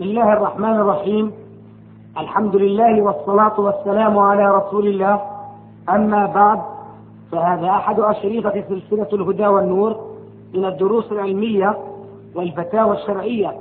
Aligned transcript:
بسم 0.00 0.08
الله 0.08 0.32
الرحمن 0.32 0.76
الرحيم. 0.80 1.32
الحمد 2.18 2.56
لله 2.56 3.02
والصلاة 3.02 3.60
والسلام 3.60 4.18
على 4.18 4.48
رسول 4.48 4.86
الله. 4.86 5.20
أما 5.88 6.26
بعد 6.26 6.60
فهذا 7.32 7.68
أحد 7.68 8.00
أشريطة 8.00 8.64
سلسلة 8.68 9.08
الهدى 9.12 9.46
والنور 9.46 9.96
من 10.54 10.64
الدروس 10.64 11.12
العلمية 11.12 11.76
والفتاوى 12.34 12.96
الشرعية 12.96 13.52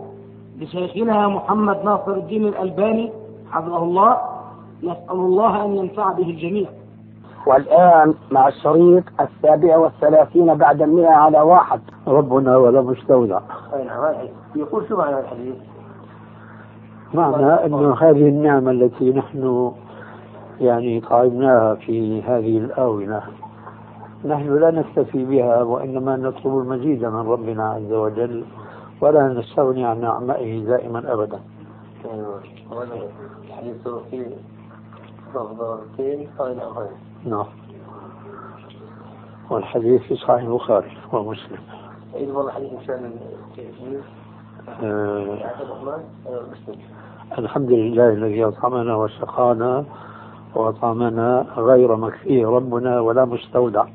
لشيخنا 0.60 1.28
محمد 1.28 1.86
ناصر 1.86 2.12
الدين 2.12 2.48
الألباني 2.48 3.12
حفظه 3.52 3.84
الله. 3.84 4.18
نسأل 4.84 5.12
الله 5.12 5.66
أن 5.66 5.76
ينفع 5.76 6.12
به 6.12 6.30
الجميع. 6.30 6.70
والآن 7.48 8.14
مع 8.32 8.48
الشريط 8.48 9.04
السابع 9.20 9.78
والثلاثين 9.78 10.54
بعد 10.56 10.82
المئة 10.82 11.12
على 11.12 11.42
واحد. 11.42 11.80
ربنا 12.08 12.58
ولا 12.58 12.82
مستودع 12.82 13.40
يقول 14.56 14.88
شو 14.90 14.98
معنى 14.98 15.20
الحديث؟ 15.20 15.56
معنى 17.14 17.66
أن 17.66 17.74
هذه 17.74 18.30
النعمة 18.30 18.72
التي 18.72 19.12
نحن 19.12 19.72
يعني 20.62 21.02
طعمناها 21.02 21.76
في 21.76 22.22
هذه 22.22 22.58
الآونة 22.58 23.22
نحن 24.26 24.60
لا 24.60 24.72
نكتفي 24.72 25.26
بها 25.26 25.64
وإنما 25.64 26.18
نطلب 26.18 26.58
المزيد 26.58 27.06
من 27.06 27.28
ربنا 27.28 27.70
عز 27.70 27.94
وجل 27.94 28.46
ولا 29.02 29.28
نستغني 29.28 29.86
عن 29.86 30.02
نعمائه 30.02 30.66
دائما 30.66 31.14
أبدا. 31.14 31.40
الحديث 33.44 33.88
غير؟ 36.72 36.90
نعم. 37.26 37.46
والحديث 39.50 40.02
في 40.02 40.16
صحيح 40.16 40.44
البخاري 40.44 40.98
ومسلم. 41.14 41.60
إذا 42.16 42.34
والله 42.34 42.52
حديث 42.52 42.72
إن 42.74 42.86
شاء 42.88 42.98
الله 42.98 43.10
الحمد 47.38 47.72
لله 47.72 48.10
الذي 48.10 48.46
أطعمنا 48.46 48.96
وسقانا 48.96 49.86
وأطعمنا 50.56 51.46
غير 51.58 51.96
مكفيه 51.96 52.48
ربنا 52.48 53.00
ولا 53.00 53.26
مستودع. 53.26 53.86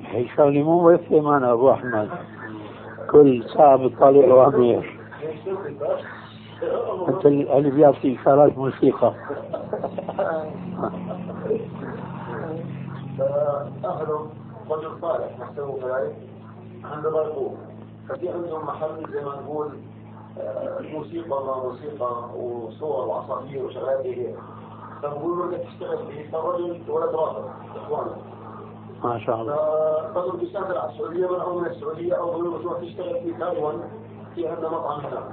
هي 0.00 0.28
شغلة 0.36 0.62
مو 0.62 0.86
بيفهم 0.86 1.26
أنا 1.26 1.52
أبو 1.52 1.70
أحمد. 1.70 2.08
كل 3.10 3.44
ساعة 3.54 3.76
بطالع 3.76 4.34
وأمير 4.34 5.00
أنت 7.08 7.26
اللي 7.26 7.70
بيعطي 7.70 8.16
إشارات 8.20 8.58
موسيقى. 8.58 9.14
أهله 13.84 14.26
رجل 14.70 15.00
صالح 15.00 15.38
نحسبه 15.38 15.80
كذلك 15.80 16.16
عند 16.84 17.06
ضربوه 17.06 17.56
ففي 18.08 18.28
عندهم 18.28 18.66
محل 18.66 19.12
زي 19.12 19.24
ما 19.24 19.34
نقول 19.34 19.78
موسيقى 20.80 21.44
ما 21.44 21.56
موسيقى 21.56 22.28
وصور 22.36 23.08
وعصافير 23.08 23.64
وشغلات 23.64 24.02
زي 24.02 24.28
هيك. 24.28 24.38
فبقول 25.02 25.38
له 25.38 25.58
تشتغل 25.58 26.06
فيه 26.06 26.30
فالرجل 26.30 26.90
ولد 26.90 27.14
رافض 27.14 27.44
إخوانه. 27.76 28.16
ما 29.04 29.18
شاء 29.18 29.40
الله. 29.40 29.54
فقالوا 30.14 30.36
بيسافر 30.36 30.78
على 30.78 30.92
السعودية 30.92 31.26
منعوا 31.26 31.60
من 31.60 31.66
السعودية 31.66 32.14
أو 32.14 32.30
بقولوا 32.30 32.58
له 32.58 32.80
تشتغل 32.80 33.20
في 33.20 33.32
تايوان 33.32 33.90
في 34.34 34.48
عندنا 34.48 34.68
مطعم 34.68 35.00
هناك. 35.00 35.32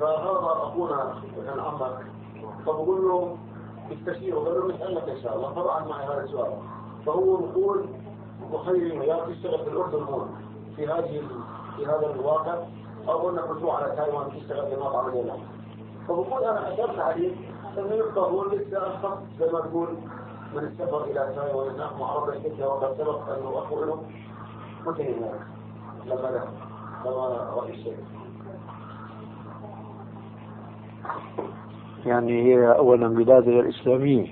فهذا 0.00 0.62
أخونا 0.62 1.14
كان 1.46 1.60
عمك. 1.60 2.06
فبقول 2.66 3.08
له 3.08 3.36
قال 3.90 4.54
له 4.68 4.74
نسالك 4.74 5.08
إن 5.08 5.22
شاء 5.22 5.36
الله. 5.36 5.54
فبعد 5.54 5.86
معي 5.88 6.06
هذا 6.06 6.24
السؤال. 6.24 6.52
فهو 7.06 7.40
يقول 7.40 7.84
مخير 8.52 9.02
يا 9.02 9.16
تشتغل 9.26 9.64
في 9.64 9.70
الأردن 9.70 10.02
هون 10.02 10.28
في 10.76 10.86
هذه 10.86 11.22
في 11.76 11.86
هذا 11.86 12.10
الواقع. 12.14 12.58
أو 13.08 13.30
انك 13.30 13.44
تروح 13.60 13.74
على 13.82 13.96
تايوان 13.96 14.30
تشتغل 14.40 14.66
في 14.70 14.76
مطعم 14.76 15.08
هناك 15.10 15.38
فبقول 16.08 16.44
أنا 16.44 16.60
حسبت 16.60 16.98
عليه 16.98 17.34
أنه 17.78 17.94
يبقى 17.94 18.20
هو 18.20 18.44
لسه 18.44 18.78
اخف 18.78 19.18
زي 19.40 19.52
ما 19.52 19.60
تقول 19.60 19.88
من 20.54 20.58
السفر 20.58 21.04
إلى 21.04 21.32
تايوان. 21.36 21.74
هناك 21.74 22.00
مع 22.00 22.14
ربع 22.14 22.34
كتله 22.34 22.68
وقد 22.68 22.96
سبق 22.98 23.28
انه 23.28 23.58
اخو 23.58 23.84
له 23.84 24.02
متى 24.86 25.14
هناك 25.14 25.40
لما 26.06 26.30
ذهب 26.30 26.48
لما 27.06 27.26
راى 27.56 27.70
الشيخ 27.70 27.96
يعني 32.06 32.42
هي 32.42 32.72
أولا 32.76 33.08
بلادنا 33.08 33.60
الإسلامية. 33.60 34.26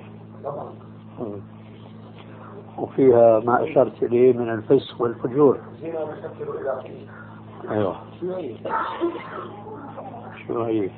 وفيها 2.78 3.40
ما 3.40 3.64
أشرت 3.64 4.02
إليه 4.02 4.32
من 4.32 4.48
الفسق 4.48 5.02
والفجور. 5.02 5.58
شو 8.20 8.32
هي؟ 8.32 8.54
شو 10.46 10.62
هي 10.62 10.90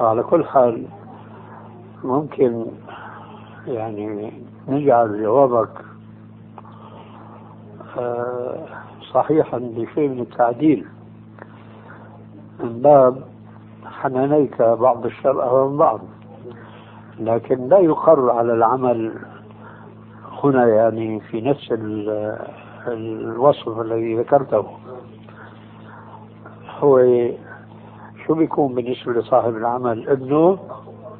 على 0.00 0.22
كل 0.22 0.44
حال 0.44 0.86
ممكن 2.04 2.66
يعني 3.66 4.32
نجعل 4.68 5.22
جوابك 5.22 5.84
آه، 7.98 8.66
صحيحا 9.12 9.58
بشيء 9.58 10.08
من 10.08 10.20
التعديل. 10.20 10.86
من 12.60 12.82
باب 12.82 13.31
حنانيك 13.92 14.62
بعض 14.62 15.06
الشر 15.06 15.68
من 15.68 15.76
بعض 15.76 16.00
لكن 17.20 17.68
لا 17.68 17.78
يقر 17.78 18.30
على 18.30 18.52
العمل 18.52 19.12
هنا 20.44 20.66
يعني 20.68 21.20
في 21.20 21.40
نفس 21.40 21.72
ال- 21.72 22.38
الوصف 22.88 23.80
الذي 23.80 24.16
ذكرته. 24.18 24.64
هو 26.78 26.98
شو 28.26 28.34
بيكون 28.34 28.74
بالنسبة 28.74 29.12
لصاحب 29.12 29.56
العمل؟ 29.56 30.08
ابنه؟ 30.08 30.58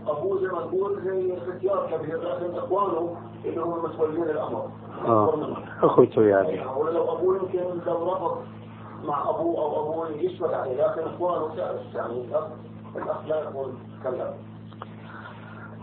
أبوه 0.08 0.40
زي 0.40 0.46
ما 0.46 0.60
تقول 0.60 1.00
زي 1.04 1.32
كبير 1.62 2.16
لكن 2.16 2.58
اخوانه 2.58 3.14
اللي 3.44 3.60
هم 3.60 3.84
مسؤولين 3.84 4.22
الأمر. 4.22 4.62
آه. 5.06 5.56
أخوته 5.82 6.22
يعني. 6.22 6.60
ولو 6.76 7.12
أبوه 7.12 7.36
يمكن 7.36 7.58
لو 7.86 8.12
رفض 8.12 8.36
مع 9.04 9.30
ابوه 9.30 9.58
أو 9.58 9.82
ابوه 9.82 10.08
يشفق 10.08 10.54
عليه 10.58 10.86
لكن 10.86 11.00
اخوانه 11.00 11.54
تعرف 11.56 11.94
يعني 11.94 12.24
الاخ 12.96 13.26
لا 13.28 13.40
يكون 13.42 13.78
كذا 14.04 14.34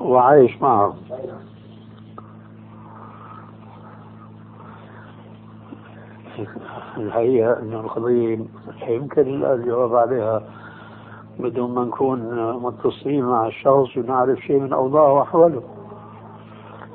وعايش 0.02 0.62
معهم 0.62 0.96
الحقيقة 6.98 7.60
أن 7.60 7.74
القضية 7.74 8.40
يمكن 8.88 9.44
الجواب 9.46 9.96
عليها 9.96 10.44
بدون 11.40 11.76
ما 11.76 11.84
نكون 11.84 12.54
متصلين 12.54 13.26
مع 13.26 13.48
الشخص 13.48 13.98
ونعرف 13.98 14.40
شيء 14.40 14.60
من 14.60 14.74
أوضاعه 14.74 15.14
وأحواله. 15.14 15.64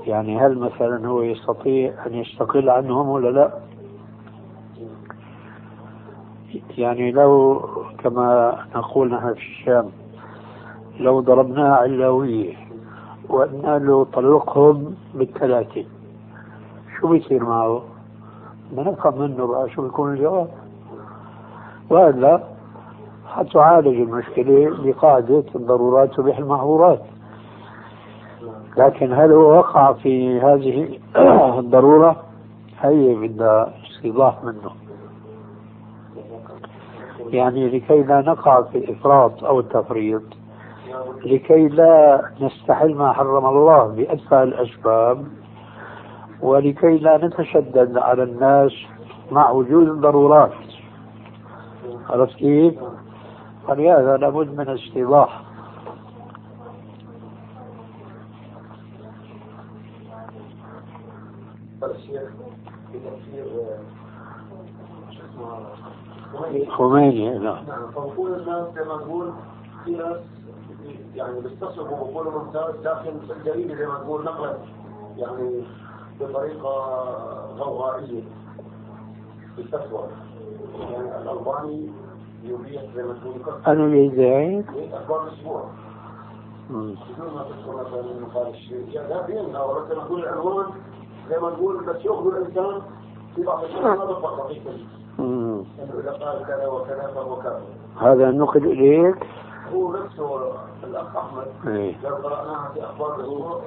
يعني 0.07 0.39
هل 0.39 0.59
مثلا 0.59 1.09
هو 1.09 1.23
يستطيع 1.23 2.07
أن 2.07 2.15
يستقل 2.15 2.71
عنهم 2.71 3.09
ولا 3.09 3.29
لا؟ 3.29 3.53
يعني 6.78 7.10
لو 7.12 7.62
كما 7.98 8.59
نقول 8.76 9.10
نحن 9.15 9.34
في 9.34 9.41
الشام 9.41 9.91
لو 11.00 11.20
ضربناه 11.20 11.75
علاوية 11.75 12.54
وقلنا 13.28 13.78
له 13.78 14.04
طلقهم 14.04 14.94
بالثلاثة 15.15 15.84
شو 17.00 17.09
بيصير 17.09 17.44
معه؟ 17.44 17.82
بنفهم 18.72 19.19
منه 19.20 19.47
بقى 19.47 19.70
شو 19.70 19.82
بيكون 19.82 20.12
الجواب 20.12 20.48
وإلا 21.91 22.41
حتعالج 23.26 24.00
المشكلة 24.00 24.71
بقاعدة 24.84 25.44
الضرورات 25.54 26.15
تبيح 26.15 26.38
المحظورات 26.38 27.00
لكن 28.76 29.12
هل 29.12 29.32
هو 29.32 29.59
وقع 29.59 29.92
في 29.92 30.41
هذه 30.41 30.98
الضرورة؟ 31.60 32.16
هي 32.80 33.15
بدها 33.15 33.74
استيضاح 33.91 34.45
منه 34.45 34.84
يعني 37.28 37.68
لكي 37.68 38.03
لا 38.03 38.21
نقع 38.21 38.62
في 38.62 38.78
الإفراط 38.78 39.44
أو 39.44 39.60
التفريط 39.60 40.22
لكي 41.24 41.68
لا 41.68 42.24
نستحل 42.41 42.94
ما 42.94 43.12
حرم 43.12 43.47
الله 43.47 43.86
بأدفع 43.86 44.42
الأسباب 44.42 45.26
ولكي 46.41 46.98
لا 46.98 47.26
نتشدد 47.26 47.97
على 47.97 48.22
الناس 48.22 48.72
مع 49.30 49.50
وجود 49.50 49.88
الضرورات 49.88 50.53
عرفت 52.10 52.36
كيف؟ 52.36 52.74
فلهذا 53.68 54.16
لابد 54.16 54.59
من 54.59 54.68
استيضاح 54.68 55.41
الشيخ 61.82 62.30
في 62.92 62.98
تفسير 62.98 63.44
خميني. 66.71 67.39
نعم. 67.39 67.65
نعم 67.69 67.91
فبقول 67.95 68.34
الناس 68.34 68.75
زي 68.75 68.84
ما 68.84 68.95
نقول 68.95 69.33
في 69.84 69.91
ناس 69.91 70.16
يعني 71.15 71.41
بيستصعبوا 71.41 72.13
بقولوا 72.13 72.42
ممتاز 72.42 72.75
لكن 72.84 73.16
الجريمة 73.31 73.75
زي 73.75 73.86
ما 73.86 73.95
نقول 73.95 74.25
نقلت 74.25 74.60
يعني 75.16 75.65
بطريقة 76.21 76.71
غوغائية 77.57 78.22
في 79.57 79.63
الفتوى 79.63 80.09
يعني 80.81 81.22
الألباني 81.22 81.91
يبيح 82.45 82.83
زي 82.97 83.03
ما 83.03 83.15
تقول 83.15 83.54
أنا 83.66 83.97
يزعج 83.97 84.65
أخبار 84.92 85.28
الأسبوع 85.28 85.65
بدون 86.71 87.34
ما 87.34 87.42
تذكر 87.42 87.77
مثلا 87.77 88.27
قال 88.34 88.48
الشيء 88.48 89.01
لا 89.09 89.27
بينها 89.27 89.65
ولكن 89.65 89.97
نقول 89.97 90.21
العنوان 90.21 90.66
زي 91.31 91.39
ما 91.39 91.51
نقول 91.51 91.84
بس 91.84 92.04
يأخذ 92.04 92.27
الإنسان 92.27 92.83
في 93.36 93.42
بعض 93.42 93.65
الشيء 93.65 93.83
ما 93.83 93.95
إنه 93.95 94.03
إذا 94.51 94.77
قال 95.19 96.45
كذا 96.47 96.66
وكذا 96.66 97.11
فهو 97.15 97.37
كذا 97.37 97.61
هذا 98.01 98.31
نقل 98.31 98.65
إليك؟ 98.66 99.27
هو 99.75 99.93
نفسه 99.93 100.53
الأخ 100.84 101.16
أحمد. 101.16 101.47
إيه. 101.66 101.95
لو 102.05 102.15
قرأناها 102.15 102.71
في 102.75 102.84
أخبار 102.84 103.16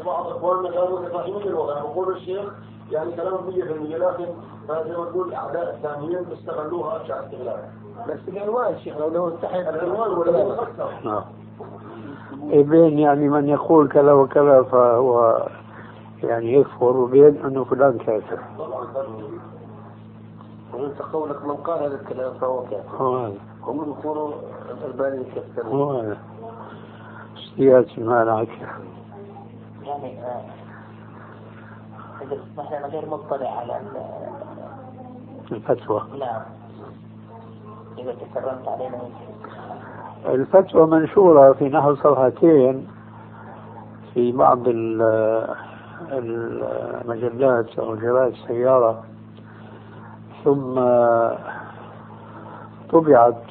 بعض 0.05 0.27
اخواننا 0.27 0.69
قالوا 0.69 1.09
تفاهيم 1.09 1.37
اللغة 1.37 1.73
يعني 1.73 1.87
بقول 1.87 2.15
الشيخ 2.15 2.53
يعني 2.91 3.11
كلام 3.11 3.33
100% 3.33 3.95
لكن 3.95 4.25
زي 4.69 4.97
ما 4.97 5.05
تقول 5.05 5.33
أعداء 5.33 5.75
الثانيين 5.75 6.25
استغلوها 6.33 6.95
ابشع 6.95 7.19
استغلال. 7.19 7.59
بس 8.09 8.19
العنوان 8.27 8.79
شيخ 8.79 8.97
لو 8.97 9.09
له 9.09 9.37
تحت 9.41 9.55
العنوان 9.55 10.11
ولا 10.11 10.61
أكثر. 10.61 10.89
نعم 11.03 11.23
بين 12.43 12.99
يعني 12.99 13.29
من 13.29 13.49
يقول 13.49 13.89
كذا 13.89 14.13
وكذا 14.13 14.63
فهو 14.63 15.47
يعني 16.23 16.53
يكفر 16.53 16.97
وبين 16.97 17.45
أنه 17.45 17.63
فلان 17.63 17.97
كافر. 17.97 18.39
طبعا 18.57 18.87
وانت 20.77 21.01
قولك 21.01 21.45
من 21.45 21.55
قال 21.55 21.83
هذا 21.83 21.95
الكلام 22.01 22.33
فهو 22.33 22.63
كافر. 22.63 22.97
هو. 22.97 23.17
هذا 23.17 23.33
هم 23.63 23.91
يكونوا 23.91 24.31
الألباني 24.71 25.21
يكفرون. 25.21 25.81
هو. 25.81 25.99
هذا 25.99 26.17
سياسي 27.55 28.01
ما 28.01 28.23
يعني 29.83 30.19
آه 30.23 30.41
إذا 32.21 32.35
تسمح 32.35 32.73
غير 32.91 33.09
مطلع 33.09 33.49
على 33.49 33.81
الفتوى. 35.51 36.01
نعم. 36.19 36.41
إذا 37.97 38.13
تكرمت 38.13 38.67
علينا. 38.67 38.97
الفتوى 40.25 40.87
منشورة 40.87 41.53
في 41.53 41.69
نحو 41.69 41.95
صفحتين 41.95 42.87
في 44.13 44.31
بعض 44.31 44.59
المجلات 46.11 47.79
أو 47.79 47.95
جرائد 47.95 48.33
السيارة. 48.33 49.03
ثم 50.47 50.79
طبعت 52.89 53.43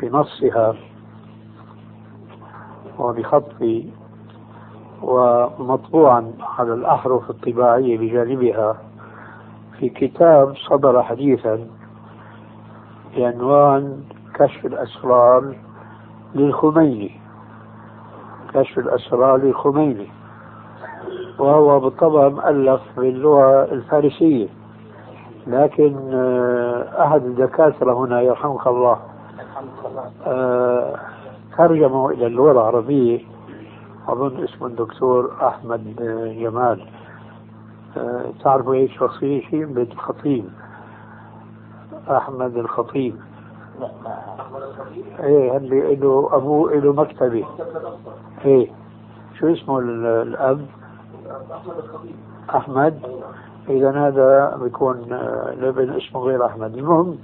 بنصها 0.00 0.74
وبخطي 2.98 3.90
ومطبوعا 5.02 6.32
على 6.58 6.74
الأحرف 6.74 7.30
الطباعية 7.30 7.98
بجانبها 7.98 8.76
في 9.78 9.88
كتاب 9.88 10.56
صدر 10.56 11.02
حديثا 11.02 11.66
بعنوان 13.16 14.00
كشف 14.34 14.66
الأسرار 14.66 15.56
للخميني. 16.34 17.20
كشف 18.54 18.78
الأسرار 18.78 19.36
للخميني. 19.36 20.08
وهو 21.38 21.80
بالطبع 21.80 22.28
مؤلف 22.28 22.80
باللغة 22.96 23.62
الفارسية. 23.64 24.48
لكن 25.46 25.96
آه، 26.12 27.04
أحد 27.04 27.24
الدكاترة 27.24 27.92
هنا 27.94 28.20
يرحمك 28.20 28.66
الله 28.66 28.98
آه، 30.26 30.98
ترجمه 31.58 32.10
إلى 32.10 32.26
اللغة 32.26 32.52
العربية 32.52 33.20
أظن 34.08 34.44
اسمه 34.44 34.66
الدكتور 34.66 35.32
أحمد 35.42 35.94
جمال. 36.40 36.86
آه، 37.96 38.24
تعرفوا 38.44 38.74
إيش 38.74 38.98
شخصية 38.98 39.40
شيء 39.40 39.64
بيت 39.64 39.92
الخطيب. 39.92 40.48
أحمد 42.10 42.56
الخطيب 42.56 43.16
إيه 45.20 45.56
اللي 45.56 45.96
له 45.96 46.28
ابوه 46.32 46.74
له 46.74 46.92
مكتبه 46.92 47.46
إيه 48.44 48.70
شو 49.38 49.52
اسمه 49.52 49.78
الأب؟ 49.78 50.66
أحمد 51.50 51.74
الخطيب. 51.78 52.16
أحمد. 52.54 53.00
إذا 53.68 53.90
هذا 53.90 54.56
بيكون 54.62 55.02
لابن 55.60 55.90
اسمه 55.90 56.20
غير 56.20 56.46
أحمد. 56.46 56.76
المهم 56.76 57.18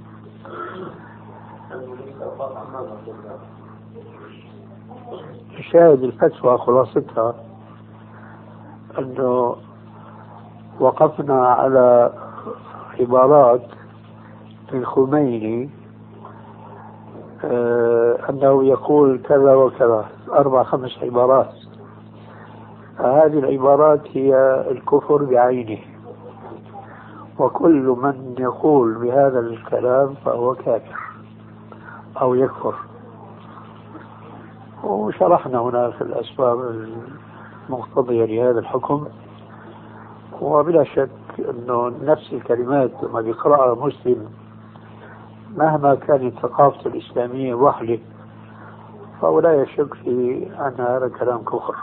شاهد 5.71 6.03
الفتوى 6.03 6.57
خلاصتها 6.57 7.35
أنه 8.99 9.55
وقفنا 10.79 11.47
على 11.47 12.13
عبارات 12.99 13.61
الخميني 14.73 15.69
آه، 17.45 18.17
أنه 18.29 18.63
يقول 18.65 19.21
كذا 19.23 19.55
وكذا 19.55 20.05
أربع 20.31 20.63
خمس 20.63 20.99
عبارات. 21.01 21.53
هذه 22.97 23.39
العبارات 23.39 24.01
هي 24.17 24.35
الكفر 24.71 25.23
بعينه. 25.23 25.92
وكل 27.43 27.95
من 28.01 28.35
يقول 28.39 28.93
بهذا 28.93 29.39
الكلام 29.39 30.13
فهو 30.25 30.55
كافر 30.55 30.99
أو 32.21 32.35
يكفر. 32.35 32.75
وشرحنا 34.83 35.59
هناك 35.59 36.01
الأسباب 36.01 36.87
المقتضية 37.69 38.25
لهذا 38.25 38.59
الحكم. 38.59 39.07
وبلا 40.41 40.83
شك 40.83 41.09
أنه 41.39 41.91
نفس 42.03 42.33
الكلمات 42.33 42.91
لما 43.03 43.21
بيقرأها 43.21 43.85
مسلم 43.85 44.29
مهما 45.57 45.95
كانت 45.95 46.39
ثقافته 46.39 46.87
الإسلامية 46.87 47.53
وحده 47.53 47.99
فهو 49.21 49.39
لا 49.39 49.61
يشك 49.61 49.93
في 49.93 50.47
أن 50.59 50.73
هذا 50.85 51.11
كلام 51.19 51.37
كفر. 51.43 51.75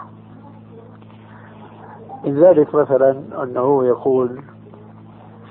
من 2.24 2.40
ذلك 2.40 2.74
مثلا 2.74 3.10
أنه 3.42 3.84
يقول 3.84 4.40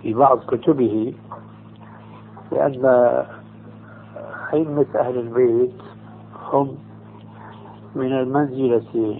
في 0.01 0.13
بعض 0.13 0.40
كتبه 0.40 1.13
بأن 2.51 2.86
أئمة 4.54 4.86
أهل 4.96 5.19
البيت 5.19 5.74
هم 6.51 6.75
من 7.96 8.12
المنزلة 8.19 9.19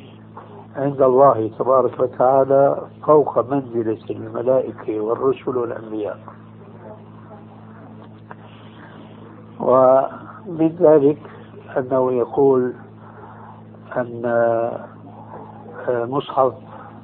عند 0.76 1.02
الله 1.02 1.52
تبارك 1.60 2.00
وتعالى 2.00 2.82
فوق 3.06 3.52
منزلة 3.52 4.00
الملائكة 4.10 5.00
والرسل 5.00 5.58
والأنبياء. 5.58 6.20
ومن 9.60 10.76
ذلك 10.80 11.18
أنه 11.78 12.12
يقول 12.12 12.74
أن 13.98 14.22
مصحف 15.90 16.54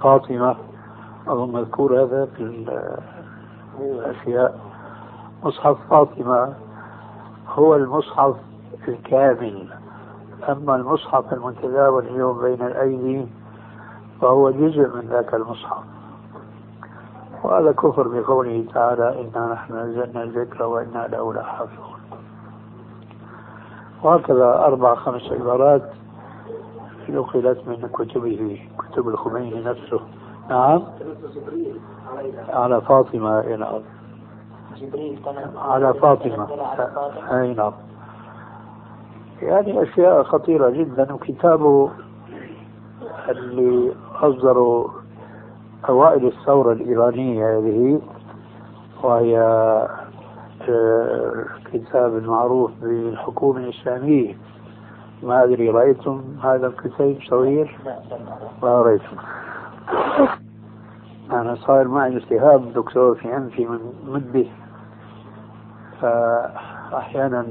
فاطمة 0.04 0.56
أظن 1.28 1.52
مذكور 1.52 2.04
هذا 2.04 2.26
في 2.26 2.44
الأشياء 3.82 4.60
مصحف 5.44 5.78
فاطمة 5.90 6.54
هو 7.50 7.76
المصحف 7.76 8.36
الكامل. 8.88 9.70
أما 10.50 10.76
المصحف 10.76 11.34
المتداول 11.34 12.06
اليوم 12.06 12.42
بين 12.42 12.62
الأيدي 12.62 13.28
فهو 14.22 14.52
جزء 14.52 14.96
من 14.96 15.08
ذاك 15.10 15.34
المصحف. 15.34 15.84
وهذا 17.44 17.72
كفر 17.72 18.08
بقوله 18.08 18.66
تعالى 18.74 19.22
إنا 19.22 19.54
نحن 19.54 19.76
نزلنا 19.76 20.24
الذكر 20.24 20.64
وإنا 20.64 21.08
له 21.08 21.34
لحافظون. 21.34 22.00
وهكذا 24.04 24.54
أربع 24.54 24.96
خمس 24.96 25.32
عبارات 25.32 25.92
نقلت 27.10 27.68
من 27.68 27.90
كتبه 27.94 28.70
كتب 28.80 29.08
الخميني 29.08 29.64
نفسه. 29.64 30.00
نعم. 30.50 30.84
على 32.50 32.82
فاطمة 32.82 33.42
أي 33.42 33.58
نعم. 33.58 33.82
على 35.58 35.94
فاطمة. 35.94 36.48
أي 37.32 37.54
نعم. 37.54 37.74
يعني 39.42 39.84
أشياء 39.84 40.24
خطيرة 40.24 40.70
جدا 40.70 41.14
وكتابه 41.14 41.92
اللي 43.30 43.94
أصدروا 44.22 44.88
أوائل 45.90 46.28
الثورة 46.28 46.74
الإيرانية 46.74 47.58
هذه 47.58 48.02
وهي 49.04 49.40
آه، 50.70 51.46
كتاب 51.74 52.24
معروف 52.24 52.72
بالحكومة 52.82 53.60
الإسلامية 53.60 54.38
ما 55.24 55.44
أدري 55.44 55.70
رأيتم 55.70 56.24
هذا 56.44 56.68
الكتاب؟ 56.68 57.18
صغير؟ 57.30 57.78
ما 58.64 58.82
رأيتم. 58.82 59.18
أنا 61.32 61.56
صار 61.56 61.88
معي 61.88 62.18
التهاب 62.18 62.74
دكتور 62.74 63.16
في 63.16 63.38
أنفي 63.38 63.66
من 63.66 63.80
مدة. 64.08 64.46
فأحيانا 66.02 67.46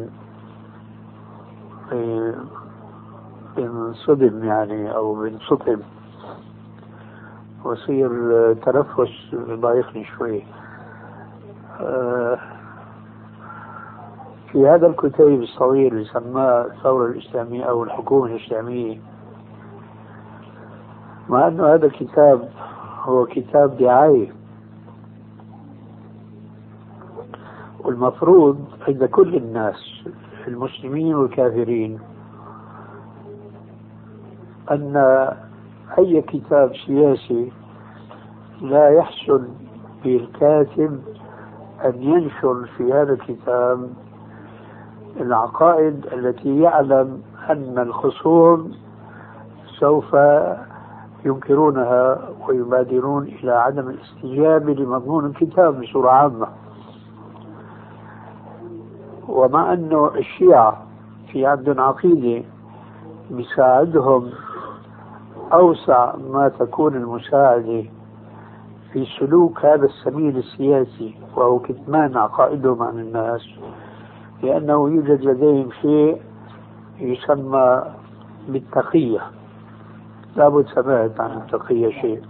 بنصدم 3.56 4.44
يعني 4.44 4.94
أو 4.94 5.14
بنصطم 5.14 5.80
وصير 7.64 8.10
تنفس 8.54 9.34
ضايقني 9.34 10.04
شوي. 10.04 10.42
في 14.52 14.68
هذا 14.68 14.86
الكتيب 14.86 15.42
الصغير 15.42 15.92
اللي 15.92 16.04
سماه 16.04 16.64
الثورة 16.64 17.06
الإسلامية 17.06 17.64
أو 17.64 17.84
الحكومة 17.84 18.26
الإسلامية 18.26 18.98
مع 21.34 21.48
هذا 21.48 21.86
الكتاب 21.86 22.48
هو 23.02 23.26
كتاب 23.26 23.76
دعاية. 23.78 24.32
والمفروض 27.84 28.58
عند 28.88 29.04
كل 29.04 29.34
الناس 29.36 30.04
المسلمين 30.48 31.14
والكافرين 31.14 31.98
أن 34.70 34.96
أي 35.98 36.22
كتاب 36.22 36.72
سياسي 36.86 37.52
لا 38.60 38.88
يحسن 38.88 39.48
بالكاتب 40.04 41.00
أن 41.84 42.02
ينشر 42.02 42.66
في 42.76 42.92
هذا 42.92 43.12
الكتاب 43.12 43.90
العقائد 45.20 46.06
التي 46.12 46.60
يعلم 46.60 47.22
أن 47.50 47.78
الخصوم 47.78 48.72
سوف 49.80 50.16
ينكرونها 51.24 52.28
ويبادرون 52.48 53.22
إلى 53.22 53.52
عدم 53.52 53.88
الاستجابة 53.88 54.72
لمضمون 54.74 55.26
الكتاب 55.26 55.80
بصورة 55.80 56.10
عامة. 56.10 56.46
ومع 59.28 59.72
أنه 59.72 60.10
الشيعة 60.14 60.82
في 61.32 61.46
عندهم 61.46 61.80
عقيدة 61.80 62.44
بيساعدهم 63.30 64.30
أوسع 65.52 66.16
ما 66.16 66.48
تكون 66.48 66.94
المساعدة 66.96 67.84
في 68.92 69.06
سلوك 69.18 69.64
هذا 69.64 69.84
السبيل 69.84 70.36
السياسي 70.36 71.14
وهو 71.36 71.58
كتمان 71.58 72.16
عقائدهم 72.16 72.82
عن 72.82 72.98
الناس 72.98 73.48
لأنه 74.42 74.72
يوجد 74.72 75.24
لديهم 75.24 75.70
شيء 75.70 76.22
يسمى 77.00 77.82
بالتقية. 78.48 79.20
لابد 80.36 80.66
سمعت 80.66 81.20
عن 81.20 81.30
التقية 81.30 81.90
شيء. 81.90 82.22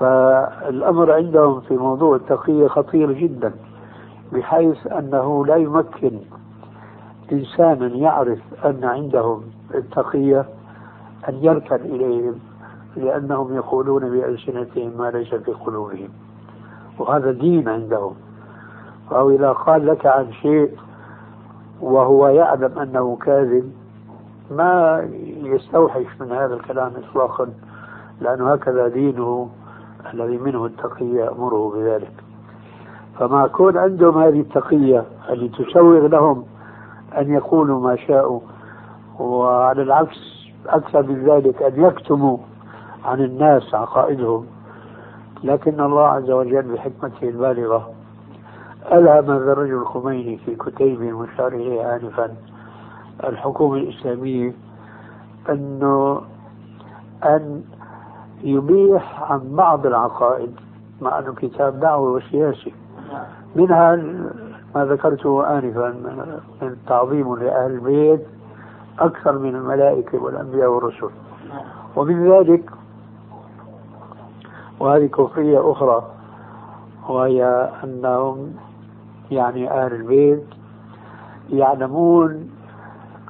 فالأمر 0.00 1.12
عندهم 1.12 1.60
في 1.60 1.76
موضوع 1.76 2.16
التقية 2.16 2.66
خطير 2.66 3.12
جدا 3.12 3.52
بحيث 4.32 4.86
أنه 4.86 5.46
لا 5.46 5.56
يمكن 5.56 6.20
إنسانا 7.32 7.86
يعرف 7.86 8.38
أن 8.64 8.84
عندهم 8.84 9.42
التقية 9.74 10.46
أن 11.28 11.34
يركن 11.34 11.76
إليهم 11.76 12.34
لأنهم 12.96 13.56
يقولون 13.56 14.10
بألسنتهم 14.10 14.92
ما 14.98 15.10
ليس 15.10 15.34
في 15.34 15.52
قلوبهم. 15.52 16.08
وهذا 16.98 17.32
دين 17.32 17.68
عندهم. 17.68 18.14
أو 19.12 19.30
إذا 19.30 19.52
قال 19.52 19.86
لك 19.86 20.06
عن 20.06 20.32
شيء 20.32 20.70
وهو 21.80 22.28
يعلم 22.28 22.78
أنه 22.78 23.16
كاذب 23.16 23.72
ما 24.50 25.00
يستوحش 25.52 26.20
من 26.20 26.32
هذا 26.32 26.54
الكلام 26.54 26.92
إطلاقا 26.96 27.48
لأنه 28.20 28.52
هكذا 28.52 28.88
دينه 28.88 29.48
الذي 30.14 30.38
منه 30.38 30.66
التقية 30.66 31.20
يأمره 31.24 31.70
بذلك. 31.76 32.12
فما 33.18 33.46
كون 33.46 33.76
عندهم 33.78 34.18
هذه 34.22 34.40
التقية 34.40 35.04
اللي 35.28 35.48
تسوغ 35.48 36.06
لهم 36.06 36.44
أن 37.18 37.32
يقولوا 37.34 37.80
ما 37.80 37.96
شاءوا 37.96 38.40
وعلى 39.20 39.82
العكس 39.82 40.18
أكثر 40.66 41.02
من 41.02 41.24
ذلك 41.24 41.62
أن 41.62 41.84
يكتموا 41.84 42.38
عن 43.04 43.20
الناس 43.20 43.74
عقائدهم 43.74 44.46
لكن 45.44 45.80
الله 45.80 46.06
عز 46.06 46.30
وجل 46.30 46.62
بحكمته 46.62 47.28
البالغة 47.28 47.90
ألهم 48.92 49.30
هذا 49.30 49.52
الرجل 49.52 49.74
الخميني 49.74 50.36
في 50.36 50.54
كتيب 50.56 51.00
مشار 51.02 51.48
إليه 51.52 51.96
آنفا 51.96 52.34
الحكومة 53.24 53.76
الإسلامية 53.76 54.52
أنه 55.50 56.20
أن 57.24 57.62
يبيح 58.42 59.32
عن 59.32 59.40
بعض 59.56 59.86
العقائد 59.86 60.54
مع 61.00 61.18
أنه 61.18 61.34
كتاب 61.34 61.80
دعوة 61.80 62.10
وسياسي. 62.10 62.74
منها 63.56 63.96
ما 64.74 64.84
ذكرته 64.84 65.58
آنفا 65.58 65.88
من 66.62 66.76
تعظيم 66.86 67.36
لأهل 67.36 67.70
البيت 67.70 68.26
أكثر 68.98 69.38
من 69.38 69.54
الملائكة 69.54 70.18
والأنبياء 70.22 70.68
والرسل. 70.70 71.10
ومن 71.96 72.30
ذلك 72.30 72.70
وهذه 74.80 75.06
كفرية 75.06 75.72
أخرى 75.72 76.04
وهي 77.08 77.70
أنهم 77.84 78.52
يعني 79.30 79.70
أهل 79.70 79.92
البيت 79.92 80.44
يعلمون 81.50 82.50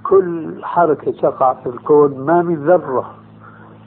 كل 0.08 0.64
حركة 0.64 1.10
تقع 1.12 1.54
في 1.54 1.68
الكون 1.68 2.18
ما 2.18 2.42
من 2.42 2.66
ذرة 2.66 3.14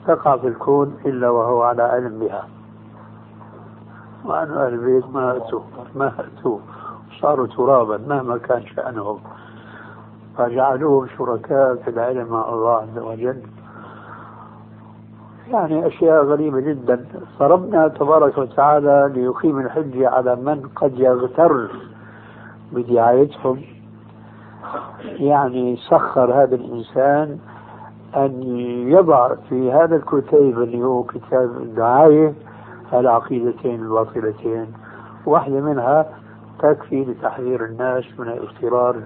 تقع 0.06 0.36
في 0.36 0.48
الكون 0.48 0.96
إلا 1.06 1.30
وهو 1.30 1.62
على 1.62 1.82
علم 1.82 2.18
بها 2.18 2.48
وأن 4.24 4.50
أهل 4.50 4.74
البيت 4.74 5.04
ما 5.10 5.36
أتوا 5.36 5.60
ما 5.94 6.12
أتوا 6.18 6.58
صاروا 7.20 7.46
ترابا 7.46 8.00
مهما 8.08 8.38
كان 8.38 8.66
شأنهم. 8.66 9.18
فجعلوهم 10.38 11.06
شركاء 11.18 11.74
في 11.74 11.90
العلم 11.90 12.32
مع 12.32 12.48
الله 12.48 12.72
عز 12.72 12.98
وجل. 12.98 13.42
يعني 15.48 15.86
أشياء 15.86 16.24
غريبة 16.24 16.60
جدا. 16.60 17.04
فربنا 17.38 17.88
تبارك 17.88 18.38
وتعالى 18.38 19.10
ليقيم 19.14 19.58
الحجة 19.58 20.08
على 20.08 20.36
من 20.36 20.68
قد 20.76 20.98
يغتر 20.98 21.70
بدعايتهم. 22.72 23.62
يعني 25.04 25.76
سخر 25.76 26.42
هذا 26.42 26.54
الإنسان 26.54 27.38
أن 28.16 28.42
يضع 28.88 29.34
في 29.34 29.72
هذا 29.72 29.96
الكتيب 29.96 30.62
اللي 30.62 30.82
هو 30.82 31.02
كتاب 31.02 31.56
الدعاية 31.56 32.34
العقيدتين 32.92 33.82
الباطلتين 33.82 34.66
واحدة 35.26 35.60
منها 35.60 36.06
تكفي 36.58 37.04
لتحذير 37.04 37.64
الناس 37.64 38.04
من 38.18 38.28
الاغترار 38.28 38.96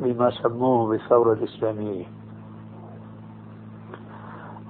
بما 0.00 0.30
سموه 0.30 0.88
بالثورة 0.88 1.32
الإسلامية. 1.32 2.04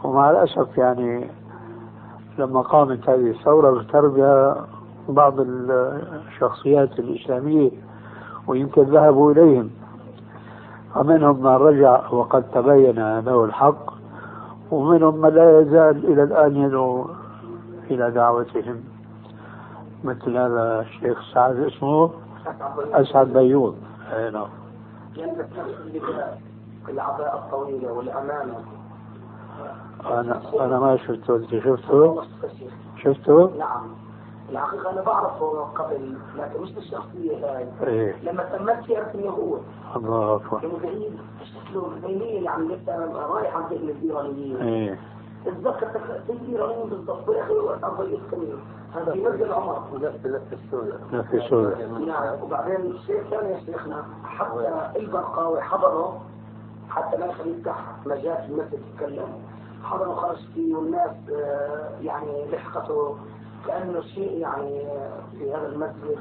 ومع 0.05 0.31
الأسف 0.31 0.79
يعني 0.79 1.31
لما 2.39 2.61
قامت 2.61 3.09
هذه 3.09 3.31
الثورة 3.31 3.69
اغتر 3.69 4.09
بها 4.09 4.67
بعض 5.09 5.35
الشخصيات 5.41 6.99
الإسلامية 6.99 7.71
ويمكن 8.47 8.83
ذهبوا 8.83 9.33
إليهم 9.33 9.71
ومنهم 10.97 11.41
من 11.41 11.47
رجع 11.47 12.11
وقد 12.11 12.45
تبين 12.55 13.19
له 13.19 13.45
الحق 13.45 13.93
ومنهم 14.71 15.21
من 15.21 15.29
لا 15.29 15.61
يزال 15.61 16.13
إلى 16.13 16.23
الآن 16.23 16.57
يدعو 16.57 17.07
إلى 17.91 18.11
دعوتهم. 18.11 18.85
مثل 20.05 20.37
هذا 20.37 20.81
الشيخ 20.81 21.35
سعد 21.35 21.57
اسمه 21.57 22.11
أسعد 22.93 23.27
بيوض. 23.27 23.77
أي 24.13 24.31
نعم. 24.31 24.49
العباءة 26.89 27.39
الطويلة 27.39 27.93
والأمانة 27.93 28.55
أنا 30.07 30.41
أنا 30.61 30.81
ما 30.81 30.97
شفته. 30.97 31.37
أنت 31.37 31.51
شفته؟ 31.51 32.23
شفته؟ 32.97 33.51
نعم. 33.59 33.87
الحقيقة 34.51 34.91
أنا 34.91 35.03
بعرفه 35.03 35.63
قبل 35.75 36.17
لكن 36.39 36.63
مش 36.63 36.73
بالشخصية 36.73 37.37
هاي. 37.37 37.67
إيه. 37.87 38.15
لما 38.23 38.43
تمت 38.43 38.91
عرفت 38.91 39.15
إنه 39.15 39.31
هو. 39.31 39.57
الله 39.97 40.41
البينية 41.97 42.39
اللي 42.39 42.49
عم 42.49 42.73
لسه 42.73 43.05
رايح 43.27 43.57
عن 43.57 43.63
ذهن 43.71 43.89
الديرانيين 43.89 44.57
اتذكر 45.47 46.01
زي 46.29 46.35
الديرانيين 46.35 46.89
بالضبط. 46.89 47.29
وقت 47.29 47.85
أربع 47.85 48.05
كمية 48.31 48.55
هذا 48.95 49.13
في 49.13 49.21
مسجد 49.23 49.51
عمر. 49.51 49.83
لا 51.13 51.23
في 51.23 51.41
سوريا 51.51 51.87
نعم. 51.87 52.43
وبعدين 52.43 52.77
الشيخ 52.77 53.23
ثاني 53.31 53.53
يا 53.53 53.61
شيخنا 53.67 54.05
حتى 54.25 54.91
البرقاوي 54.97 55.61
حضروا 55.61 56.13
حتى 56.89 57.17
ما 57.17 57.27
كان 57.27 57.49
يفتح 57.59 57.77
مجال 58.07 58.37
في 58.37 58.53
المسجد 58.53 58.81
يتكلم. 58.95 59.29
حضروا 59.83 60.15
خرج 60.15 60.37
فيه 60.55 60.75
والناس 60.77 61.11
آه، 61.35 61.91
يعني 62.01 62.51
لحقته 62.53 63.17
كأنه 63.67 64.01
شيء 64.01 64.39
يعني 64.39 64.85
في 65.39 65.55
هذا 65.55 65.67
المسجد. 65.69 66.19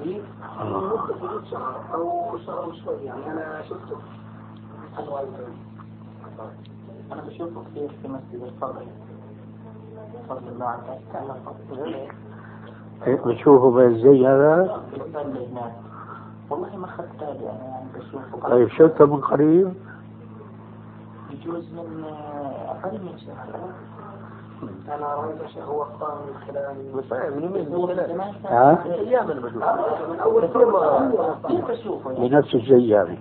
جديد 0.00 0.22
من 0.60 0.72
مدة 0.72 1.14
حدود 1.20 1.44
شهر 1.50 1.80
أو 1.94 2.38
شهر 2.46 2.68
وشوي 2.68 3.04
يعني 3.04 3.32
أنا 3.32 3.62
شفته 3.62 3.96
أنواع 4.98 5.22
أنا 7.12 7.22
بشوفه 7.22 7.62
كثير 7.70 7.88
في 8.02 8.08
مسجد 8.08 8.42
الفضل 8.42 8.86
فضل 10.28 10.48
الله 10.48 10.74
إيه، 13.06 13.14
بتشوفه 13.16 13.70
بالزي 13.70 14.26
هذا؟ 14.26 14.82
بيصلي 14.92 15.46
هناك. 15.46 15.72
والله 16.50 16.76
ما 16.76 16.84
أخذت 16.86 17.08
بالي 17.20 17.44
يعني 17.44 17.58
يعني 17.68 17.86
بشوفه. 17.98 18.48
طيب 18.48 18.68
شفته 18.68 19.06
من 19.06 19.20
قريب؟ 19.20 19.72
يجوز 21.30 21.72
من 21.72 22.04
آه، 22.04 22.70
أقل 22.70 23.02
من 23.02 23.18
شهر. 23.18 23.70
أنا 24.94 25.14
رأيت 25.14 25.58
هو 25.58 25.82
اختار 25.82 26.18
من 26.26 26.34
خلال 26.46 27.04
فاهم 27.10 27.36
من 27.36 27.42
يومين 27.42 27.72
من 27.72 27.86
ثلاثة 27.86 28.22
ها؟ 28.44 28.84
أيام 28.94 29.30
أنا 29.30 29.40
بشوف 29.40 29.62
من 30.10 30.20
أول 30.20 30.46
كيف 31.48 31.70
أشوفه؟ 31.70 32.12
يعني؟ 32.12 32.28
بنفس 32.28 32.54
الزي 32.54 32.88
يعني 32.88 33.18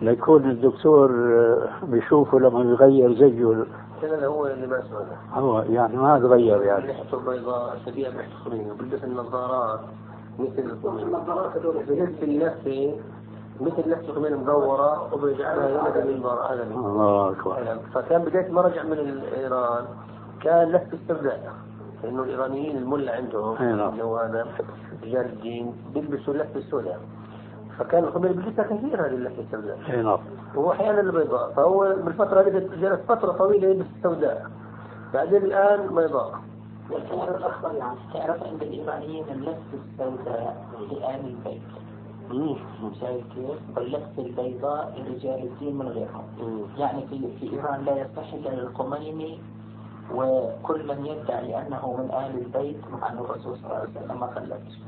ليكون 0.00 0.50
الدكتور 0.50 1.10
آه، 1.10 1.68
بيشوفه 1.82 2.38
لما 2.38 2.60
يغير 2.60 3.14
زيه. 3.14 3.64
كان 4.02 4.24
هو 4.24 4.46
اللي 4.46 4.66
ما 4.66 4.82
سوى 4.90 5.06
هو 5.42 5.62
يعني 5.62 5.96
ما 5.96 6.18
تغير 6.18 6.62
يعني. 6.62 6.86
ريحته 6.86 7.18
بيضاء 7.18 7.76
بريحة 7.86 8.10
الصميم 8.10 8.74
بلبس 8.80 9.04
النظارات. 9.04 9.80
مثل 10.38 10.76
النظارات 10.84 11.56
هذول 11.56 11.74
بهز 11.74 12.22
النفسي. 12.22 13.00
مثل 13.60 13.90
نفسه 13.90 14.14
كمان 14.14 14.36
مدورة 14.36 15.14
وبيجعلها 15.14 15.68
يولد 15.68 15.96
المنبر 15.96 16.52
هذا 16.52 16.62
الله 16.62 17.30
أكبر. 17.30 17.78
فكان 17.94 18.22
بداية 18.22 18.50
ما 18.52 18.60
رجع 18.60 18.82
من 18.82 19.20
إيران. 19.38 19.84
كان 20.46 20.68
لفت 20.68 20.94
استبداء 20.94 21.54
لأنه 22.02 22.22
الإيرانيين 22.22 22.76
الملا 22.76 23.12
عندهم 23.16 23.62
نعم. 23.62 24.00
هذا 24.00 24.46
رجال 25.02 25.26
الدين 25.26 25.74
بيلبسوا 25.94 26.34
اللفة 26.34 26.58
السوداء. 26.58 27.00
فكان 27.78 28.04
الخميني 28.04 28.34
بيلبسها 28.34 28.64
كثير 28.64 29.06
هذه 29.06 29.14
اللفة 29.14 29.42
السوداء. 29.42 29.78
أي 29.90 30.02
نعم. 30.02 30.18
واحيانا 30.54 31.00
البيضاء 31.00 31.52
فهو 31.52 31.96
بالفترة 32.04 32.40
هذه 32.40 32.68
جلس 32.80 33.00
فترة 33.08 33.32
طويلة 33.32 33.68
يلبس 33.68 33.86
السوداء. 33.96 34.50
بعدين 35.14 35.44
الآن 35.44 35.94
بيضاء 35.94 36.40
والكلام 36.90 37.34
الاخضر 37.34 37.74
يعني 37.74 37.98
تعرف 38.14 38.42
عند 38.42 38.62
الإيرانيين 38.62 39.24
اللفة 39.30 39.60
السوداء 39.74 40.66
لآل 40.90 41.26
البيت. 41.26 41.62
شايف 43.00 43.24
كيف؟ 43.34 43.76
واللفة 43.76 44.22
البيضاء 44.22 44.94
لرجال 44.98 45.42
الدين 45.42 45.78
من 45.78 45.88
غيرهم. 45.88 46.24
يعني 46.78 47.06
في 47.06 47.36
في 47.40 47.52
إيران 47.52 47.84
لا 47.84 47.96
يصح 47.96 48.32
إلا 48.32 48.48
للخميني 48.48 49.38
وكل 50.14 50.88
من 50.88 51.06
يدعي 51.06 51.66
أنه 51.66 51.96
من 51.98 52.10
آل 52.14 52.38
البيت 52.44 52.80
مع 52.92 53.08
أن 53.12 53.18
الرسول 53.18 53.56
صلى 53.56 53.64
الله 53.66 53.76
عليه 53.76 53.90
وسلم 53.90 54.20
ما 54.20 54.26
خلفش؟ 54.26 54.78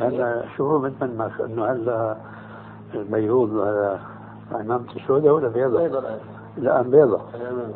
هلا 0.00 0.44
شو 0.56 0.78
بتمنى 0.78 1.28
إنه 1.44 1.64
هلا 1.66 2.16
البيروت 2.94 3.50
هذا 3.50 4.00
عمامته 4.52 5.06
سوداء 5.06 5.32
ولا 5.32 5.48
بيضاء؟ 5.48 5.82
بيضاء 5.82 6.00
الآن. 6.00 6.20
الآن 6.58 6.90
بيضاء 6.90 7.20
أنا 7.34 7.72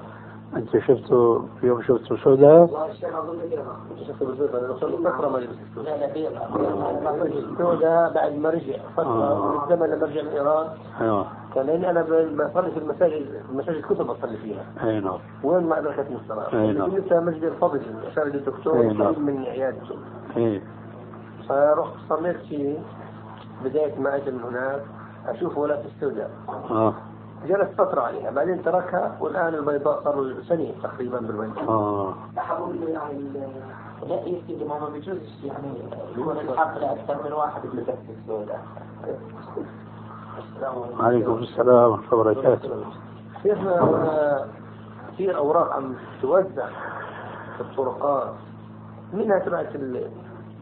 أنت 0.57 0.79
شفته 0.79 1.45
في 1.61 1.67
يوم 1.67 1.83
شفته 1.83 2.17
سوداء؟ 2.17 2.61
والله 2.61 2.91
الشيخ 2.91 3.15
أظن 3.17 3.39
كذا 3.51 3.65
شفت 4.09 4.23
بالبيضاء 4.23 4.63
لأنه 4.63 4.77
صار 4.81 4.91
له 4.91 5.11
فتره 5.11 5.29
ما 5.29 5.39
لبس 5.39 5.55
السوداء 5.71 5.99
لا 5.99 6.07
لا 6.07 6.13
بيضاء 6.13 7.27
السوداء 7.27 8.13
بعد 8.15 8.33
ما 8.33 8.51
رجع. 8.51 8.77
فتره 8.97 9.25
آه. 9.25 9.51
من 9.51 9.73
الزمن 9.73 9.87
لما 9.91 10.07
رجع 10.07 10.23
من 10.23 10.29
إيران. 10.29 10.67
أيوه. 11.01 11.27
كان 11.57 11.67
لاني 11.67 11.91
أنا 11.91 12.03
بصلي 12.03 12.71
في 12.71 12.79
المساجد 12.79 13.27
المساجد 13.51 13.83
كتب 13.83 14.07
بصلي 14.07 14.37
فيها. 14.37 14.65
أي 14.85 15.01
نعم. 15.01 15.19
وين 15.45 15.65
ما 15.67 15.79
ادركتني 15.79 16.17
الصلاه 16.17 16.53
أي 16.53 16.73
نعم. 16.73 16.91
لسه 16.97 17.21
مسجد 17.21 17.43
الفضل 17.45 17.81
لي 18.17 18.39
الدكتور 18.39 18.81
أي 18.81 18.87
نعم. 18.87 19.03
قريب 19.03 19.19
من 19.19 19.43
عيادته 19.45 19.95
أي. 20.37 20.63
فرحت 21.49 21.93
صليت 22.09 22.37
فيه 22.37 22.79
بداية 23.65 23.99
ما 24.01 24.17
أجي 24.17 24.31
من 24.31 24.41
هناك 24.43 24.83
أشوف 25.27 25.59
ولاة 25.59 25.83
السوداء. 25.85 26.31
آه. 26.71 26.95
جلست 27.49 27.73
فترة 27.79 28.01
عليها 28.01 28.31
بعدين 28.31 28.63
تركها 28.63 29.17
والآن 29.21 29.55
البيضاء 29.55 30.05
صار 30.05 30.35
سنة 30.49 30.73
تقريبا 30.83 31.19
بالبيضاء. 31.19 31.65
ال- 33.11 33.51
لا 34.09 34.15
يا 34.15 34.41
سيدي 34.47 34.65
ما 34.65 34.79
ما 34.79 34.89
بيجوزش 34.89 35.45
يعني 35.45 35.79
يكون 36.19 36.37
الحفلة 36.37 36.93
أكثر 36.93 37.25
من 37.25 37.33
واحد 37.33 37.63
بلبس 37.63 37.95
السوداء 38.19 38.61
عليكم 40.37 41.05
عليكم 41.05 41.33
السلام 41.33 41.91
ورحمة 41.91 42.13
الله 42.13 42.31
وبركاته. 42.31 42.71
شيخنا 43.43 43.85
هنا 43.85 44.47
كثير 45.13 45.37
أوراق 45.37 45.73
عم 45.73 45.95
توزع 46.23 46.67
في 47.57 47.61
الطرقات. 47.61 48.33
منها 49.13 49.39
تبعت 49.39 49.67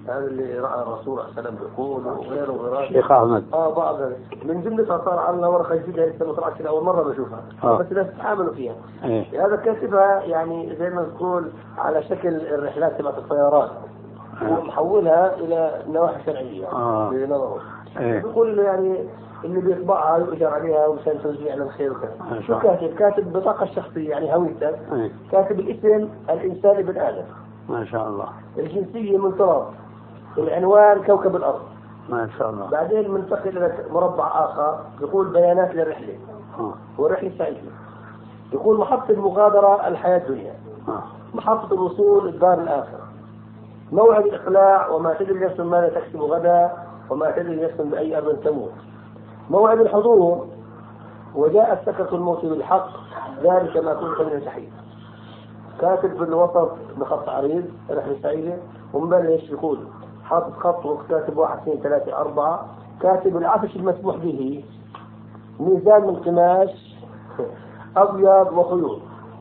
هذا 0.09 0.26
اللي 0.26 0.59
رأى 0.59 0.83
الرسول 0.83 1.04
صلى 1.04 1.12
الله 1.12 1.25
عليه 1.37 1.40
وسلم 1.40 1.57
بيقول 1.57 2.07
وغيره 2.07 2.52
وغيره؟ 2.52 2.88
شيخ 2.88 3.12
أحمد. 3.12 3.44
آه 3.53 3.75
بعض 3.75 4.01
من 4.44 4.62
جملتها 4.62 4.98
صار 5.05 5.18
عندنا 5.18 5.48
ورقه 5.48 5.77
جديده 5.77 6.07
لسه 6.07 6.27
ما 6.27 6.33
طلعتش 6.33 6.61
اول 6.61 6.85
مرة 6.85 7.03
بشوفها. 7.03 7.42
آه. 7.64 7.79
بس 7.79 7.87
الناس 7.90 8.07
تعاملوا 8.18 8.55
فيها. 8.55 8.75
إيه. 9.05 9.46
هذا 9.46 9.57
كاتبها 9.57 10.22
يعني 10.22 10.77
زي 10.77 10.90
ما 10.90 11.03
نقول 11.03 11.51
على 11.79 12.03
شكل 12.03 12.29
الرحلات 12.29 12.98
تبعت 12.98 13.18
الطيران 13.18 13.68
آه. 14.42 14.59
ومحولها 14.59 15.35
إلى 15.35 15.83
نواحي 15.88 16.25
شرعية. 16.27 16.66
آه. 16.72 17.11
بنظرة. 17.11 17.61
إيه. 17.98 18.22
بيقول 18.22 18.59
يعني 18.59 19.09
اللي 19.44 19.61
بيطبعها 19.61 20.18
يؤجر 20.18 20.46
عليها 20.46 20.87
ومشان 20.87 21.22
توزيع 21.22 21.54
للخير 21.54 21.92
وكذا. 21.92 22.12
شاء 22.30 22.40
شو. 22.40 22.59
كاتب؟ 22.59 22.94
كاتب 22.94 23.33
بطاقة 23.33 23.62
الشخصيه 23.62 24.11
يعني 24.11 24.35
هويتك 24.35 24.78
إيه. 24.92 25.12
كاتب 25.33 25.61
الاسم 25.61 26.09
الانساني 26.30 26.83
بن 26.83 26.98
آدم. 26.98 27.24
ما 27.68 27.85
شاء 27.85 28.09
الله. 28.09 28.28
الجنسية 28.59 29.18
من 29.18 29.37
تراب. 29.38 29.66
العنوان 30.38 31.02
كوكب 31.02 31.37
الأرض. 31.37 31.62
ما 32.09 32.28
شاء 32.38 32.50
الله. 32.50 32.70
بعدين 32.70 33.11
منتقل 33.11 33.59
إلى 33.59 33.72
مربع 33.90 34.44
آخر 34.44 34.80
يقول 35.00 35.33
بيانات 35.33 35.74
للرحلة. 35.74 36.18
آه. 36.59 36.74
والرحلة 36.98 37.33
سعيدة. 37.38 37.70
يقول 38.52 38.78
محطة 38.78 39.11
المغادرة 39.11 39.88
الحياة 39.88 40.18
الدنيا. 40.18 40.54
آه. 40.88 41.02
محطة 41.35 41.74
الوصول 41.74 42.28
الدار 42.28 42.54
الاخره 42.54 43.04
موعد 43.92 44.24
الإقلاع 44.24 44.88
وما 44.88 45.14
تدري 45.14 45.44
نفس 45.44 45.61
ماذا 45.61 45.88
تكسب 45.88 46.20
غدا 46.20 46.72
وما 47.11 47.30
تدري 47.30 47.64
نفس 47.64 47.80
بأي 47.80 48.18
أرض 48.18 48.37
تموت. 48.44 48.72
موعد 49.50 49.80
الحضور. 49.80 50.46
وجاء 51.35 51.83
سكرة 51.87 52.14
الموت 52.14 52.44
بالحق. 52.44 52.88
ذلك 53.42 53.76
ما 53.76 53.94
كنت 53.94 54.20
من 54.20 54.42
تحيد 54.44 54.72
كاتب 55.80 56.16
في 56.16 56.22
الوسط 56.22 56.70
بخط 56.96 57.28
عريض 57.28 57.64
رحلة 57.90 58.16
سعيدة. 58.22 58.57
ومبلش 58.94 59.50
يقول؟ 59.50 59.78
حاطط 60.24 60.52
خط 60.52 60.87
وكاتب 60.87 61.38
واحد 61.38 61.59
اثنين 61.59 61.76
ثلاثة 61.80 62.16
أربعة. 62.16 62.66
كاتب 63.00 63.37
العفش 63.37 63.76
المسموح 63.76 64.16
به. 64.16 64.64
ميزان 65.61 66.07
من 66.07 66.16
قماش 66.16 66.96
أبيض 67.96 68.52
وخيوط. 68.52 68.98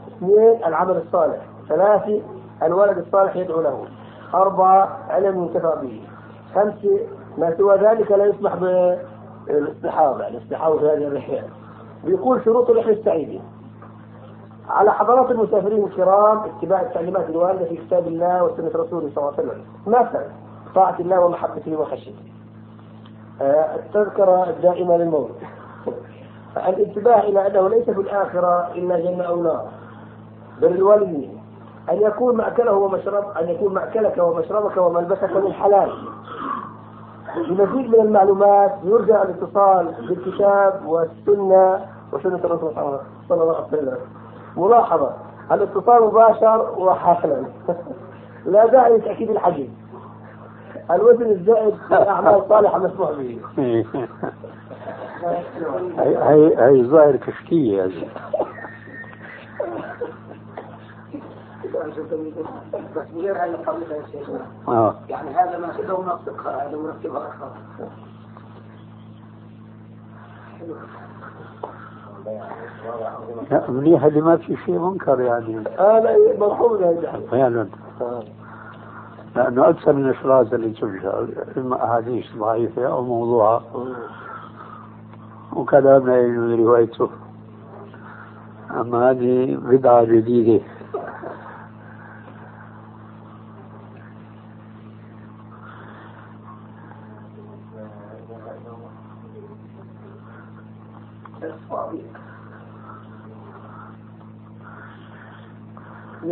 اثنين 0.07 0.63
العمل 0.65 0.97
الصالح. 0.97 1.45
ثلاثة 1.69 2.21
الولد 2.63 2.97
الصالح 2.97 3.35
يدعو 3.35 3.61
له. 3.61 3.85
أربعة 4.33 4.97
علم 5.09 5.43
ينتفع 5.43 5.75
به. 5.75 6.01
خمسة 6.55 6.99
ما 7.37 7.57
سوى 7.57 7.75
ذلك 7.75 8.11
لا 8.11 8.25
يسمح 8.25 8.55
بالاصطحاب 9.47 10.19
يعني 10.19 10.37
الاصطحاب 10.37 10.79
في 10.79 10.85
هذه 10.85 11.07
الرحلة. 11.07 11.43
بيقول 12.03 12.41
شروط 12.45 12.69
الرحلة 12.69 12.93
السعيدة 12.93 13.39
على 14.69 14.93
حضرات 14.93 15.31
المسافرين 15.31 15.83
الكرام 15.83 16.37
اتباع 16.37 16.81
التعليمات 16.81 17.29
الواردة 17.29 17.65
في 17.65 17.77
كتاب 17.77 18.07
الله 18.07 18.43
وسنة 18.43 18.71
رسوله 18.75 19.11
صلى 19.15 19.17
الله 19.17 19.33
عليه 19.37 19.47
وسلم. 19.47 19.65
مثلا 19.87 20.25
طاعة 20.75 20.95
الله 20.99 21.19
ومحبته 21.19 21.79
وخشيته. 21.79 22.23
آه، 23.41 23.75
التذكرة 23.75 24.49
الدائمة 24.49 24.97
للموت. 24.97 25.35
الانتباه 26.69 27.19
إلى 27.19 27.47
أنه 27.47 27.69
ليس 27.69 27.89
في 27.89 28.01
الآخرة 28.01 28.71
إلا 28.75 28.99
جنة 28.99 29.23
أو 29.23 29.43
نار. 29.43 29.67
بر 30.61 30.67
الوالدين 30.67 31.43
أن 31.89 32.01
يكون 32.01 32.37
مأكله 32.37 32.73
ومشرب 32.73 33.37
أن 33.41 33.49
يكون 33.49 33.73
مأكلك 33.73 34.17
ومشربك 34.17 34.77
وملبسك 34.77 35.35
من 35.35 35.53
حلال. 35.53 35.91
لمزيد 37.37 37.89
من 37.89 37.99
المعلومات 38.01 38.71
يرجى 38.83 39.15
الاتصال 39.21 39.95
بالكتاب 40.07 40.81
والسنة 40.85 41.85
وسنة 42.13 42.35
الرسول 42.35 42.73
صلى 43.29 43.43
الله 43.43 43.55
عليه 43.55 43.67
وسلم. 43.67 43.97
ملاحظة 44.57 45.13
الاتصال 45.51 46.03
مباشر 46.03 46.75
وحالا 46.77 47.43
لا 48.45 48.65
داعي 48.65 48.97
لتأكيد 48.97 49.29
الحجم. 49.29 49.67
الوزن 50.91 51.25
الزائد 51.31 51.73
في 51.87 51.93
الأعمال 51.97 52.35
الصالحة 52.35 52.77
مسموح 52.79 53.11
به. 53.11 53.39
هي 55.99 56.17
هي 56.17 56.57
هي 56.57 56.83
ظاهر 56.83 57.15
كشكية 57.15 57.83
هذه 57.85 58.07
آه. 64.67 64.95
يعني 65.09 65.29
هذا 65.29 65.57
ونطبقها 65.93 66.67
هذا 66.67 66.77
أكثر 66.77 67.49
لا 73.51 73.71
منيح 73.71 74.03
اللي 74.03 74.21
ما 74.21 74.37
في 74.37 74.57
شيء 74.65 74.79
منكر 74.79 75.21
يعني 75.21 75.57
هذا 75.79 76.17
مرحوم 76.39 76.83
هذا 76.83 77.21
فعلا 77.31 77.67
لأنه 79.35 79.69
أكثر 79.69 79.93
من 79.93 80.05
الإشراز 80.05 80.53
اللي 80.53 80.69
تنشر 80.69 81.27
إما 81.57 81.85
أحاديث 81.85 82.25
ضعيفة 82.37 82.87
أو 82.87 83.03
موضوعة. 83.03 83.63
وكلام 85.55 86.07
لا 86.07 86.21
يجوز 86.21 86.59
روايته 86.59 87.09
أما 88.71 89.11
هذه 89.11 89.55
بدعة 89.55 90.03
جديدة. 90.03 90.63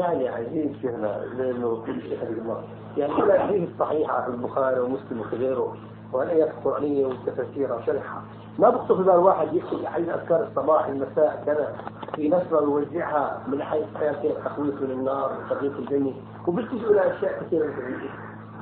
يعني 0.02 0.30
عايزين 0.30 0.76
شيخنا 0.82 1.26
لأنه 1.38 1.84
كل 1.86 2.02
شيء 2.02 2.24
الله 2.24 2.64
يعني 2.98 3.14
الأحاديث 3.14 3.70
الصحيحة 3.70 4.22
في 4.22 4.28
البخاري 4.30 4.80
ومسلم 4.80 5.20
وغيره 5.20 5.76
والايات 6.14 6.50
القرآنية 6.50 7.06
والتفاسير 7.06 7.74
وشرحها 7.74 8.24
ما 8.60 8.70
بخطر 8.70 8.98
في 8.98 9.04
بال 9.04 9.16
واحد 9.16 9.54
يكتب 9.54 9.86
حديث 9.86 10.10
أذكار 10.10 10.44
الصباح 10.44 10.86
المساء 10.88 11.44
كذا 11.46 11.76
في 12.16 12.30
نشره 12.30 12.62
يوزعها 12.62 13.44
من 13.48 13.64
حيث 13.64 13.86
حياة 13.96 14.24
التخويف 14.24 14.82
من 14.82 14.92
النار 14.92 15.32
وتغيير 15.46 15.72
الجنه 15.80 16.14
وبيلتجئوا 16.48 16.92
إلى 16.92 17.18
أشياء 17.18 17.44
كثيرة 17.44 17.66
من 17.66 18.10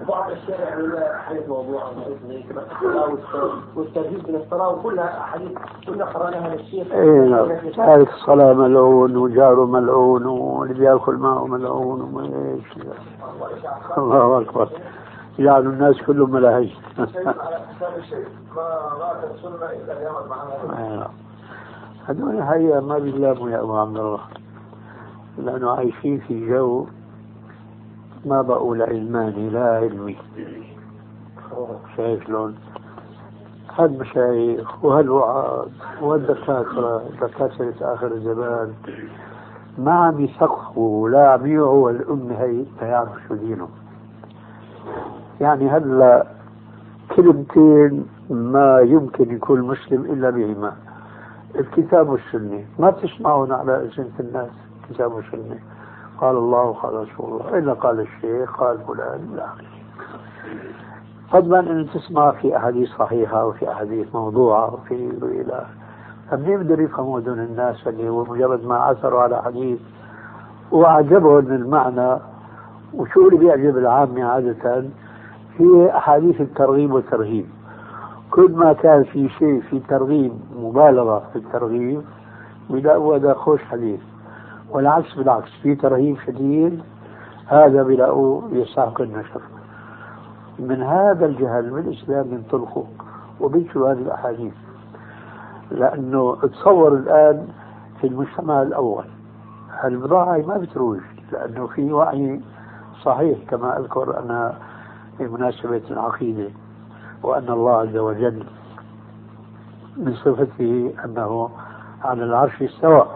وبعض 0.02 0.32
يعني 0.50 0.82
لا 0.88 1.18
حديث 1.18 1.50
موضوع 1.50 1.84
والترهيب 3.76 4.30
من 4.30 4.36
الصلاة 4.36 4.70
وكلها 4.70 5.22
أحاديث 5.22 5.58
كنا 5.88 6.06
قرأناها 6.06 6.56
للشيخ. 6.56 6.88
اي 6.94 7.30
نعم 7.30 7.50
تارك 7.76 8.10
الصلاة 8.14 8.54
ملعون 8.54 9.18
وجاره 9.18 9.66
ملعون 9.66 10.26
واللي 10.26 10.74
بيأكل 10.74 11.16
معه 11.16 11.48
ملعون 11.48 12.02
وما 12.02 12.24
إيش. 12.24 12.86
الله 13.98 14.42
أكبر. 14.42 14.70
جعلوا 15.40 15.74
الناس 15.74 16.02
كلهم 16.02 16.32
ملاهي. 16.32 16.70
هذول 22.10 22.44
حقيقة 22.44 22.80
ما 22.80 22.98
بيلاموا 22.98 23.50
يا 23.50 23.62
أبو 23.62 23.78
عبد 23.78 23.98
الله 23.98 24.20
لأنه 25.38 25.72
عايشين 25.72 26.20
في 26.28 26.50
جو 26.50 26.86
ما 28.26 28.42
بقول 28.42 28.82
علماني؟ 28.82 29.50
لا 29.50 29.76
علمي. 29.76 30.18
شايف 31.98 32.24
شلون؟ 32.28 32.56
هالمشايخ 33.78 34.86
وهالوعاظ 34.86 35.68
والدكاترة 36.02 37.04
دكاترة؟ 37.22 37.74
آخر 37.82 38.08
الزمان؟ 38.12 38.74
ما 39.78 39.94
عم 39.94 40.20
يثقفوا 40.20 41.04
ولا 41.04 41.32
عم 41.32 41.46
يوعوا 41.46 41.92
الأمة 41.92 42.36
هي 42.36 42.66
تيعرفوا 42.80 43.20
شو 43.28 43.36
دينهم 43.36 43.70
يعني 45.42 45.70
هلا 45.70 46.28
كلمتين 47.16 48.06
ما 48.30 48.80
يمكن 48.80 49.36
يكون 49.36 49.62
مسلم 49.62 50.06
إلا 50.06 50.30
بهما. 50.30 50.74
الكتاب 51.56 52.10
والسنة. 52.10 52.66
ما 52.80 52.90
بتسمعون 52.90 53.52
على 53.52 53.76
ألسنة 53.78 54.12
الناس 54.20 54.50
الكتاب 54.84 55.14
والسنة. 55.14 55.60
قال 56.22 56.36
الله 56.38 56.64
وقال 56.64 56.94
رسول 56.94 57.42
الله 57.42 57.58
إلا 57.58 57.74
قال 57.74 58.00
الشيخ 58.00 58.60
قال 58.60 58.78
فلان 58.88 59.30
إلى 59.34 59.42
آخره. 59.42 59.66
فضلا 61.32 61.60
أن 61.60 61.88
تسمع 61.94 62.32
في 62.32 62.58
أحاديث 62.58 62.90
صحيحة 62.90 63.46
وفي 63.46 63.72
أحاديث 63.72 64.16
موضوعة 64.16 64.74
وفي 64.74 64.96
إلى 65.22 65.66
فمنين 66.32 66.58
بده 66.64 66.84
يفهموا 66.84 67.20
دون 67.20 67.40
الناس 67.40 67.88
اللي 67.88 68.10
هو 68.10 68.24
مجرد 68.24 68.66
ما 68.66 68.76
عثروا 68.76 69.22
على 69.22 69.44
حديث 69.44 69.80
وأعجبهم 70.72 71.38
المعنى 71.40 72.18
وشو 72.94 73.28
اللي 73.28 73.38
بيعجب 73.38 73.78
العامة 73.78 74.24
عادة 74.24 74.86
هي 75.58 75.98
أحاديث 75.98 76.42
الترغيب 76.42 76.94
والترهيب. 76.94 77.46
كل 78.32 78.52
ما 78.52 78.74
كان 78.74 79.04
في 79.04 79.30
شيء 79.30 79.62
في 79.62 79.80
ترغيب 79.80 80.34
مبالغة 80.60 81.24
في 81.34 81.36
الترغيب 81.40 82.02
بيلاقوا 82.70 83.16
هذا 83.16 83.34
خوش 83.34 83.64
حديث. 83.64 84.00
والعكس 84.70 85.14
بالعكس 85.16 85.50
في 85.64 85.76
ترهيب 85.76 86.18
شديد 86.28 86.82
هذا 87.48 87.84
بلاقوه 87.84 88.50
يستحق 88.52 89.02
النشر 89.02 89.42
من 90.60 90.82
هذا 90.84 91.26
الجهل 91.26 91.70
بالإسلام 91.70 92.34
ينطلقوا 92.34 92.84
وبينشروا 93.40 93.92
هذه 93.92 93.98
الأحاديث. 93.98 94.54
لأنه 95.72 96.36
تصور 96.36 96.94
الآن 96.94 97.48
في 98.02 98.08
المجتمع 98.08 98.62
الأول 98.62 99.06
البضاعة 99.84 100.38
ما 100.38 100.58
بتروج 100.58 101.00
لأنه 101.32 101.68
في 101.68 101.94
وعي 101.94 102.42
صحيح 103.04 103.38
كما 103.50 103.80
أذكر 103.80 104.20
أنا 104.20 104.58
بمناسبة 105.20 105.82
العقيدة 105.92 106.50
وأن 107.24 107.50
الله 107.50 107.78
عز 107.78 107.98
وجل 107.98 108.44
من 109.98 110.14
صفته 110.14 110.94
أنه 111.06 111.50
على 112.04 112.24
العرش 112.24 112.62
استوى. 112.62 113.08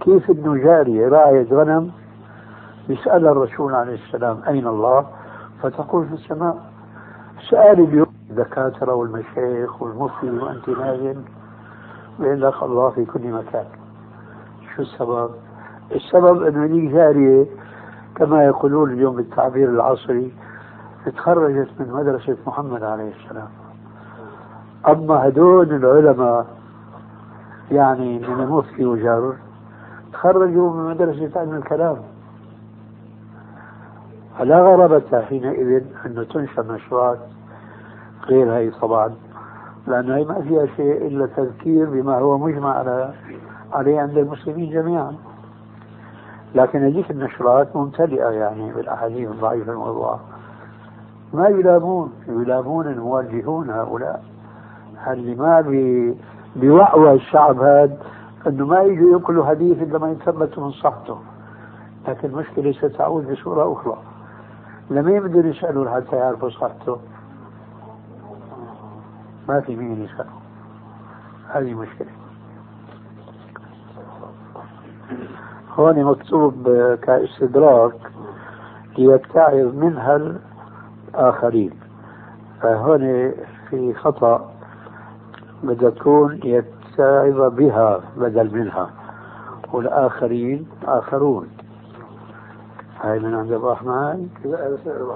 كيف 0.00 0.30
انه 0.30 0.56
جارية 0.56 1.08
راعية 1.08 1.46
غنم 1.52 1.90
يسأل 2.88 3.26
الرسول 3.26 3.74
عليه 3.74 3.94
السلام 3.94 4.40
أين 4.48 4.66
الله؟ 4.66 5.06
فتقول 5.62 6.06
في 6.06 6.14
السماء 6.14 6.58
سأل 7.50 7.80
اليوم 7.80 8.06
الدكاترة 8.30 8.94
والمشايخ 8.94 9.82
والمفتي 9.82 10.30
وأنت 10.30 10.68
نازل 10.68 11.16
بيقول 12.18 12.42
لك 12.42 12.62
الله 12.62 12.90
في 12.90 13.04
كل 13.04 13.32
مكان. 13.32 13.64
شو 14.76 14.82
السبب؟ 14.82 15.30
السبب 15.94 16.42
أنه 16.42 16.64
هذيك 16.64 16.92
جارية 16.92 17.46
كما 18.14 18.44
يقولون 18.44 18.92
اليوم 18.92 19.16
بالتعبير 19.16 19.68
العصري 19.68 20.32
تخرجت 21.16 21.68
من 21.80 21.92
مدرسة 21.92 22.36
محمد 22.46 22.82
عليه 22.82 23.12
السلام. 23.24 23.48
أما 24.88 25.28
هدول 25.28 25.72
العلماء 25.72 26.46
يعني 27.70 28.18
من 28.18 28.40
المفتي 28.40 28.84
وجاره 28.86 29.36
تخرجوا 30.18 30.72
من 30.72 30.90
مدرسة 30.90 31.40
علم 31.40 31.54
الكلام. 31.54 31.96
فلا 34.38 34.62
غرابة 34.62 35.22
حينئذ 35.22 35.82
أنه 36.06 36.22
تنشر 36.24 36.72
نشرات 36.72 37.18
غير 38.26 38.52
هي 38.52 38.70
طبعا 38.70 39.14
لأنه 39.86 40.16
هي 40.16 40.24
ما 40.24 40.40
فيها 40.40 40.66
شيء 40.66 41.06
إلا 41.06 41.26
تذكير 41.26 41.90
بما 41.90 42.18
هو 42.18 42.38
مجمع 42.38 42.78
على 42.78 43.12
عليه 43.72 44.00
عند 44.00 44.18
المسلمين 44.18 44.70
جميعا. 44.70 45.16
لكن 46.54 46.82
هذيك 46.82 47.10
النشرات 47.10 47.76
ممتلئة 47.76 48.28
يعني 48.28 48.72
بالأحاديث 48.72 49.30
الضعيفة 49.30 49.72
الموضوعة. 49.72 50.20
ما 51.32 51.48
يلامون 51.48 52.12
يلامون 52.28 52.86
الموجهون 52.86 53.70
هؤلاء. 53.70 54.22
اللي 55.08 55.34
ما 55.34 55.60
بي 55.60 56.16
بيوعوا 56.56 57.12
الشعب 57.12 57.60
هذا 57.60 57.96
أنه 58.46 58.66
ما 58.66 58.80
يجوا 58.80 59.10
ينقلوا 59.10 59.46
حديث 59.46 59.82
إلا 59.82 59.98
ما 59.98 60.10
يثبتوا 60.10 60.64
من 60.64 60.70
صحته. 60.70 61.18
لكن 62.08 62.28
المشكلة 62.28 62.72
ستعود 62.72 63.32
بصورة 63.32 63.72
أخرى. 63.72 63.98
لمين 64.90 65.22
بدهم 65.22 65.46
يسالوا 65.46 65.90
حتى 65.90 66.16
يعرفوا 66.16 66.48
صحته. 66.48 66.98
ما 69.48 69.60
في 69.60 69.76
مين 69.76 70.04
يسأل 70.04 70.26
هذه 71.48 71.74
مشكلة. 71.74 72.08
هون 75.78 76.04
مكتوب 76.04 76.68
كاستدراك 77.02 77.94
ليتعظ 78.98 79.74
منها 79.74 80.38
الآخرين. 81.14 81.70
فهون 82.62 83.32
في 83.70 83.94
خطأ. 83.94 84.52
بدها 85.62 85.90
تكون 85.90 86.40
يتعظ 86.98 87.54
بها 87.54 88.00
بدل 88.16 88.54
منها. 88.54 88.90
والآخرين 89.72 90.68
آخرون. 90.84 91.48
هاي 93.00 93.18
من 93.18 93.34
عند 93.34 93.52
أبو 93.52 93.72
أحمد. 93.72 94.28
لا 94.44 94.66
أنا 94.68 94.76
سأل 94.84 95.06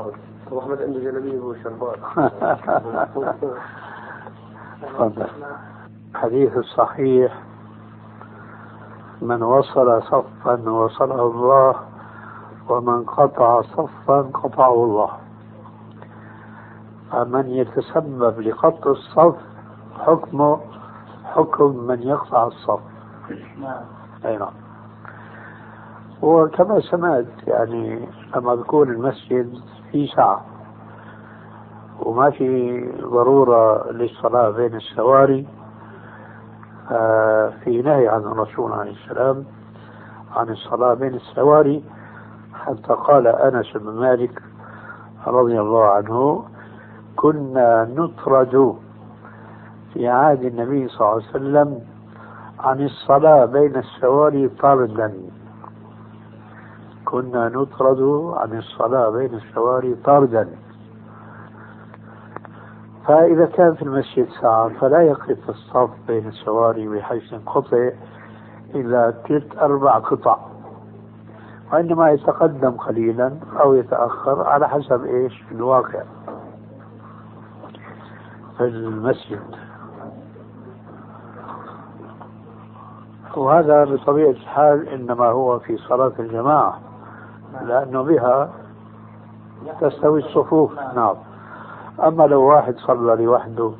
أبو 0.47 0.61
أحمد 0.61 0.83
عنده 0.83 1.01
جلبية 1.01 1.41
وشربات 1.41 1.97
تفضل. 4.83 5.27
الحديث 6.15 6.57
الصحيح. 6.57 7.43
من 9.23 9.43
وصل 9.43 10.03
صفا 10.03 10.71
وصله 10.71 11.27
الله 11.27 11.75
ومن 12.69 13.05
قطع 13.05 13.63
صفا 13.63 14.21
قطعه 14.35 14.85
الله. 14.85 15.11
فمن 17.13 17.47
يتسبب 17.51 18.41
لقطع 18.41 18.91
الصف 18.91 19.37
حكمه 19.99 20.61
حكم 21.35 21.77
من 21.77 22.03
يقطع 22.03 22.47
الصف. 22.47 22.81
نعم. 23.61 23.85
أي 24.25 24.37
نعم. 24.39 24.53
وكما 26.23 26.81
سمعت 26.81 27.27
يعني 27.47 28.09
لما 28.37 28.55
بكون 28.55 28.89
المسجد 28.91 29.55
في 29.93 30.07
ساعة 30.07 30.45
وما 32.01 32.31
في 32.31 32.81
ضرورة 33.01 33.91
للصلاة 33.93 34.51
بين 34.51 34.75
السواري 34.75 35.47
في 37.65 37.83
نهي 37.85 38.09
عن 38.09 38.21
الرسول 38.21 38.73
عليه 38.73 38.91
السلام 38.93 39.45
عن 40.37 40.49
الصلاة 40.49 40.95
بين 40.95 41.15
السواري 41.15 41.85
حتى 42.55 42.93
قال 42.95 43.27
أنس 43.27 43.77
بن 43.77 43.91
مالك 43.93 44.43
رضي 45.27 45.61
الله 45.61 45.85
عنه 45.85 46.45
كنا 47.17 47.85
نطرد 47.95 48.77
في 49.95 50.09
عهد 50.09 50.45
النبي 50.45 50.89
صلى 50.89 51.01
الله 51.01 51.13
عليه 51.13 51.31
وسلم 51.31 51.81
عن 52.61 52.85
الصلاة 52.85 53.45
بين 53.45 53.77
السواري 53.77 54.49
طردا. 54.49 55.13
كنا 57.05 57.49
نطرد 57.49 58.33
عن 58.37 58.59
الصلاة 58.59 59.11
بين 59.11 59.35
السواري 59.35 59.95
طردا. 59.95 60.49
فإذا 63.07 63.47
كان 63.47 63.75
في 63.75 63.83
المسجد 63.83 64.29
ساعة 64.41 64.69
فلا 64.69 65.03
يقف 65.03 65.49
الصف 65.51 65.91
بين 66.07 66.29
السواري 66.29 66.89
بحيث 66.89 67.33
ينقطع 67.33 67.91
إلا 68.75 69.11
ثلاث 69.29 69.59
أربع 69.59 69.99
قطع. 69.99 70.39
وإنما 71.73 72.11
يتقدم 72.11 72.71
قليلا 72.71 73.33
أو 73.61 73.75
يتأخر 73.75 74.49
على 74.49 74.69
حسب 74.69 75.05
إيش؟ 75.05 75.45
الواقع. 75.53 76.03
في 78.59 78.65
المسجد. 78.65 79.62
وهذا 83.37 83.85
بطبيعة 83.85 84.31
الحال 84.31 84.89
إنما 84.89 85.27
هو 85.27 85.59
في 85.59 85.77
صلاة 85.77 86.13
الجماعة 86.19 86.81
لأنه 87.67 88.03
بها 88.03 88.51
تستوي 89.81 90.21
الصفوف. 90.21 90.73
نعم. 90.97 91.15
أما 92.05 92.23
لو 92.23 92.43
واحد 92.43 92.77
صلى 92.77 93.25
لوحده 93.25 93.73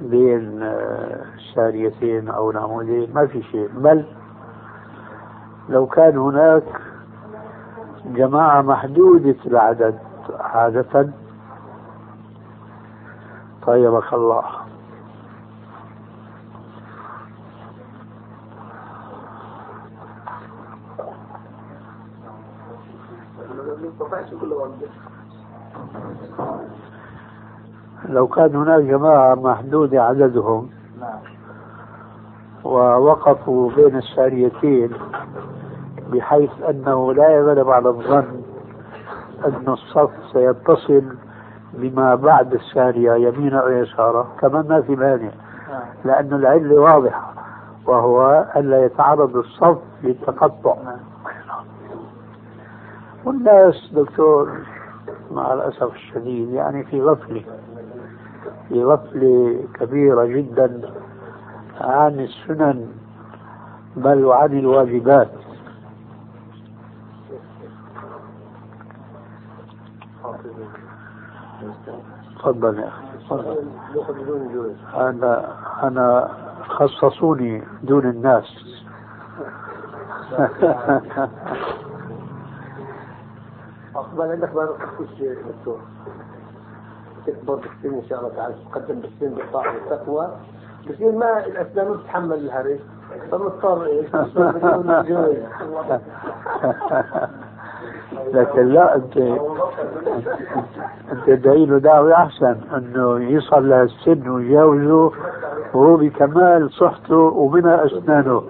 بين 0.00 0.62
آه، 0.62 1.24
ساريتين 1.54 2.28
أو 2.28 2.52
نعمودين 2.52 3.14
ما 3.14 3.26
في 3.26 3.42
شيء. 3.42 3.68
بل 3.74 4.04
لو 5.68 5.86
كان 5.86 6.18
هناك 6.18 6.62
جماعة 8.06 8.62
محدودة 8.62 9.36
العدد 9.46 9.98
عادة 10.40 11.10
طيبك 13.66 14.12
الله. 14.12 14.63
لو 28.08 28.26
كان 28.26 28.56
هناك 28.56 28.82
جماعة 28.82 29.34
محدودة 29.34 30.02
عددهم 30.02 30.70
ووقفوا 32.64 33.70
بين 33.70 33.96
الساريتين 33.96 34.90
بحيث 36.12 36.50
أنه 36.68 37.12
لا 37.12 37.28
يغلب 37.30 37.70
على 37.70 37.88
الظن 37.88 38.42
أن 39.44 39.68
الصف 39.68 40.10
سيتصل 40.32 41.02
بما 41.72 42.14
بعد 42.14 42.54
السارية 42.54 43.12
يمينا 43.14 43.58
أو 43.60 43.68
يسارا 43.68 44.26
كمان 44.40 44.68
ما 44.68 44.80
في 44.80 44.96
مانع 44.96 45.30
لأن 46.04 46.32
العلة 46.32 46.80
واضحة 46.80 47.34
وهو 47.86 48.46
ألا 48.56 48.84
يتعرض 48.84 49.36
الصف 49.36 49.78
للتقطع. 50.02 50.76
والناس 53.24 53.90
دكتور 53.92 54.58
مع 55.30 55.52
الأسف 55.54 55.94
الشديد 55.94 56.50
يعني 56.50 56.84
في 56.84 57.02
غفلة 57.02 57.42
في 58.68 58.84
غفلة 58.84 59.64
كبيرة 59.74 60.24
جدا 60.24 60.80
عن 61.80 62.20
السنن 62.20 62.88
بل 63.96 64.24
وعن 64.24 64.58
الواجبات. 64.58 65.30
تفضل 72.38 72.78
يا 72.78 72.88
أخي 72.88 73.04
تفضل. 73.24 73.56
أنا 74.94 75.54
أنا 75.82 76.28
خصصوني 76.68 77.62
دون 77.82 78.06
الناس. 78.06 78.64
أقبل 83.96 84.30
عندك 84.30 84.54
ما 84.54 84.62
نخصص 84.64 85.10
دكتور. 85.20 85.78
تكبر 87.26 87.54
بالسن 87.54 87.94
إن 87.94 88.02
شاء 88.08 88.18
الله 88.18 88.30
تعالى 88.36 88.54
تقدم 88.72 89.00
بالسن 89.00 89.34
بالطاعة 89.34 89.74
والتقوى 89.74 90.28
بصير 90.90 91.12
ما 91.12 91.46
الأسنان 91.46 91.98
تتحمل 91.98 92.38
الهري 92.38 92.80
فمضطر 93.30 93.86
إيش 93.86 94.06
لكن 98.34 98.68
لا 98.68 98.96
انت 98.96 99.16
أنت 101.12 101.28
ادعي 101.28 101.66
له 101.66 101.78
دعوة 101.78 102.14
أحسن 102.14 102.56
أنه 102.76 103.20
يصل 103.20 103.68
لهالسن 103.68 104.28
ويجاوزه 104.28 105.12
وهو 105.74 105.96
بكمال 105.96 106.70
صحته 106.70 107.16
ومنها 107.16 107.86
أسنانه. 107.86 108.42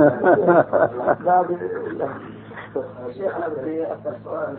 شيخ 3.14 3.36
أنا 3.36 3.48
بدي 3.48 3.86
أسأل 3.86 4.14
سؤال. 4.24 4.56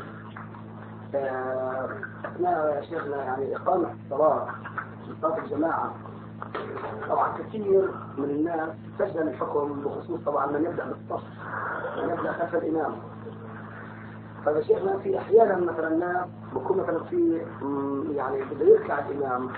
اثناء 1.15 2.75
يا 2.75 2.81
شيخنا 2.81 3.23
يعني 3.23 3.55
إقامة 3.55 3.89
الصلاة 4.05 4.45
في 5.05 5.13
صلاة 5.21 5.37
الجماعة. 5.37 5.93
طبعا 7.09 7.37
كثير 7.37 7.89
من 8.17 8.29
الناس 8.29 8.69
تجد 8.99 9.17
الحكم 9.17 9.81
بخصوص 9.81 10.19
طبعا 10.25 10.45
من 10.45 10.63
يبدأ 10.65 10.85
بالصف 10.85 11.23
من 12.03 12.09
يبدأ 12.09 12.31
خلف 12.31 12.55
الإمام. 12.55 12.95
فيا 14.43 14.61
شيخنا 14.61 14.97
في 14.97 15.17
أحيانا 15.17 15.55
مثلا 15.71 15.87
الناس 15.87 16.25
بكون 16.55 16.77
مثلا 16.77 17.03
في 17.03 17.41
يعني 18.11 18.43
بده 18.43 18.65
يركع 18.65 18.99
الإمام. 18.99 19.49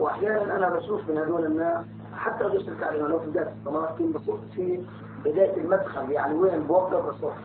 واحيانا 0.00 0.56
أنا 0.56 0.68
بشوف 0.68 1.08
من 1.08 1.18
هذول 1.18 1.44
الناس 1.44 1.84
حتى 2.16 2.44
لو 2.44 2.54
يركع 2.54 2.88
الإمام 2.88 3.10
لو 3.10 3.18
في 3.18 3.26
بدايه 3.26 3.52
الصلاه 3.60 3.96
كان 3.98 4.12
بصف 4.12 4.40
في 4.54 4.86
بداية 5.24 5.56
المدخل 5.56 6.10
يعني 6.10 6.34
وين 6.34 6.62
بوقف 6.66 7.08
الصف. 7.08 7.36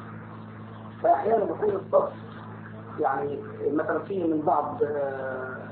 فاحيانا 1.04 1.46
بكون 1.46 1.70
الصف 1.76 2.10
يعني 3.00 3.40
مثلا 3.74 4.00
في 4.00 4.24
من 4.28 4.42
بعض 4.42 4.78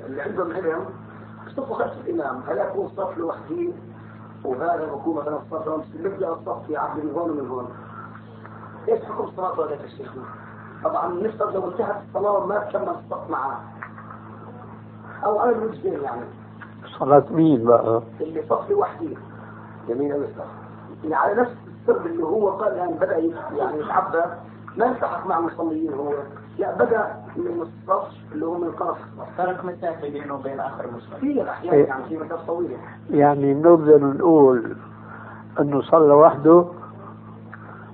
اللي 0.05 0.21
عندهم 0.21 0.51
علم 0.53 0.85
بصفوا 1.47 1.75
خلف 1.75 1.93
الإمام. 2.07 2.41
هل 2.47 2.57
يكون 2.57 2.89
صف 2.97 3.17
لوحده 3.17 3.67
وهذا 4.45 4.85
بكون 4.85 5.15
مثلا 5.15 5.35
الصف 5.35 5.85
بيبدا 5.97 6.29
الصف 6.33 6.69
يعدي 6.69 7.01
من 7.01 7.11
هون 7.15 7.29
ومن 7.31 7.47
هون. 7.49 7.69
إيش 8.89 9.03
حكم 9.05 9.23
الصلاه 9.23 9.65
هذا 9.65 9.87
شيخنا؟ 9.97 10.23
طبعا 10.83 11.13
نفترض 11.13 11.55
لو 11.55 11.71
انتهت 11.71 11.95
الصلاة 12.09 12.31
وما 12.31 12.59
كمل 12.59 12.89
الصف 12.89 13.29
معاه 13.29 13.57
أو 15.25 15.39
على 15.39 15.51
الوجهين 15.51 16.01
يعني. 16.01 16.21
صلاة 16.99 17.23
مين 17.31 17.65
بقى؟ 17.65 18.01
اللي 18.21 18.43
صف 18.49 18.69
لوحده 18.69 19.15
يمين 19.87 20.11
أو 20.11 20.21
يسار 20.23 20.47
يعني 21.03 21.15
على 21.15 21.41
نفس 21.41 21.51
السرب 21.81 22.05
اللي 22.05 22.23
هو 22.23 22.49
قال 22.49 22.77
يعني 22.77 22.93
بدأ 22.93 23.17
يعني 23.17 23.79
يتعبى. 23.79 24.23
ما 24.77 24.91
التحق 24.91 25.27
مع 25.27 25.39
المصلين 25.39 25.93
هو. 25.93 26.13
لا 26.59 26.75
بدأ 26.75 27.07
من 27.37 27.61
الصف 27.61 28.07
اللي 28.33 28.45
هو 28.45 28.57
من 28.57 28.67
الصف 28.67 28.97
ترك 29.37 29.65
مسافه 29.65 30.09
بينه 30.09 30.35
وبين 30.35 30.59
آخر 30.59 30.85
المصلي 30.85 31.17
كثير 31.17 31.49
أحيانا 31.49 31.77
يعني 31.77 32.03
في 32.03 32.17
مسافه 32.17 32.45
طويلة. 32.47 32.77
يعني 33.11 33.53
بنقدر 33.53 34.03
نقول 34.03 34.75
إنه 35.59 35.81
صلى 35.81 36.13
وحده 36.13 36.65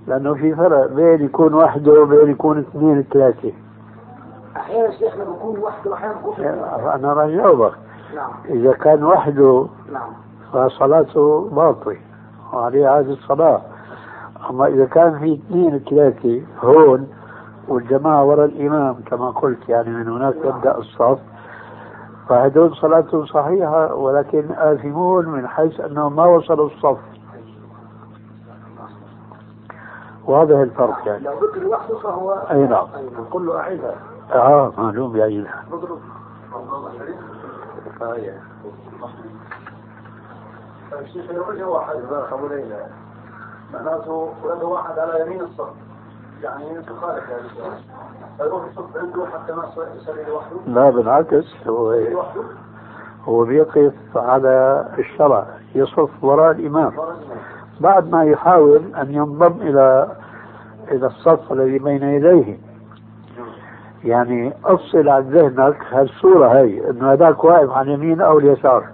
لأنه 0.08 0.34
في 0.34 0.56
فرق 0.56 0.86
بين 0.93 1.25
يكون 1.25 1.54
وحده 1.54 2.01
وبين 2.01 2.32
يكون 2.32 2.60
اثنين 2.60 3.01
ثلاثة. 3.01 3.51
أحيانا 4.58 4.91
شيخنا 4.91 5.23
بكون 5.23 5.60
وحده 5.60 5.91
واحيانا 5.91 6.13
بكون 6.13 6.34
اثنين. 6.34 6.63
أنا 6.93 7.13
راح 7.13 7.23
اجاوبك 7.25 7.73
نعم. 8.15 8.32
إذا 8.45 8.71
كان 8.73 9.04
وحده 9.04 9.67
نعم. 9.91 10.10
فصلاته 10.54 11.49
باطلة 11.51 11.97
وعليه 12.54 12.88
عاد 12.88 13.10
الصلاة. 13.10 13.62
أما 14.49 14.67
إذا 14.67 14.86
كان 14.86 15.19
في 15.19 15.34
اثنين 15.34 15.80
ثلاثة 15.80 16.41
هون 16.63 17.08
والجماعة 17.67 18.23
وراء 18.23 18.45
الإمام 18.45 18.95
كما 19.06 19.30
قلت 19.30 19.69
يعني 19.69 19.89
من 19.89 20.08
هناك 20.08 20.36
يبدأ 20.36 20.78
الصف. 20.78 21.19
فهدول 22.30 22.75
صلاتهم 22.75 23.25
صحيحة 23.25 23.93
ولكن 23.93 24.51
آثمون 24.51 25.25
من 25.28 25.47
حيث 25.47 25.80
أنهم 25.80 26.15
ما 26.15 26.25
وصلوا 26.25 26.67
الصف. 26.67 26.97
واضح 30.25 30.56
الفرق 30.56 31.08
يعني. 31.08 31.23
لو 31.23 31.34
ذكر 31.34 31.60
لوحده 31.60 31.97
فهو 31.97 32.32
أي 32.51 32.67
نعم. 32.67 32.88
نقول 33.19 33.45
له 33.45 33.60
أعيدها 33.60 33.95
آه 34.34 34.71
معلوم 34.78 35.15
يعيدها 35.17 35.63
الشيخ 41.01 41.25
اجى 41.49 41.63
واحد 41.63 41.95
إذا 41.95 42.28
خبرينا. 42.32 42.88
معناته 43.73 44.34
واحد 44.62 44.99
على 44.99 45.21
يمين 45.25 45.41
الصف. 45.41 45.69
يعني 46.43 46.82
تخالف 46.82 47.24
هذا 47.30 47.41
السؤال 47.45 47.74
فيروح 48.38 48.65
يصف 48.71 48.98
عنده 48.98 49.26
حتى 49.26 49.54
ما 49.54 49.63
يصلي 49.95 50.24
لوحده. 50.24 50.58
لا 50.67 50.89
بالعكس 50.89 51.67
هو 51.67 51.95
هو 53.26 53.43
بيقف 53.43 53.93
على 54.15 54.86
الشرع 54.98 55.45
يصف 55.76 56.24
وراء 56.24 56.52
الإمام. 56.52 56.93
بعد 57.80 58.12
ما 58.12 58.24
يحاول 58.24 58.95
أن 58.95 59.13
ينضم 59.13 59.62
إلى 59.62 60.08
إلى 60.91 61.08
الصف 61.08 61.54
الذي 61.54 61.80
بين 61.80 62.04
يديه. 62.04 62.58
يعني 64.04 64.54
أفصل 64.65 65.10
عن 65.10 65.21
ذهنك 65.21 65.78
هالصورة 65.91 66.48
هي 66.48 66.89
إنه 66.89 67.13
هذاك 67.13 67.43
واقف 67.43 67.71
عن 67.71 67.89
يمين 67.89 68.21
أو 68.21 68.39
اليسار. 68.39 68.88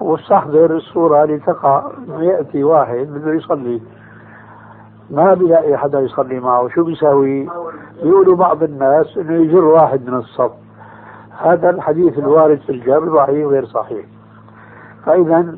واستحضر 0.00 0.76
الصورة 0.76 1.24
لتقع 1.24 1.90
يأتي 2.18 2.64
واحد 2.64 2.96
بده 2.96 3.32
يصلي. 3.32 3.82
ما 5.10 5.34
بيلاقي 5.34 5.76
حدا 5.76 6.00
يصلي 6.00 6.40
معه. 6.40 6.68
شو 6.68 6.84
بيساوي؟ 6.84 7.48
يقولوا 8.02 8.36
بعض 8.36 8.62
الناس 8.62 9.16
إنه 9.16 9.32
يجر 9.32 9.64
واحد 9.64 10.06
من 10.06 10.14
الصف. 10.14 10.52
هذا 11.38 11.70
الحديث 11.70 12.18
الوارد 12.18 12.58
في 12.58 12.72
الجر 12.72 13.08
ضعيف 13.08 13.46
غير 13.48 13.66
صحيح. 13.66 14.06
فإذا 15.06 15.54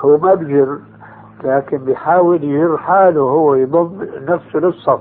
هو 0.00 0.18
ما 0.18 0.34
بجر 0.34 0.78
لكن 1.44 1.78
بيحاول 1.78 2.44
يجر 2.44 2.76
حاله 2.76 3.20
هو 3.20 3.54
يضم 3.54 4.06
نفسه 4.28 4.58
للصف. 4.58 5.00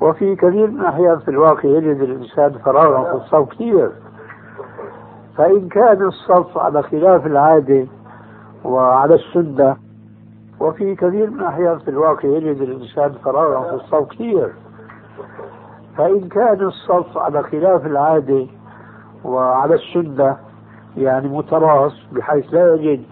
وفي 0.00 0.36
كثير 0.36 0.70
من 0.70 0.80
الأحيان 0.80 1.18
في 1.18 1.28
الواقع 1.28 1.68
يجد 1.68 2.00
الإنسان 2.00 2.50
فراغا 2.50 3.04
في 3.04 3.16
الصف 3.16 3.48
كثير. 3.48 3.90
فإن 5.36 5.68
كان 5.68 6.02
الصف 6.02 6.58
على 6.58 6.82
خلاف 6.82 7.26
العادة 7.26 7.86
وعلى 8.64 9.14
السنة 9.14 9.76
وفي 10.60 10.94
كثير 10.94 11.30
من 11.30 11.40
الأحيان 11.40 11.78
في 11.78 11.88
الواقع 11.90 12.28
يجد 12.28 12.60
الإنسان 12.60 13.12
فراغا 13.12 13.62
في 13.68 13.74
الصف 13.84 14.08
كثير. 14.08 14.52
فإن 15.96 16.28
كان 16.28 16.60
الصف 16.60 17.18
على 17.18 17.42
خلاف 17.42 17.86
العادة 17.86 18.46
وعلى 19.24 19.74
السنة 19.74 20.36
يعني 20.96 21.28
متراص 21.28 21.92
بحيث 22.12 22.54
لا 22.54 22.74
يجد 22.74 23.02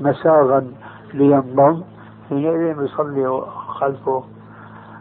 مساغا 0.00 0.66
لينضم 1.14 1.82
حينئذ 2.28 2.82
يصلي 2.82 3.40
خلفه 3.80 4.24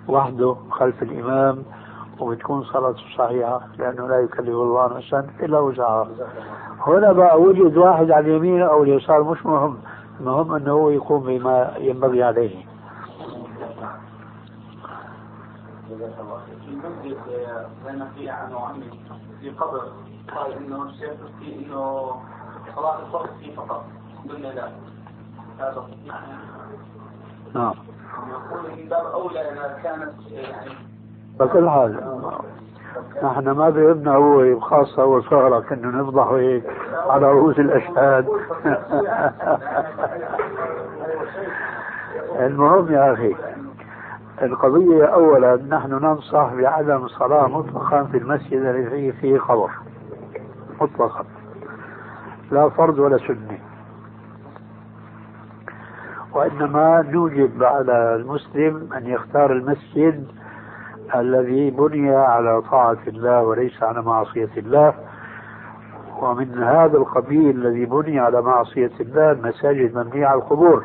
وحده 0.08 0.56
خلف 0.72 1.04
الإمام 1.04 1.64
وبتكون 2.20 2.64
صلاته 2.64 3.02
صحيحة 3.18 3.62
لأنه 3.80 4.08
لا 4.08 4.20
يكلف 4.20 4.50
الله 4.50 4.98
نفسا 4.98 5.28
إلا 5.44 5.60
وسعها. 5.60 6.08
هنا 6.88 7.12
بقى 7.12 7.42
وجد 7.42 7.78
واحد 7.78 8.12
على 8.12 8.26
اليمين 8.28 8.62
أو 8.62 8.84
اليسار 8.84 9.24
مش 9.24 9.46
مهم. 9.46 9.78
المهم 10.26 10.56
أنه 10.56 10.72
هو 10.72 10.90
يقوم 10.90 11.24
بما 11.24 11.74
ينبغي 11.78 12.24
عليه. 12.24 12.66
في 15.88 16.68
المسجد 16.68 17.18
بين 17.86 18.06
في 18.16 18.30
عنه 18.30 18.60
عمي 18.60 18.90
في 19.42 19.50
قبر 19.50 19.92
قال 20.36 20.54
إنه 20.54 20.84
الشيخ 20.84 21.12
في 21.40 21.56
إنه 21.56 22.12
صلاة 22.76 23.00
الفرض 23.06 23.30
فيه 23.40 23.56
فقط. 23.56 23.86
قلنا 24.30 24.48
لا. 24.48 24.72
هذا 25.60 25.88
نعم. 27.54 27.74
يقول 28.30 28.72
من 28.72 28.90
باب 28.90 29.06
أولى 29.06 29.52
إذا 29.52 29.80
كانت 29.84 30.14
يعني 30.32 30.72
بكل 31.40 31.70
حال 31.70 31.94
نحن 33.24 33.50
ما 33.50 33.70
بيهمنا 33.70 34.16
هو 34.16 34.60
خاصة 34.60 35.04
هو 35.04 35.22
صغرى 35.22 35.62
كنا 35.62 35.88
نفضح 35.88 36.28
هيك 36.28 36.64
على 37.10 37.32
رؤوس 37.32 37.60
الأشهاد. 37.60 38.28
المهم 42.40 42.92
يا 42.92 43.14
أخي 43.14 43.36
القضية 44.42 45.06
أولا 45.06 45.56
نحن 45.70 45.92
ننصح 45.92 46.54
بعدم 46.54 47.06
الصلاة 47.06 47.48
مطلقا 47.48 48.04
في 48.04 48.18
المسجد 48.18 48.54
الذي 48.54 49.12
فيه 49.12 49.40
قبر. 49.40 49.70
مطلقا. 50.82 51.26
لا 52.52 52.70
فرض 52.70 53.00
ولا 53.00 53.18
سنة. 53.18 53.60
وإنما 56.34 57.02
نوجب 57.02 57.64
على 57.64 58.16
المسلم 58.16 58.90
أن 58.94 59.08
يختار 59.08 59.52
المسجد 59.52 60.28
الذي 61.16 61.70
بني 61.72 62.16
على 62.16 62.62
طاعة 62.62 62.98
الله 63.08 63.44
وليس 63.44 63.84
على 63.84 64.02
معصية 64.02 64.50
الله. 64.58 64.94
ومن 66.22 66.64
هذا 66.64 66.98
القبيل 66.98 67.50
الذي 67.50 67.86
بني 67.86 68.20
على 68.20 68.42
معصية 68.42 68.92
الله 69.00 69.32
المساجد 69.32 69.98
مبنية 69.98 70.26
على 70.26 70.40
القبور. 70.40 70.84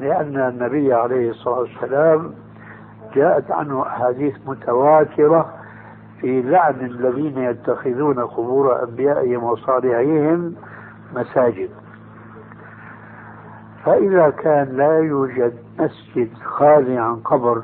لأن 0.00 0.36
النبي 0.36 0.94
عليه 0.94 1.30
الصلاة 1.30 1.58
والسلام 1.58 2.34
جاءت 3.14 3.50
عنه 3.50 3.82
أحاديث 3.82 4.34
متواترة 4.46 5.52
في 6.20 6.42
لعن 6.42 6.80
الذين 6.80 7.38
يتخذون 7.38 8.20
قبور 8.20 8.82
أنبيائهم 8.82 9.44
وصالحيهم 9.44 10.54
مساجد. 11.14 11.70
فإذا 13.84 14.30
كان 14.30 14.76
لا 14.76 14.98
يوجد 14.98 15.54
مسجد 15.78 16.34
خالي 16.44 16.98
عن 16.98 17.16
قبر 17.16 17.62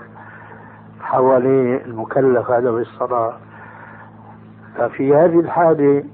حواليه 1.06 1.84
المكلف 1.84 2.50
هذا 2.50 2.70
بالصلاة. 2.70 3.32
ففي 4.76 5.14
هذه 5.16 5.40
الحالة 5.40 6.04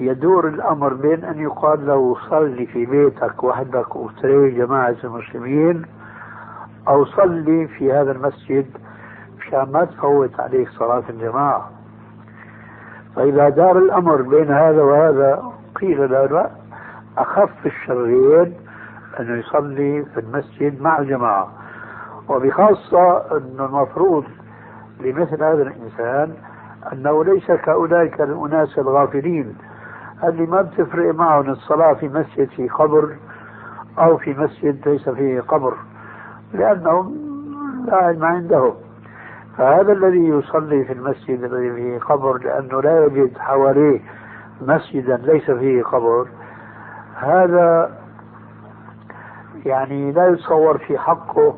يدور 0.00 0.48
الأمر 0.48 0.94
بين 0.94 1.24
أن 1.24 1.38
يقال 1.38 1.86
له 1.86 2.16
صلي 2.30 2.66
في 2.66 2.86
بيتك 2.86 3.44
وحدك 3.44 3.96
وتري 3.96 4.50
جماعة 4.50 4.96
المسلمين 5.04 5.82
أو 6.88 7.04
صلي 7.04 7.66
في 7.68 7.92
هذا 7.92 8.12
المسجد 8.12 8.66
مشان 9.38 9.72
ما 9.72 9.84
تفوت 9.84 10.40
عليك 10.40 10.68
صلاة 10.68 11.02
الجماعة. 11.10 11.70
فإذا 13.16 13.48
دار 13.48 13.78
الأمر 13.78 14.22
بين 14.22 14.50
هذا 14.50 14.82
وهذا 14.82 15.42
قيل 15.80 16.10
له 16.10 16.26
لا 16.26 16.50
أخف 17.18 17.66
الشرين 17.66 18.54
أنه 19.20 19.38
يصلي 19.38 20.04
في 20.14 20.20
المسجد 20.20 20.82
مع 20.82 20.98
الجماعة 20.98 21.59
وبخاصة 22.30 23.16
أنه 23.36 23.64
المفروض 23.64 24.24
لمثل 25.00 25.44
هذا 25.44 25.62
الإنسان 25.62 26.34
أنه 26.92 27.24
ليس 27.24 27.46
كأولئك 27.46 28.20
الأناس 28.20 28.78
الغافلين. 28.78 29.56
اللي 30.24 30.46
ما 30.46 30.62
بتفرق 30.62 31.14
معهم 31.14 31.50
الصلاة 31.50 31.92
في 31.92 32.08
مسجد 32.08 32.48
في 32.48 32.68
قبر 32.68 33.16
أو 33.98 34.16
في 34.16 34.34
مسجد 34.34 34.88
ليس 34.88 35.08
فيه 35.08 35.40
قبر؟ 35.40 35.74
لأنهم 36.52 37.14
لا 37.86 37.96
علم 37.96 38.24
عندهم. 38.24 38.74
فهذا 39.58 39.92
الذي 39.92 40.28
يصلي 40.28 40.84
في 40.84 40.92
المسجد 40.92 41.42
الذي 41.44 41.72
فيه 41.72 41.98
قبر 41.98 42.38
لأنه 42.38 42.82
لا 42.82 43.04
يجد 43.04 43.38
حواليه 43.38 44.00
مسجدا 44.60 45.16
ليس 45.16 45.50
فيه 45.50 45.82
قبر 45.82 46.28
هذا 47.16 47.90
يعني 49.66 50.12
لا 50.12 50.28
يتصور 50.28 50.78
في 50.78 50.98
حقه 50.98 51.54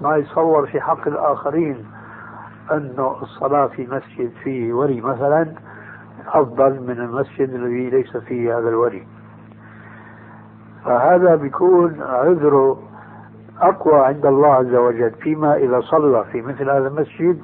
ما 0.00 0.16
يتصور 0.16 0.66
في 0.66 0.80
حق 0.80 1.08
الآخرين 1.08 1.84
أنه 2.72 3.16
الصلاة 3.22 3.66
في 3.66 3.86
مسجد 3.86 4.30
فيه 4.44 4.72
ولي 4.72 5.00
مثلا 5.00 5.52
أفضل 6.26 6.80
من 6.80 7.00
المسجد 7.00 7.50
الذي 7.54 7.90
ليس 7.90 8.16
فيه 8.16 8.58
هذا 8.58 8.68
الولي 8.68 9.06
فهذا 10.84 11.34
بيكون 11.34 12.02
عذره 12.02 12.78
أقوى 13.60 14.00
عند 14.00 14.26
الله 14.26 14.54
عز 14.54 14.74
وجل 14.74 15.10
فيما 15.10 15.56
إذا 15.56 15.80
صلى 15.80 16.24
في 16.32 16.42
مثل 16.42 16.70
هذا 16.70 16.88
المسجد 16.88 17.42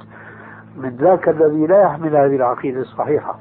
من 0.77 0.97
ذاك 0.97 1.29
الذي 1.29 1.67
لا 1.67 1.83
يحمل 1.83 2.17
هذه 2.17 2.37
العقيدة 2.37 2.81
الصحيحة. 2.81 3.39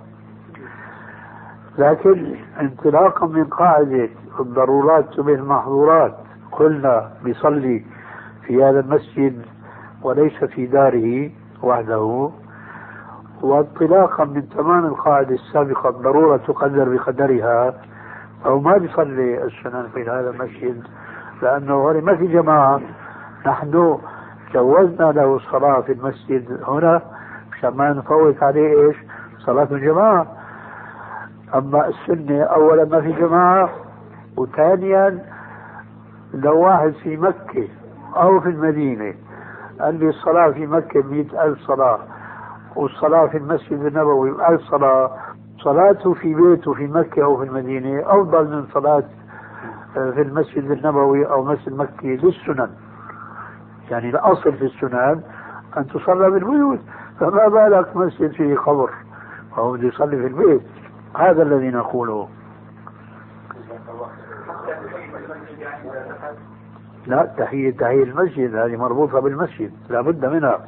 لكن 1.78 2.36
انطلاقا 2.62 3.28
من 3.28 3.43
قاعدة 3.43 4.10
الضرورات 4.39 5.13
تبه 5.13 5.34
المحظورات 5.34 6.15
قلنا 6.52 7.12
بيصلي 7.24 7.86
في 8.49 8.63
هذا 8.63 8.79
المسجد 8.79 9.41
وليس 10.03 10.43
في 10.43 10.65
داره 10.65 11.31
وحده. 11.63 12.29
وانطلاقا 13.41 14.25
من 14.25 14.49
تمام 14.49 14.85
القاعدة 14.85 15.35
السابقة 15.35 15.89
الضرورة 15.89 16.38
تقدر 16.38 16.89
بقدرها 16.89 17.73
أو 18.45 18.59
ما 18.59 18.77
بيصلي 18.77 19.43
السنن 19.43 19.88
في 19.93 20.03
هذا 20.03 20.29
المسجد 20.29 20.83
لأنه 21.41 21.91
هنا 21.91 22.01
ما 22.01 22.15
في 22.15 22.27
جماعة. 22.27 22.81
نحن 23.45 23.97
جوزنا 24.53 25.12
له 25.12 25.35
الصلاة 25.35 25.81
في 25.81 25.91
المسجد 25.91 26.63
هنا 26.67 27.01
مشان 27.51 27.69
ما 27.69 27.93
نفوت 27.93 28.43
عليه 28.43 28.88
إيش؟ 28.88 28.97
صلاة 29.39 29.67
الجماعة. 29.71 30.27
أما 31.55 31.88
السنة 31.88 32.41
أولا 32.43 32.85
ما 32.85 33.01
في 33.01 33.12
جماعة 33.12 33.69
وثانيا 34.38 35.25
لو 36.33 36.59
واحد 36.59 36.93
في 37.03 37.17
مكة 37.17 37.67
أو 38.15 38.39
في 38.39 38.50
المدينة. 38.50 39.13
قال 39.82 40.00
لي 40.00 40.10
الصلاة 40.10 40.52
في 40.52 40.67
مكة 40.67 41.04
مئة 41.04 41.43
ألف 41.43 41.60
صلاة 41.60 42.00
والصلاة 42.76 43.28
في 43.28 43.38
المسجد 43.38 43.86
النبوي 43.86 44.48
ألف 44.48 44.62
صلاة. 44.62 45.12
صلاته 45.63 46.13
في 46.13 46.34
بيته 46.34 46.74
في 46.74 46.88
مكة 46.88 47.24
أو 47.24 47.38
في 47.38 47.43
المدينة 47.43 48.02
أفضل 48.06 48.48
من 48.56 48.65
صلاة 48.74 49.04
آه، 49.98 50.12
في 50.12 50.22
المسجد 50.22 50.72
النبوي 50.72 51.26
أو 51.26 51.43
مسجد 51.43 51.74
مكة 51.74 52.08
للسنن. 52.08 52.70
يعني 53.91 54.10
الأصل 54.10 54.53
في 54.53 54.66
السنن 54.66 55.22
أن 55.78 55.88
تصلى 55.88 56.30
بالبيوت 56.30 56.80
فما 57.20 57.47
بالك 57.47 57.95
مسجد 57.95 58.32
فيه 58.32 58.55
قبر 58.55 58.89
فهو 59.55 59.72
بده 59.72 59.88
يصلي 59.88 60.18
في 60.18 60.28
البيت؟ 60.28 60.62
هذا 61.18 61.43
الذي 61.43 61.70
نقوله. 61.70 62.28
لا 67.08 67.26
تحية 67.38 67.72
تحية 67.72 68.04
المسجد 68.04 68.56
هذه 68.56 68.76
مربوطة 68.76 69.20
بالمسجد 69.20 69.72
لا 69.89 70.02
بد 70.02 70.26
منها. 70.26 70.68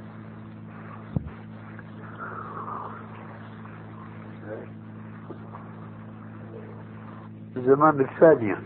الزمان 7.58 8.00
الثانية. 8.00 8.58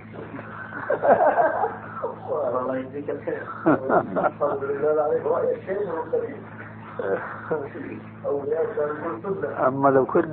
الله 2.59 2.77
يجزيك 2.77 3.09
الخير. 3.09 3.43
الحمد 3.67 4.63
لله 4.63 5.01
عليك 5.01 5.25
رأي 5.25 5.55
الشيء 5.55 5.89
أولياء 8.25 8.65
كانوا 8.75 9.67
أما 9.67 9.89
لو 9.89 10.05
كنت 10.05 10.25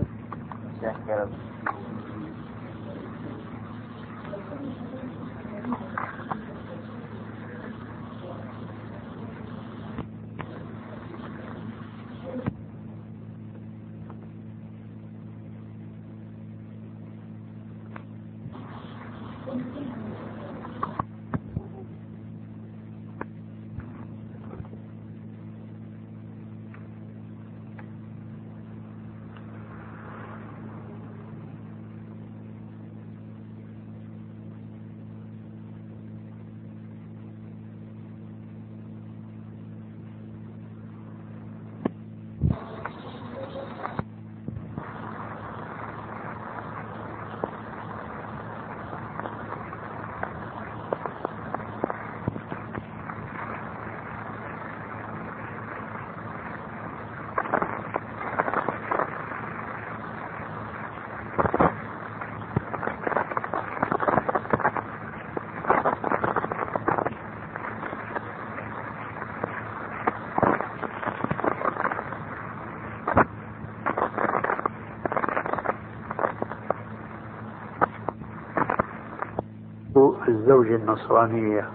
الزوجة 80.28 80.76
النصرانية 80.76 81.68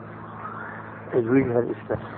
الوجهة 1.14 1.60
الإسلامية 1.60 2.18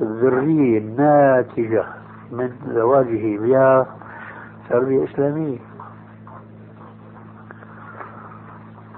الذرية 0.00 0.78
الناتجة 0.78 1.84
من 2.32 2.52
زواجه 2.68 3.38
بها 3.38 3.86
تربية 4.70 5.04
إسلامية. 5.04 5.58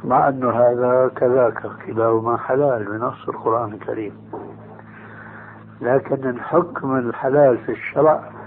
مع 0.04 0.28
أن 0.28 0.44
هذا 0.44 1.10
كذاك 1.16 1.62
كلاهما 1.86 2.36
حلال 2.36 2.84
بنص 2.84 3.28
القرآن 3.28 3.72
الكريم. 3.72 4.12
لكن 5.80 6.28
الحكم 6.28 6.96
الحلال 6.96 7.58
في 7.58 7.72
الشرع 7.72 8.37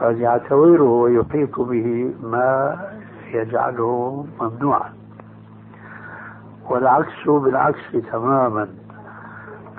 قد 0.00 0.18
يعتبره 0.18 0.82
ويحيط 0.82 1.60
به 1.60 2.14
ما 2.22 2.78
يجعله 3.32 4.26
ممنوعا. 4.40 4.92
والعكس 6.68 7.28
بالعكس 7.28 7.92
تماما. 8.12 8.68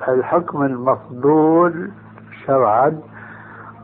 الحكم 0.07 0.63
المفضول 0.63 1.91
شرعا 2.45 2.99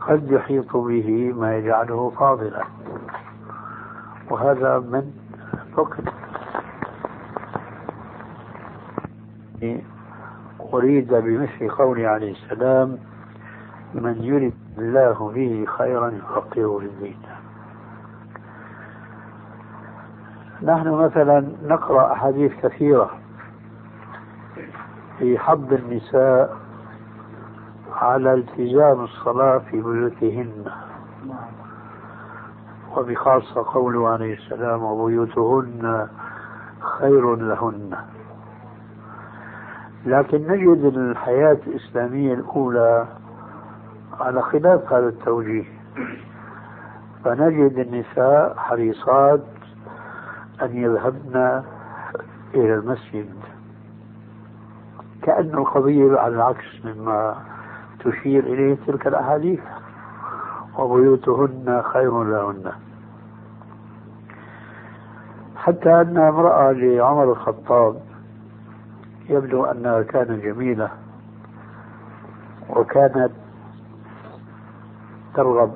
قد 0.00 0.30
يحيط 0.30 0.76
به 0.76 1.32
ما 1.36 1.56
يجعله 1.56 2.10
فاضلا. 2.10 2.64
وهذا 4.30 4.78
من 4.78 5.12
فقه 5.76 6.04
أريد 10.74 11.14
بمثل 11.14 11.68
قوله 11.68 12.08
عليه 12.08 12.32
السلام 12.32 12.98
من 13.94 14.22
يرد 14.22 14.65
الله 14.78 15.32
به 15.34 15.64
خيرا 15.78 16.08
يفقهه 16.10 16.78
في 16.78 16.86
الدين 16.86 17.18
نحن 20.62 20.88
مثلا 20.88 21.48
نقرأ 21.62 22.12
أحاديث 22.12 22.52
كثيرة 22.62 23.10
في 25.18 25.38
حض 25.38 25.72
النساء 25.72 26.56
على 27.92 28.34
التزام 28.34 29.04
الصلاة 29.04 29.58
في 29.58 29.82
بيوتهن. 29.82 30.64
وبخاصة 32.96 33.64
قوله 33.72 34.08
عليه 34.08 34.34
السلام 34.34 34.82
وبيوتهن 34.82 36.08
خير 36.80 37.36
لهن. 37.36 37.96
لكن 40.06 40.38
نجد 40.38 40.84
الحياة 40.84 41.58
الإسلامية 41.66 42.34
الأولى 42.34 43.06
على 44.20 44.42
خلاف 44.42 44.92
هذا 44.92 45.08
التوجيه. 45.08 45.64
فنجد 47.24 47.78
النساء 47.78 48.54
حريصات 48.56 49.44
أن 50.62 50.76
يذهبن 50.76 51.62
إلى 52.54 52.74
المسجد. 52.74 53.30
كأن 55.22 55.54
القضية 55.54 56.18
على 56.18 56.34
العكس 56.34 56.84
مما 56.84 57.36
تشير 58.00 58.44
إليه 58.44 58.76
تلك 58.86 59.06
الأحاديث 59.06 59.60
وبيوتهن 60.78 61.82
خير 61.92 62.24
لهن. 62.24 62.72
حتى 65.56 66.00
أن 66.00 66.18
امرأة 66.18 66.72
لعمر 66.72 67.32
الخطاب 67.32 68.00
يبدو 69.28 69.64
أنها 69.64 70.02
كانت 70.02 70.30
جميلة 70.30 70.88
وكانت 72.70 73.30
ترغب 75.36 75.72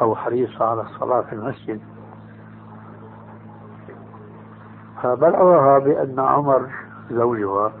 أو 0.00 0.14
حريصة 0.16 0.64
على 0.64 0.82
الصلاة 0.82 1.20
في 1.20 1.32
المسجد. 1.32 1.80
فبلغها 5.02 5.78
بأن 5.78 6.20
عمر 6.20 6.70
زوجها 7.10 7.72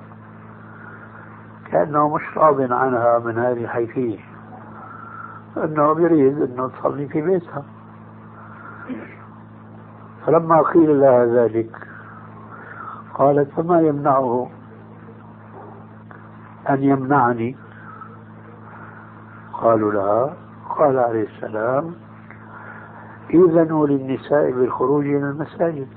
كأنه 1.70 2.14
مش 2.14 2.22
راض 2.36 2.72
عنها 2.72 3.18
من 3.18 3.38
هذه 3.38 3.64
الحيثية 3.64 4.18
أنه 5.56 6.00
يريد 6.00 6.42
أنه 6.42 6.68
تصلي 6.68 7.08
في 7.08 7.20
بيتها. 7.20 7.64
فلما 10.26 10.62
قيل 10.62 11.00
لها 11.00 11.26
ذلك 11.26 11.88
قالت 13.14 13.50
فما 13.50 13.80
يمنعه 13.80 14.50
أن 16.70 16.82
يمنعني؟ 16.82 17.56
قالوا 19.52 19.92
لها 19.92 20.43
قال 20.78 20.98
عليه 20.98 21.22
السلام 21.22 21.94
إذنوا 23.30 23.86
للنساء 23.86 24.50
بالخروج 24.50 25.04
إلى 25.06 25.16
المساجد. 25.16 25.88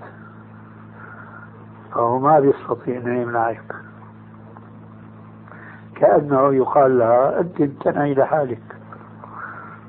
فهو 1.91 2.19
ما 2.19 2.39
بيستطيع 2.39 2.97
أن 2.97 3.21
يمنعك. 3.21 3.75
كأنه 5.95 6.53
يقال 6.53 6.97
لها 6.97 7.39
أنت 7.39 7.61
امتنعي 7.61 8.13
لحالك 8.13 8.61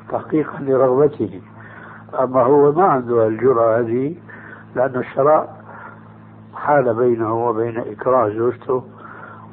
تحقيقا 0.08 0.58
لرغبته. 0.60 1.42
أما 2.20 2.42
هو 2.42 2.72
ما 2.72 2.84
عنده 2.84 3.26
الجرأة 3.26 3.80
هذه 3.80 4.16
لأن 4.74 4.96
الشرع 4.96 5.48
حال 6.54 6.94
بينه 6.94 7.48
وبين 7.48 7.78
إكراه 7.78 8.28
زوجته 8.28 8.84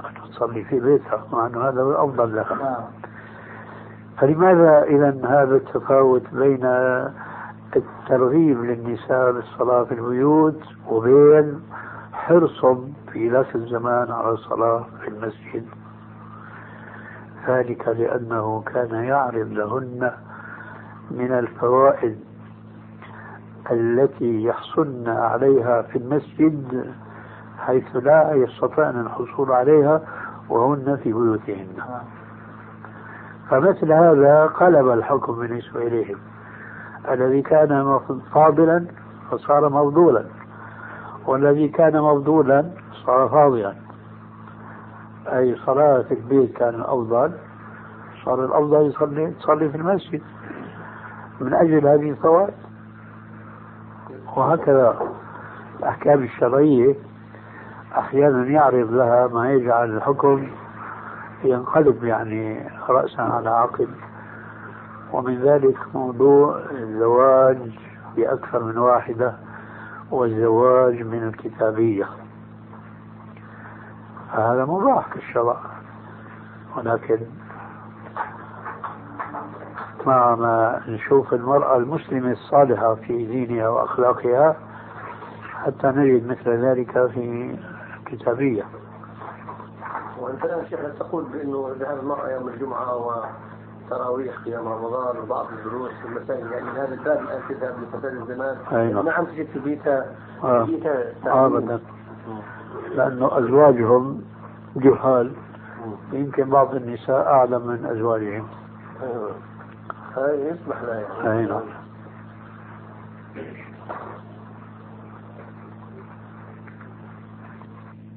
أن 0.06 0.32
تصلي 0.32 0.64
في 0.64 0.80
بيتها 0.80 1.24
مع 1.32 1.48
أنه 1.48 1.62
هذا 1.62 1.82
الأفضل 1.82 2.36
لها. 2.36 2.56
نعم. 2.56 3.05
فلماذا 4.18 4.84
إذا 4.84 5.10
هذا 5.24 5.56
التفاوت 5.56 6.24
بين 6.34 6.66
الترغيب 7.76 8.64
للنساء 8.64 9.32
بالصلاة 9.32 9.84
في 9.84 9.94
البيوت 9.94 10.62
وبين 10.90 11.62
حرصهم 12.14 12.94
في 13.12 13.30
ذاك 13.30 13.56
الزمان 13.56 14.12
على 14.12 14.30
الصلاة 14.30 14.86
في 15.02 15.08
المسجد؟ 15.08 15.66
ذلك 17.48 17.88
لأنه 17.88 18.64
كان 18.74 18.96
يعرض 19.04 19.48
لهن 19.52 20.12
من 21.12 21.32
الفوائد 21.32 22.20
التي 23.72 24.44
يحصلن 24.44 25.08
عليها 25.08 25.82
في 25.82 25.98
المسجد 25.98 26.94
حيث 27.60 27.96
لا 27.96 28.34
يستطعن 28.34 29.00
الحصول 29.02 29.52
عليها 29.52 30.02
وهن 30.50 31.00
في 31.04 31.14
بيوتهن. 31.14 31.68
فمثل 33.50 33.92
هذا 33.92 34.46
قلب 34.46 34.90
الحكم 34.90 35.34
بالنسبة 35.34 35.88
إليهم 35.88 36.18
الذي 37.12 37.42
كان 37.42 38.00
فاضلا 38.34 38.86
فصار 39.32 39.70
مفضولا 39.70 40.26
والذي 41.26 41.68
كان 41.68 42.02
مفضولا 42.02 42.72
صار 43.06 43.30
فاضلا. 43.30 43.74
أي 45.28 45.56
صلاة 45.66 46.02
في 46.02 46.14
البيت 46.14 46.58
كان 46.58 46.76
الأفضل 46.76 47.32
صار 48.26 48.46
الأفضل 48.46 48.86
يصلي 48.88 49.32
تصلي 49.32 49.70
في 49.70 49.78
المسجد 49.78 50.22
من 51.42 51.54
أجل 51.54 51.88
هذه 51.88 52.10
الفوائد 52.10 52.54
وهكذا 54.36 54.96
الأحكام 55.80 56.24
الشرعية 56.24 56.96
أحيانا 57.98 58.46
يعرض 58.46 58.92
لها 58.92 59.28
ما 59.28 59.52
يجعل 59.54 59.98
الحكم 59.98 60.48
ينقلب 61.46 62.04
يعني 62.04 62.70
رأسا 62.90 63.22
على 63.22 63.50
عقب. 63.50 63.88
ومن 65.14 65.42
ذلك 65.42 65.78
موضوع 65.94 66.60
الزواج 66.72 67.58
بأكثر 68.16 68.64
من 68.64 68.78
واحدة 68.78 69.36
والزواج 70.12 71.02
من 71.02 71.24
الكتابية. 71.24 72.08
هذا 74.32 74.66
مباح 74.66 75.10
في 75.10 75.16
الشرع. 75.16 75.58
ولكن 76.78 77.20
مع 80.06 80.36
ما 80.36 80.82
نشوف 80.88 81.34
المرأة 81.34 81.78
المسلمة 81.78 82.32
الصالحة 82.32 82.96
في 82.96 83.26
دينها 83.26 83.68
وأخلاقها 83.70 84.56
حتى 85.66 85.88
نجد 85.88 86.28
مثل 86.28 86.50
ذلك 86.50 86.92
في 86.92 87.56
الكتابية. 88.00 88.64
وانت 90.20 90.44
يا 90.44 90.64
شيخ 90.70 90.80
تقول 91.00 91.24
بأنه 91.24 91.76
ذهاب 91.80 92.00
المرأة 92.00 92.30
يوم 92.30 92.48
الجمعة 92.50 92.96
وتراويح 93.86 94.36
قيام 94.46 94.68
رمضان 94.68 95.18
وبعض 95.18 95.46
الدروس 95.58 95.92
في 95.92 96.08
المساجد 96.08 96.52
يعني 96.52 96.70
هذا 96.70 96.94
الباب 96.94 97.20
الآن 97.22 97.42
تذهب 97.50 97.76
لفساد 97.84 98.14
الزمان 98.14 98.58
نعم. 98.72 99.06
نعم 99.06 99.26
تجد 99.26 99.48
في 99.54 99.60
بيتها 99.60 100.06
آه. 100.44 100.64
بيتها 100.64 101.14
ابدا. 101.26 101.80
لأنه 102.96 103.38
أزواجهم 103.38 104.22
جهال. 104.76 105.32
يمكن 106.12 106.50
بعض 106.50 106.76
النساء 106.76 107.28
اعلم 107.28 107.68
من 107.68 107.86
أزواجهم. 107.86 108.48
أيوه. 109.04 109.32
هاي 110.18 110.48
يسمح 110.48 110.82
لها 110.82 111.00
يعني. 111.24 111.40
أي 111.40 111.46
نعم. 111.46 111.62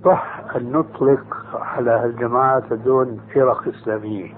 صح 0.05 0.38
أن 0.57 0.73
نطلق 0.73 1.37
على 1.55 1.91
هالجماعات 1.91 2.73
دون 2.73 3.21
فرق 3.35 3.69
إسلامية. 3.69 4.35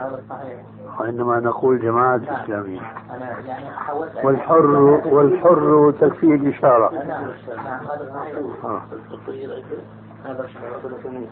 هذا 0.00 0.22
صحيح. 0.30 0.62
وإنما 1.00 1.40
نقول 1.40 1.80
جماعة 1.80 2.16
نعم. 2.16 2.34
إسلامية. 2.34 2.80
يعني 3.46 3.70
والحر 4.24 4.66
والحر 5.06 5.94
تكفيه 6.00 6.34
الإشارة 6.34 6.94
نعم. 6.94 7.08
نعم 7.08 7.30
آه. 8.64 8.82
هذا 10.24 10.46
صحيح. 11.04 11.30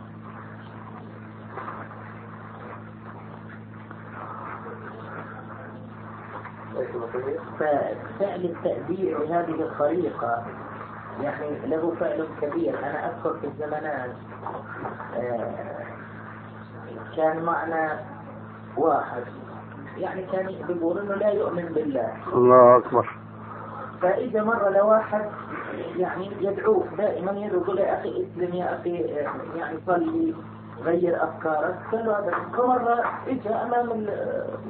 ففعل 7.58 8.44
التأديب 8.44 9.16
بهذه 11.20 11.32
الطريقة 11.32 11.62
يعني 11.62 11.66
له 11.66 11.94
فعل 12.00 12.26
كبير. 12.42 12.78
أنا 12.78 13.06
أذكر 13.06 13.38
في 13.40 13.46
الزمانات 13.46 14.10
آه، 15.16 15.50
كان 17.16 17.42
معنا 17.42 18.00
واحد. 18.76 19.22
يعني 19.98 20.22
كان 20.22 20.46
بيقول 20.68 20.98
إنه 20.98 21.14
لا 21.14 21.28
يؤمن 21.28 21.64
بالله. 21.64 22.12
الله 22.32 22.76
أكبر. 22.76 23.08
فإذا 24.02 24.42
مر 24.42 24.68
لواحد 24.70 25.24
يعني 25.96 26.30
يدعوه 26.40 26.84
دائما 26.98 27.32
يدعو 27.32 27.60
يقول 27.60 27.78
يا 27.78 28.00
أخي 28.00 28.08
اسلم 28.08 28.54
يا 28.54 28.80
أخي 28.80 29.20
آه، 29.20 29.56
يعني 29.56 29.78
صلي 29.86 30.34
غير 30.84 31.24
أفكارك. 31.24 31.78
قال 31.92 32.06
له 32.06 32.18
هذا. 32.18 32.34
فمرة 32.56 33.04
اجى 33.26 33.48
أمام 33.48 33.90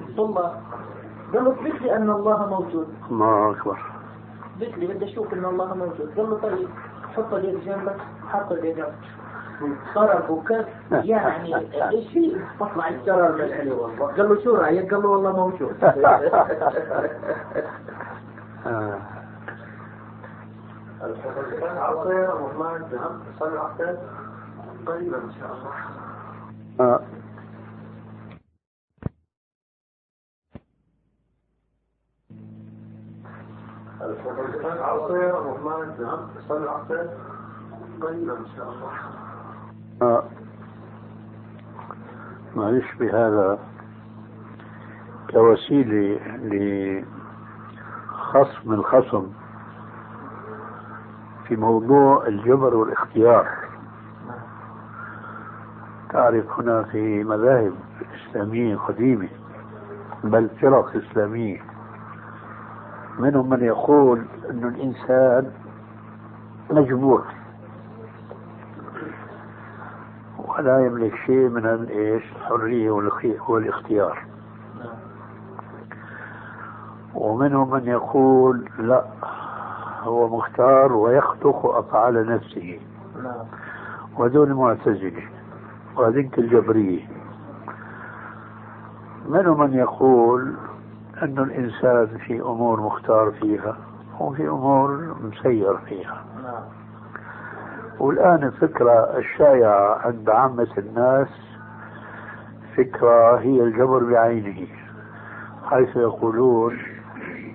الطلاب 0.08 0.60
قال 1.34 1.44
له 1.44 1.52
اثبت 1.52 1.82
لي 1.82 1.96
أن 1.96 2.10
الله 2.10 2.46
موجود. 2.46 2.88
الله 3.10 3.50
أكبر. 3.50 3.95
اثبت 4.62 4.78
لي 4.78 4.86
بدي 4.86 5.04
أشوف 5.12 5.32
ان 5.34 5.44
الله 5.44 5.74
موجود. 5.74 6.12
قال 6.16 6.30
له 6.30 6.38
طيب 6.38 6.68
حط 7.16 7.34
اليد 7.34 7.64
جنبك 7.64 7.96
حط 8.28 8.52
اليد 8.52 8.76
جنبك. 8.76 8.94
ضرب 9.94 10.30
وكف. 10.30 10.66
يعني 11.04 11.56
إيش 11.90 12.08
في 12.12 12.36
تطلع 12.60 12.88
الشرر 12.94 13.32
من 13.32 13.72
والله. 13.72 14.06
قال 14.06 14.28
له 14.28 14.44
شو 14.44 14.54
رأيك؟ 14.54 14.94
قال 14.94 15.02
له 15.02 15.08
والله 15.08 15.32
موجود. 15.36 15.76
الحسين 21.04 21.78
عصير 21.78 22.30
وما 22.34 22.76
الذهب 22.76 23.20
صلي 23.40 23.58
عصير 23.58 23.98
قريبا 24.86 25.16
ان 25.16 25.30
شاء 25.40 25.50
الله 25.52 27.00
الحسين 34.72 36.68
عصير 36.68 37.08
قريبا 38.00 38.32
إن 38.32 38.46
شاء 38.56 38.68
الله. 38.70 38.90
آه. 40.02 40.24
ما 42.56 42.70
يشبه 42.70 43.10
هذا 43.28 43.58
كوسيلة 45.30 46.20
لخصم 48.12 48.72
الخصم 48.72 49.26
في 51.48 51.56
موضوع 51.56 52.26
الجبر 52.26 52.76
والاختيار. 52.76 53.48
تعرف 56.10 56.60
هناك 56.60 56.94
مذاهب 57.26 57.72
إسلامية 58.14 58.76
قديمة 58.76 59.28
بل 60.24 60.48
فرق 60.48 60.96
إسلامية. 60.96 61.75
منهم 63.18 63.50
من 63.50 63.64
يقول 63.64 64.24
أن 64.50 64.64
الإنسان 64.64 65.50
مجبور 66.70 67.24
ولا 70.38 70.86
يملك 70.86 71.14
شيء 71.26 71.48
من 71.48 71.66
الايش 71.66 72.22
والخي- 72.90 73.48
والاختيار. 73.50 74.22
ومنهم 77.14 77.70
من 77.70 77.86
يقول 77.86 78.68
لا 78.78 79.04
هو 80.02 80.36
مختار 80.38 80.92
ويخلق 80.92 81.66
أفعال 81.66 82.26
نفسه. 82.26 82.80
وهذول 84.18 84.48
المعتزلة 84.50 85.22
وهذيك 85.96 86.38
الجبرية. 86.38 87.08
منهم 89.28 89.60
من 89.60 89.74
يقول 89.74 90.54
أن 91.22 91.38
الإنسان 91.38 92.18
في 92.18 92.40
أمور 92.40 92.80
مختار 92.80 93.30
فيها 93.40 93.76
وفي 94.20 94.48
أمور 94.48 95.16
مسير 95.22 95.76
فيها. 95.76 96.24
والآن 97.98 98.42
الفكرة 98.44 99.16
الشائعة 99.18 99.98
عند 100.06 100.30
عامة 100.30 100.68
الناس 100.78 101.28
فكرة 102.76 103.36
هي 103.38 103.62
الجبر 103.62 104.04
بعينه 104.04 104.66
حيث 105.70 105.96
يقولون 105.96 106.78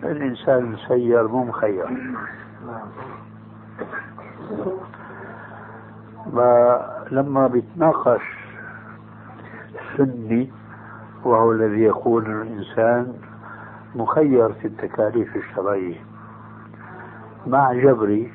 الإنسان 0.04 0.66
مسير 0.66 1.28
مو 1.28 1.44
مخير. 1.44 1.88
ما 6.34 6.82
لما 7.12 7.48
بيتناقش 7.48 8.22
السني 9.82 10.52
وهو 11.26 11.52
الذي 11.52 11.82
يقول 11.82 12.26
الإنسان 12.42 13.14
مخير 13.96 14.54
في 14.54 14.68
التكاليف 14.68 15.36
الشرعية 15.36 15.96
مع 17.48 17.74
جبري. 17.74 18.34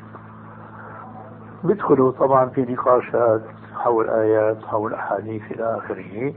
بيدخلوا 1.64 2.12
طبعا 2.12 2.46
في 2.46 2.62
نقاشات 2.72 3.42
حول 3.74 4.08
آيات 4.10 4.64
حول 4.64 4.94
أحاديث 4.94 5.42
إلى 5.52 5.76
آخره. 5.78 6.34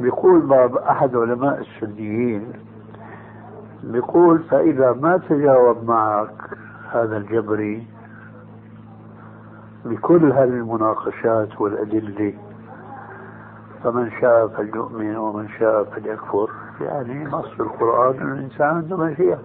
بيقول 0.00 0.40
باب 0.40 0.76
أحد 0.76 1.16
علماء 1.16 1.60
السنيين 1.60 2.52
بيقول 3.84 4.42
فإذا 4.42 4.92
ما 4.92 5.16
تجاوب 5.28 5.84
معك 5.90 6.34
هذا 6.92 7.16
الجبري 7.16 7.86
بكل 9.84 10.32
هذه 10.32 10.44
المناقشات 10.44 11.60
والأدلة 11.60 12.34
فمن 13.84 14.10
شاء 14.20 14.48
فليؤمن 14.48 15.16
ومن 15.16 15.48
شاء 15.48 15.84
فليكفر. 15.84 16.50
يعني 16.80 17.24
نص 17.24 17.60
القرآن 17.60 18.20
أن 18.20 18.32
الإنسان 18.32 18.66
عنده 18.66 18.96
مشيئة 18.96 19.38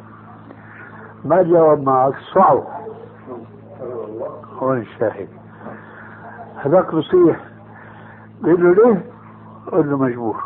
ما 1.25 1.43
جاوب 1.43 1.79
معك 1.81 2.13
صعب. 2.33 2.63
هون 4.59 4.77
الشاهد. 4.81 5.27
هذاك 6.55 6.95
بصيح 6.95 7.39
بيقول 8.41 8.63
له 8.63 8.73
ليه؟ 8.73 9.05
قل 9.71 9.89
له 9.89 9.97
مجبور. 9.97 10.43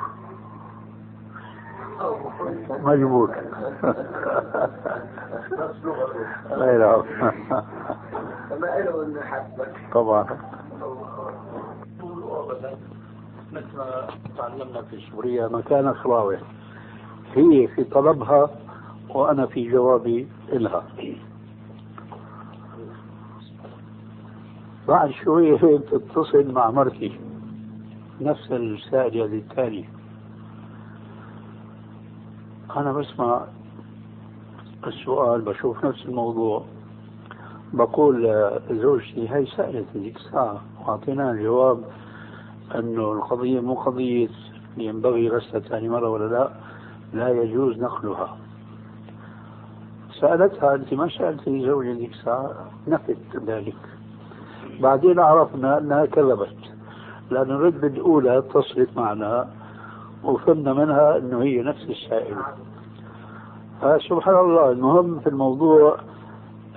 مجبور. 2.83 3.31
غير 6.49 7.03
طبعا. 9.93 10.25
مثل 13.53 13.77
ما 13.77 14.07
تعلمنا 14.37 14.81
في 14.81 14.97
سوريا 15.11 15.47
مكانة 15.47 15.93
خلاوة 15.93 16.37
هي 17.35 17.67
في 17.67 17.83
طلبها 17.83 18.49
وأنا 19.09 19.45
في 19.45 19.71
جوابي 19.71 20.27
إلها. 20.53 20.83
بعد 24.87 25.11
شوية 25.11 25.57
هيك 25.63 25.81
تتصل 25.81 26.51
مع 26.51 26.71
مرتي 26.71 27.19
نفس 28.21 28.51
السائل 28.51 29.33
الثاني 29.33 29.85
أنا 32.77 32.93
بسمع 32.93 33.45
السؤال 34.87 35.41
بشوف 35.41 35.85
نفس 35.85 36.05
الموضوع. 36.05 36.65
بقول 37.73 38.23
لزوجتي 38.69 39.29
هي 39.29 39.45
سألت 39.45 39.85
ذيك 39.95 40.15
الساعة 40.15 40.61
وأعطيناها 40.79 41.31
الجواب 41.31 41.83
أنه 42.75 43.11
القضية 43.11 43.59
مو 43.59 43.73
قضية 43.73 44.29
ينبغي 44.77 45.29
غسلها 45.29 45.59
ثاني 45.59 45.89
مرة 45.89 46.09
ولا 46.09 46.25
لا؟ 46.33 46.64
لا 47.15 47.29
يجوز 47.29 47.79
نقلها. 47.79 48.37
سألتها 50.19 50.75
أنت 50.75 50.93
ما 50.93 51.07
ذيك 51.95 52.11
الساعة 52.11 52.53
نفت 52.87 53.17
ذلك. 53.47 53.75
بعدين 54.81 55.19
عرفنا 55.19 55.77
أنها 55.77 56.05
كذبت 56.05 56.57
لأن 57.31 57.51
الردة 57.51 57.87
الأولى 57.87 58.37
اتصلت 58.37 58.89
معنا 58.97 59.47
وفهمنا 60.23 60.73
منها 60.73 61.17
أنه 61.17 61.43
هي 61.43 61.61
نفس 61.61 61.89
السائل. 61.89 62.37
فسبحان 63.81 64.35
الله 64.35 64.71
المهم 64.71 65.19
في 65.19 65.29
الموضوع 65.29 65.97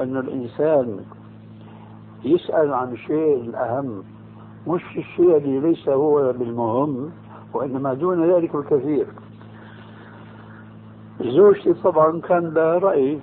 أن 0.01 0.17
الإنسان 0.17 1.01
يسأل 2.25 2.75
عن 2.75 2.97
شيء 2.97 3.35
الأهم 3.41 4.03
مش 4.67 4.83
الشيء 4.97 5.37
اللي 5.37 5.61
ليس 5.61 5.89
هو 5.89 6.33
بالمهم 6.33 7.11
وإنما 7.55 7.95
دون 7.95 8.31
ذلك 8.31 8.55
الكثير. 8.55 9.07
زوجتي 11.21 11.75
طبعا 11.75 12.21
كان 12.21 12.55
لها 12.55 12.79
رأي 12.79 13.21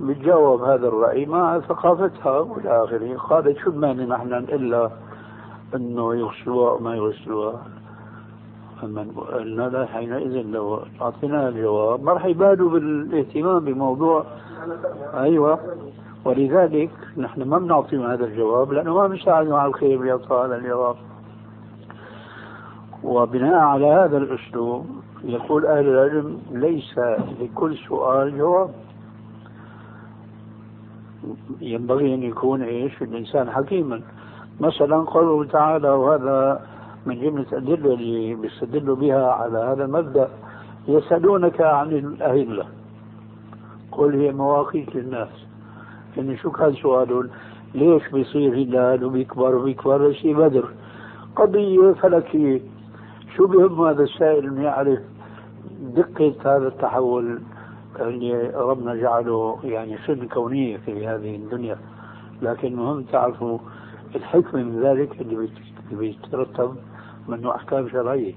بتجاوب 0.00 0.62
هذا 0.62 0.88
الرأي 0.88 1.26
مع 1.26 1.60
ثقافتها 1.60 2.38
والى 2.38 2.84
آخره. 2.84 3.16
قالت 3.16 3.58
شو 3.58 3.70
بمانع 3.70 4.04
نحن 4.04 4.32
إلا 4.32 4.90
أنه 5.74 6.14
يغسلوها 6.14 6.70
أو 6.70 6.78
ما 6.78 6.96
يغسلوها 6.96 7.62
قلنا 8.80 9.62
له 9.62 9.86
حينئذ 9.86 10.46
لو 10.46 10.80
أعطينا 11.00 11.48
الجواب 11.48 12.02
ما 12.02 12.12
راح 12.12 12.24
يبالوا 12.24 12.70
بالاهتمام 12.70 13.64
بموضوع. 13.64 14.24
أيوة. 15.14 15.58
ولذلك 16.24 16.90
نحن 17.16 17.42
ما 17.42 17.58
بنعطيهم 17.58 18.06
هذا 18.06 18.24
الجواب 18.24 18.72
لأنه 18.72 18.94
ما 18.94 19.06
بنساعدهم 19.06 19.54
على 19.54 19.68
الخير 19.68 19.98
بإعطاء 19.98 20.46
هذا 20.46 20.56
الجواب. 20.56 20.96
وبناء 23.04 23.54
على 23.54 23.86
هذا 23.86 24.16
الأسلوب 24.18 24.86
يقول 25.24 25.66
أهل 25.66 25.88
العلم 25.88 26.38
ليس 26.52 26.98
لكل 27.40 27.76
سؤال 27.76 28.38
جواب. 28.38 28.70
ينبغي 31.60 32.14
أن 32.14 32.22
يكون 32.22 32.62
إيش؟ 32.62 33.02
الإنسان 33.02 33.50
حكيما. 33.50 34.02
مثلا 34.60 34.96
قوله 34.96 35.44
تعالى 35.44 35.90
وهذا 35.90 36.66
من 37.06 37.20
جملة 37.20 37.46
الأدلة 37.52 37.94
اللي 37.94 38.34
بيستدلوا 38.34 38.96
بها 38.96 39.32
على 39.32 39.58
هذا 39.58 39.84
المبدأ. 39.84 40.28
يسألونك 40.88 41.60
عن 41.60 41.92
الأهلة. 41.92 42.64
قل 43.92 44.14
هي 44.14 44.32
مواقيت 44.32 44.96
للناس. 44.96 45.46
يعني 46.16 46.36
شو 46.36 46.50
كان 46.50 46.74
سؤالهم 46.74 47.30
ليش 47.74 48.08
بيصير 48.12 48.54
هلال 48.54 49.04
وبيكبر 49.04 49.54
وبيكبر؟ 49.54 50.12
شيء 50.12 50.36
بدر. 50.36 50.68
قضية 51.36 51.92
فلكية. 51.92 52.60
شو 53.36 53.46
بهم 53.46 53.86
هذا 53.86 54.02
السائل 54.02 54.46
انه 54.46 54.62
يعرف 54.62 54.98
دقة 55.80 56.34
هذا 56.44 56.68
التحول 56.68 57.40
اللي 58.00 58.50
ربنا 58.54 58.94
جعله 58.94 59.58
يعني 59.64 59.98
سنة 60.06 60.26
كونية 60.26 60.76
في 60.76 61.06
هذه 61.06 61.36
الدنيا. 61.36 61.78
لكن 62.42 62.76
مهم 62.76 63.02
تعرفوا 63.02 63.58
الحكمة 64.14 64.62
من 64.62 64.80
ذلك 64.80 65.20
اللي 65.20 65.48
بيترتب 65.92 66.76
منه 67.28 67.54
أحكام 67.54 67.88
شرعية. 67.88 68.34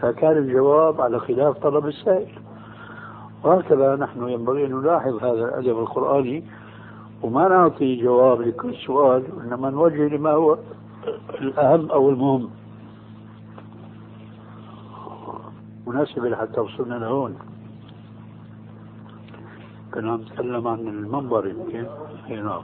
فكان 0.00 0.36
الجواب 0.36 1.00
على 1.00 1.18
خلاف 1.18 1.58
طلب 1.58 1.86
السائل. 1.86 2.28
وهكذا 3.44 3.96
نحن 3.96 4.28
ينبغي 4.28 4.66
أن 4.66 4.74
نلاحظ 4.80 5.24
هذا 5.24 5.44
الأدب 5.44 5.78
القرآني. 5.78 6.44
وما 7.22 7.48
نعطي 7.48 7.96
جواب 8.02 8.40
لكل 8.40 8.74
سؤال 8.74 9.22
إنما 9.44 9.70
نوجه 9.70 10.08
لما 10.16 10.30
هو 10.30 10.58
الأهم 11.40 11.90
أو 11.90 12.10
المهم. 12.10 12.50
مناسبة 15.96 16.36
حتى 16.36 16.60
وصلنا 16.60 16.94
لهون 16.94 17.34
كنا 19.94 20.16
نتكلم 20.16 20.68
عن 20.68 20.78
المنبر 20.78 21.46
يمكن. 21.46 21.86
إي 22.30 22.40
نعم. 22.40 22.62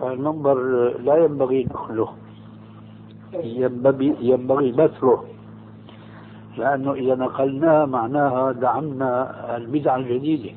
فالمنبر 0.00 0.58
لا 1.00 1.16
ينبغي 1.24 1.64
نخله. 1.64 2.08
ينبغي 3.32 4.16
ينبغي 4.20 4.72
بثره. 4.72 5.24
لأنه 6.56 6.92
إذا 6.92 7.14
نقلناها 7.14 7.86
معناها 7.86 8.52
دعمنا 8.52 9.12
البدعة 9.56 9.96
الجديدة. 9.96 10.52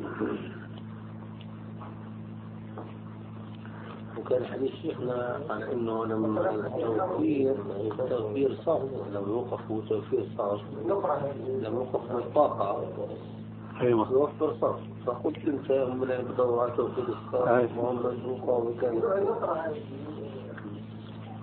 وكان 4.25 4.45
حديث 4.45 4.71
شيخنا 4.81 5.39
عن 5.49 5.63
إنه 5.63 6.05
لما 6.05 6.49
التوفير 6.49 7.55
التوفير 7.99 8.55
صار 8.65 8.81
لما 9.11 9.27
يوقف 9.27 9.71
هو 9.71 9.79
توفير 9.79 10.25
صار 10.37 10.61
لما 10.85 11.77
يوقف 11.77 12.11
من 12.11 12.17
الطاقة 12.17 12.83
أيوه. 13.81 14.11
يوفر 14.11 14.55
صار 14.61 14.79
فقلت 15.05 15.37
أنت 15.47 15.71
هم 15.71 16.03
اللي 16.03 16.17
بدوروا 16.17 16.61
على 16.61 16.71
توفير 16.71 17.03
الصار 17.03 17.69
وهم 17.77 17.95
مزروقة 17.95 18.53
وكان 18.53 19.01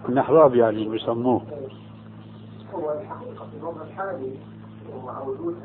النحراب 0.08 0.54
يعني 0.54 0.88
بيسموه 0.88 1.42
هو 2.74 2.92
الحقيقة 2.92 3.46
في 3.50 3.56
الوضع 3.56 3.82
الحالي 3.82 4.32
ومع 4.94 5.22
وجود 5.22 5.56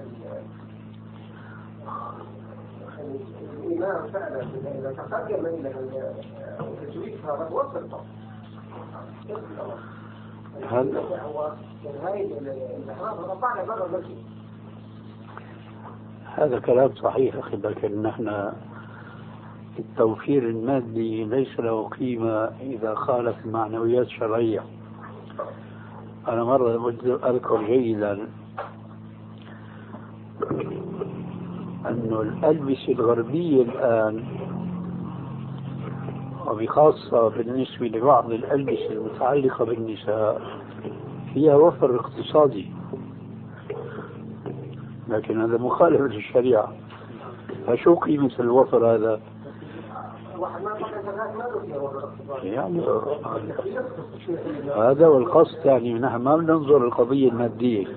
إذا 3.64 4.94
تقدم 4.98 5.46
إلى 5.46 5.74
هو 7.52 7.62
السلطة. 7.62 8.02
هل 10.64 10.98
هذا 12.04 12.36
هذا 16.36 16.60
كلام 16.60 16.96
صحيح 16.96 17.36
أخي 17.36 17.58
لكن 17.58 18.02
نحن 18.02 18.52
التوفير 19.80 20.44
المادي 20.50 21.24
ليس 21.24 21.60
له 21.60 21.90
قيمة 21.90 22.50
إذا 22.62 22.96
خالف 22.96 23.46
المعنويات 23.46 24.06
الشرعية 24.06 24.64
أنا 26.28 26.44
مرة 26.44 26.90
أذكر 27.24 27.64
جيدا 27.64 28.28
أن 31.88 32.18
الألبسة 32.22 32.94
الغربية 32.94 33.62
الآن 33.62 34.24
وبخاصة 36.48 37.28
بالنسبة 37.30 37.88
لبعض 37.88 38.32
الألبسة 38.32 38.92
المتعلقة 38.92 39.66
بالنساء 39.66 40.42
فيها 41.34 41.56
وفر 41.56 41.96
اقتصادي. 41.96 42.72
لكن 45.08 45.42
هذا 45.42 45.58
مخالف 45.58 46.02
للشريعة. 46.02 46.74
فشو 47.68 47.96
قيمة 47.96 48.32
الوفر 48.40 48.96
هذا؟ 48.96 49.22
يعني 52.44 52.82
هذا 54.76 55.08
والقصد 55.08 55.66
يعني 55.66 55.94
نحن 55.94 56.16
ما 56.16 56.38
بننظر 56.38 56.78
القضية 56.86 57.30
المادية. 57.30 57.88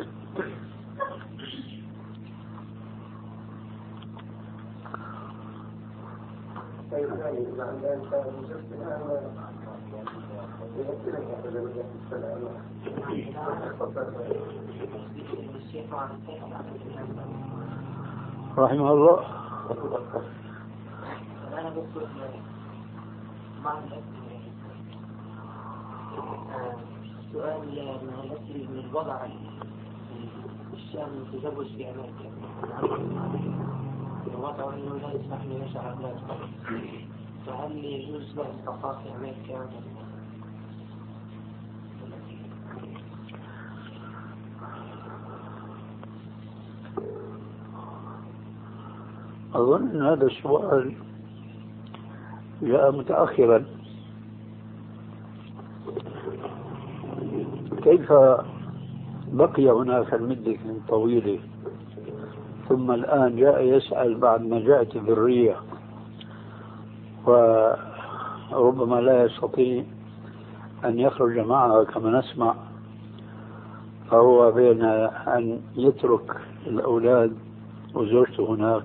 رحمه 18.58 18.92
الله. 18.92 19.18
سؤال 27.32 27.60
من 28.02 28.14
الأسئلة 28.24 28.70
من 28.70 28.78
الوضع 28.78 29.18
الشام 30.74 31.10
التزوج 31.10 31.66
في 31.66 31.90
أمريكا. 31.90 32.28
الوضع 34.34 34.74
أنه 34.74 34.94
لا 35.02 35.10
يسمح 35.12 35.44
لنشر 35.44 35.82
أولاد 35.92 36.18
فهل 37.48 37.84
يجوز 37.84 38.36
له 38.36 38.46
استقرار 38.50 39.02
في 39.02 39.16
أمريكا؟ 39.16 39.70
أظن 49.54 50.02
هذا 50.02 50.26
السؤال 50.26 50.92
جاء 52.62 52.92
متأخرا. 52.92 53.64
كيف 57.82 58.12
بقي 59.32 59.70
هناك 59.70 60.14
المدة 60.14 60.56
طويلة؟ 60.88 61.38
ثم 62.68 62.90
الآن 62.90 63.36
جاء 63.36 63.62
يسأل 63.62 64.18
بعد 64.18 64.42
ما 64.42 64.60
جاءت 64.60 64.96
الذرية. 64.96 65.67
وربما 67.28 69.00
لا 69.00 69.24
يستطيع 69.24 69.84
أن 70.84 70.98
يخرج 70.98 71.38
معها 71.38 71.84
كما 71.84 72.18
نسمع 72.18 72.54
فهو 74.10 74.52
بين 74.52 74.82
أن 74.84 75.60
يترك 75.76 76.36
الأولاد 76.66 77.36
وزوجته 77.94 78.54
هناك 78.54 78.84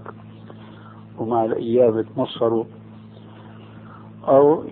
ومع 1.17 1.45
الأيام 1.45 1.99
يتمصروا 1.99 2.63
أو 4.27 4.63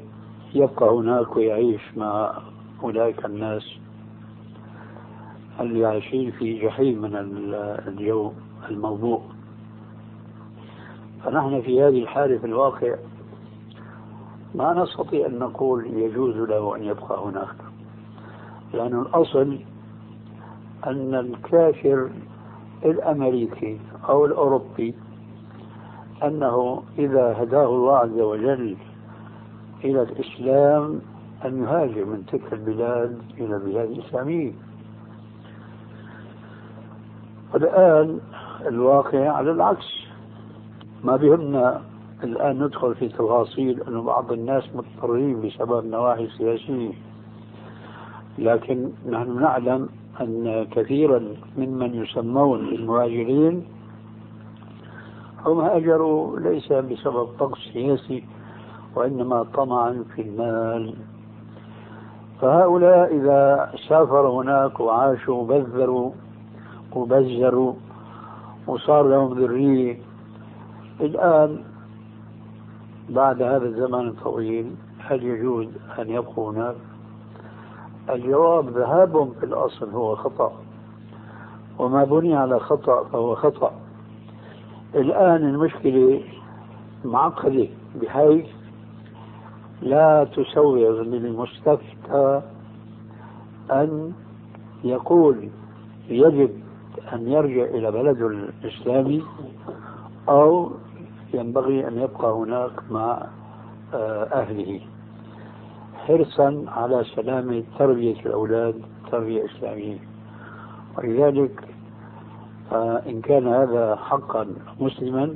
يبقى 0.53 0.89
هناك 0.89 1.36
ويعيش 1.36 1.97
مع 1.97 2.34
أولئك 2.84 3.26
الناس 3.26 3.63
اللي 5.59 5.86
عايشين 5.86 6.32
في 6.32 6.59
جحيم 6.65 7.01
من 7.01 7.15
الجو 7.88 8.32
الموضوع. 8.69 9.22
فنحن 11.24 11.61
في 11.61 11.82
هذه 11.82 12.01
الحالة 12.03 12.38
في 12.38 12.45
الواقع 12.45 12.95
ما 14.56 14.74
نستطيع 14.74 15.26
أن 15.26 15.39
نقول 15.39 15.86
يجوز 15.86 16.36
له 16.36 16.76
أن 16.76 16.84
يبقى 16.84 17.20
هناك. 17.24 17.56
لأن 18.74 19.02
الأصل 19.02 19.60
أن 20.88 21.16
الكافر 21.16 22.10
الأمريكي 22.86 23.80
أو 24.10 24.26
الأوروبي 24.26 24.95
أنه 26.24 26.84
إذا 26.99 27.43
هداه 27.43 27.66
الله 27.66 27.97
عز 27.97 28.20
وجل 28.20 28.78
إلى 29.84 30.02
الإسلام 30.02 31.02
أن 31.45 31.64
يهاجر 31.64 32.06
من 32.06 32.26
تلك 32.26 32.54
البلاد 32.54 33.22
إلى 33.38 33.56
البلاد 33.56 33.91
الإسلامية. 33.91 34.52
والآن 37.54 38.20
الواقع 38.68 39.30
على 39.30 39.52
العكس. 39.52 40.02
ما 41.04 41.16
بهمنا 41.16 41.82
الآن 42.24 42.63
ندخل 42.63 42.95
في 42.95 43.07
تفاصيل 43.09 43.84
أن 43.84 44.01
بعض 44.01 44.32
الناس 44.32 44.63
مضطرين 44.76 45.41
بسبب 45.41 45.86
نواحي 45.86 46.28
سياسية. 46.38 46.91
لكن 48.38 48.89
نحن 49.09 49.41
نعلم 49.41 49.89
أن 50.22 50.67
كثيرا 50.72 51.24
ممن 51.57 51.95
يسمون 51.95 52.59
المهاجرين 52.59 53.65
هم 55.45 55.59
هاجروا 55.59 56.39
ليس 56.39 56.74
بسبب 56.74 57.26
طقس 57.39 57.59
سياسي 57.74 58.24
وإنما 58.95 59.43
طمعا 59.43 60.03
في 60.15 60.22
المال. 60.22 60.93
فهؤلاء 62.41 63.15
إذا 63.15 63.72
سافروا 63.89 64.43
هناك 64.43 64.80
وعاشوا 64.80 65.36
وبذروا 65.36 66.11
وبزروا 66.95 67.74
وصار 68.67 69.07
لهم 69.07 69.39
ذرية 69.39 69.97
الآن 71.01 71.63
بعد 73.12 73.41
هذا 73.41 73.66
الزمن 73.66 74.07
الطويل 74.07 74.76
هل 74.99 75.24
يجوز 75.24 75.68
أن 75.99 76.09
يبقوا 76.09 76.51
هناك؟ 76.51 76.76
الجواب 78.09 78.70
ذهابهم 78.70 79.34
في 79.39 79.45
الأصل 79.45 79.89
هو 79.89 80.16
خطأ 80.16 80.53
وما 81.80 82.03
بني 82.03 82.36
على 82.36 82.59
خطأ 82.59 83.03
فهو 83.03 83.36
خطأ 83.36 83.72
الآن 84.95 85.49
المشكلة 85.49 86.22
معقدة 87.05 87.68
بحيث 88.01 88.45
لا 89.82 90.24
تسوغ 90.24 91.01
للمستفتى 91.01 92.41
أن 93.72 94.14
يقول 94.84 95.49
يجب 96.09 96.49
أن 97.14 97.28
يرجع 97.28 97.64
إلى 97.64 97.91
بلده 97.91 98.28
الإسلامي 98.28 99.24
أو 100.30 100.72
ينبغي 101.34 101.88
أن 101.88 101.97
يبقى 101.97 102.32
هناك 102.34 102.71
مع 102.91 103.27
آه، 103.93 104.23
أهله. 104.23 104.79
حرصا 106.07 106.65
على 106.67 107.03
سلامة 107.15 107.63
تربية 107.79 108.19
الأولاد 108.25 108.82
تربية 109.11 109.45
إسلامية. 109.45 109.97
ولذلك 110.97 111.67
فإن 112.71 113.21
كان 113.21 113.47
هذا 113.47 113.95
حقا 113.95 114.47
مسلما 114.79 115.36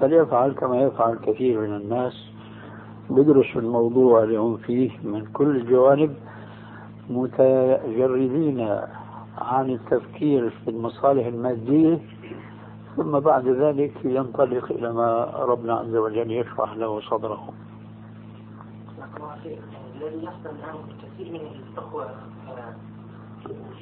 فليفعل 0.00 0.52
كما 0.52 0.80
يفعل 0.82 1.14
كثير 1.16 1.60
من 1.60 1.76
الناس. 1.76 2.32
بدرسوا 3.10 3.60
الموضوع 3.60 4.22
اللي 4.22 4.36
هم 4.36 4.56
فيه 4.56 4.90
من 5.04 5.24
كل 5.32 5.56
الجوانب 5.56 6.14
متجردين 7.10 8.78
عن 9.38 9.70
التفكير 9.70 10.50
في 10.50 10.70
المصالح 10.70 11.26
المادية 11.26 11.98
ثم 12.96 13.20
بعد 13.20 13.48
ذلك 13.48 14.04
ينطلق 14.04 14.64
إلى 14.72 14.92
ما 14.92 15.24
ربنا 15.24 15.74
عز 15.74 15.96
وجل 15.96 16.30
يشرح 16.30 16.72
له 16.72 17.00
صدره. 17.00 17.48
الذي 19.96 20.24
يحصل 20.24 20.48
الآن 20.50 20.76
كثير 21.02 21.32
من 21.32 21.40
الأخوة 21.72 22.04
آه، 22.04 22.74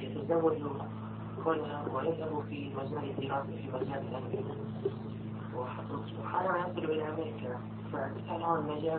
يتزوجوا 0.00 0.70
ويذهبوا 1.94 2.42
في 2.42 2.72
مجال 2.74 3.10
الدراسة 3.10 3.46
في 3.46 3.68
مجال 3.74 3.98
إلى 4.08 4.18
أمريكا. 4.18 4.54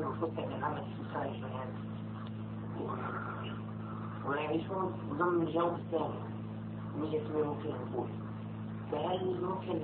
وفرصة 0.07 0.55
العمل 0.57 0.81
في 0.95 1.01
الخارج 1.01 1.35
ويعيشون 4.27 4.93
ضمن 5.19 5.41
الجو 5.47 5.67
الثاني 5.67 6.19
مية 6.99 7.43
ممكن 7.45 7.69
نقول 7.69 8.07
فهل 8.91 9.19
ممكن 9.41 9.79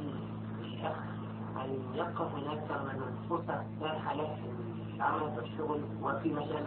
الأخ 1.96 2.22
أن 2.22 2.28
هناك 2.28 2.72
من 2.72 3.02
فرصة 3.30 3.64
له 3.82 4.38
العمل 4.96 5.32
وفي 6.04 6.34
مجال 6.34 6.66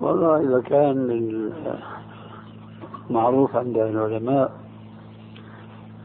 والله 0.00 0.40
إذا 0.40 0.60
كان 0.60 1.52
معروف 3.10 3.56
عند 3.56 3.76
العلماء 3.76 4.52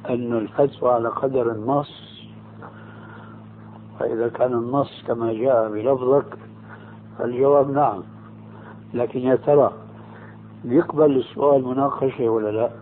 أن 0.09 0.33
الفتوى 0.33 0.91
على 0.91 1.09
قدر 1.09 1.51
النص 1.51 1.91
فإذا 3.99 4.27
كان 4.27 4.53
النص 4.53 5.03
كما 5.07 5.33
جاء 5.33 5.69
بلفظك 5.71 6.37
فالجواب 7.17 7.71
نعم 7.71 8.03
لكن 8.93 9.19
يا 9.19 9.35
ترى 9.35 9.73
يقبل 10.65 11.17
السؤال 11.17 11.65
مناقشة 11.65 12.29
ولا 12.29 12.51
لا؟ 12.51 12.78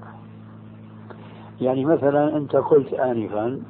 يعني 1.61 1.85
مثلا 1.85 2.37
أنت 2.37 2.55
قلت 2.55 2.93
آنفا 2.93 3.61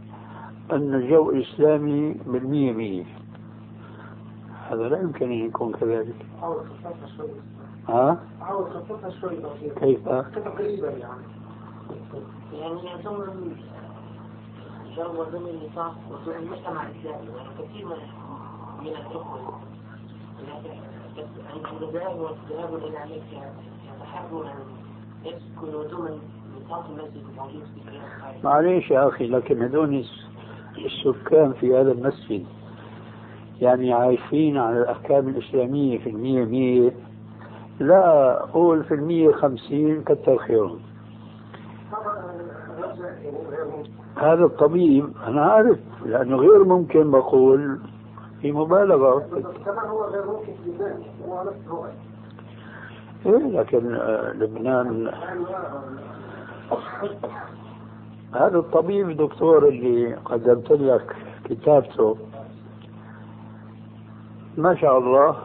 أن 0.71 0.93
الجو 0.93 1.29
الإسلامي 1.31 2.13
بالمية 2.25 2.71
مية. 2.71 3.05
هذا 4.69 4.89
لا 4.89 5.01
يمكن 5.01 5.25
أن 5.25 5.45
يكون 5.47 5.73
كذلك. 5.73 6.25
ها؟ 7.87 8.19
عاوز 8.41 8.67
خففها 8.67 9.09
شوي 9.09 9.35
بسيطة. 9.35 9.79
كيف؟ 9.79 10.09
تقريبا 10.09 10.89
يعني. 10.89 11.23
يعني 12.53 12.85
يعتبر 12.85 13.29
جو 14.97 15.23
ضمن 15.23 15.49
النطاق 15.49 15.95
وضمن 16.11 16.35
المجتمع 16.35 16.87
الإسلامي 16.87 17.27
يعني 17.37 17.49
كثير 17.59 17.85
من 17.85 17.97
من 18.81 18.87
الأخوة 18.87 19.59
عند 21.53 21.83
الذهاب 21.83 22.19
والذهاب 22.19 22.75
إلى 22.75 23.03
أمريكا 23.03 23.53
يتحروا 23.97 24.45
ان 24.45 24.59
يسكنوا 25.25 25.83
ضمن 25.83 26.19
معليش 28.43 28.91
يا 28.91 29.07
أخي 29.07 29.27
لكن 29.27 29.61
هذول 29.61 30.05
السكان 30.85 31.53
في 31.53 31.77
هذا 31.77 31.91
المسجد 31.91 32.45
يعني 33.61 33.93
عايشين 33.93 34.57
على 34.57 34.77
الأحكام 34.81 35.27
الإسلامية 35.27 35.97
في 35.97 36.09
المية 36.09 36.45
مية. 36.45 36.91
لا 37.79 38.33
قول 38.53 38.83
في 38.83 38.93
المية 38.93 39.31
خمسين 39.31 40.03
كتر 40.03 40.37
خيرهم. 40.37 40.79
هذا 44.15 44.45
الطبيب 44.45 45.09
أنا 45.27 45.41
أعرف 45.41 45.79
لأنه 46.05 46.37
غير 46.37 46.63
ممكن 46.63 47.11
بقول 47.11 47.79
في 48.41 48.51
مبالغة. 48.51 49.25
هو 49.85 50.03
غير 50.05 50.25
ممكن 50.25 50.53
في 50.63 50.83
هو 51.27 51.43
نفس 51.43 52.07
إيه 53.25 53.37
لكن 53.37 53.95
آه، 53.95 54.33
لبنان 54.33 55.11
هذا 58.33 58.57
الطبيب 58.57 59.17
دكتور 59.17 59.67
اللي 59.67 60.15
قدمت 60.15 60.71
لك 60.71 61.15
كتابته. 61.43 62.17
ما 64.57 64.75
شاء 64.75 64.97
الله 64.97 65.35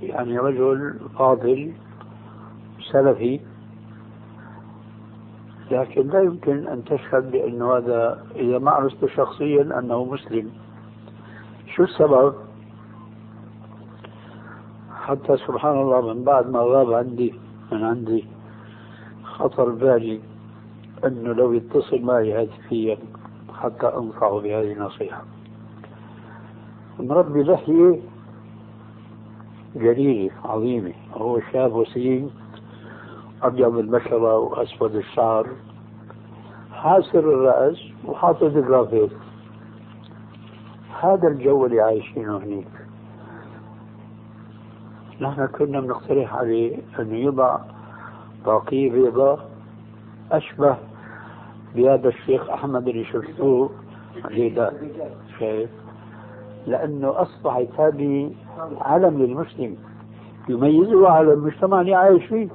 يعني 0.00 0.38
رجل 0.38 1.00
فاضل 1.18 1.72
سلفي. 2.92 3.40
لكن 5.70 6.08
لا 6.08 6.22
يمكن 6.22 6.66
أن 6.66 6.84
تشهد 6.84 7.30
بأنه 7.30 7.76
هذا 7.76 8.26
إذا 8.34 8.58
ما 8.58 8.70
عرفت 8.70 9.06
شخصيا 9.06 9.78
أنه 9.78 10.04
مسلم. 10.04 10.50
شو 11.74 11.82
السبب؟ 11.82 12.34
حتى 15.02 15.36
سبحان 15.36 15.80
الله 15.80 16.14
من 16.14 16.24
بعد 16.24 16.50
ما 16.50 16.60
غاب 16.60 16.92
عندي 16.92 17.34
من 17.72 17.84
عندي 17.84 18.24
خطر 19.24 19.68
بالي. 19.68 20.31
أنه 21.04 21.32
لو 21.32 21.52
يتصل 21.52 22.02
معي 22.02 22.32
هاتفيا 22.32 22.98
حتى 23.54 23.86
أنصحه 23.86 24.40
بهذه 24.40 24.72
النصيحة. 24.72 25.22
مربي 27.00 27.42
لحية 27.42 28.00
جليلة 29.76 30.30
عظيمة 30.44 30.92
هو 31.14 31.40
شاب 31.52 31.72
وسيم 31.72 32.30
أبيض 33.42 33.76
البشرة 33.76 34.38
وأسود 34.38 34.94
الشعر 34.96 35.46
حاسر 36.72 37.18
الرأس 37.18 37.78
وحاطط 38.04 38.44
جرافيت 38.44 39.10
هذا 41.00 41.28
الجو 41.28 41.66
اللي 41.66 41.80
عايشينه 41.80 42.36
هناك. 42.36 42.66
نحن 45.20 45.46
كنا 45.46 45.80
بنقترح 45.80 46.34
عليه 46.34 46.78
أنه 46.98 47.16
يضع 47.16 47.58
طاقية 48.44 48.90
بيضاء 48.92 49.50
أشبه 50.32 50.76
بهذا 51.76 52.08
الشيخ 52.08 52.50
أحمد 52.50 52.88
اللي 52.88 53.04
شفتوه 53.04 53.70
هيدا 54.30 54.72
شايف 55.38 55.70
لأنه 56.66 57.22
أصبحت 57.22 57.66
هذه 57.80 58.30
علم 58.80 59.18
للمسلم 59.18 59.76
يميزه 60.48 61.08
على 61.08 61.32
المجتمع 61.32 61.80
اللي 61.80 61.94
عايش 61.94 62.24
فيه. 62.24 62.48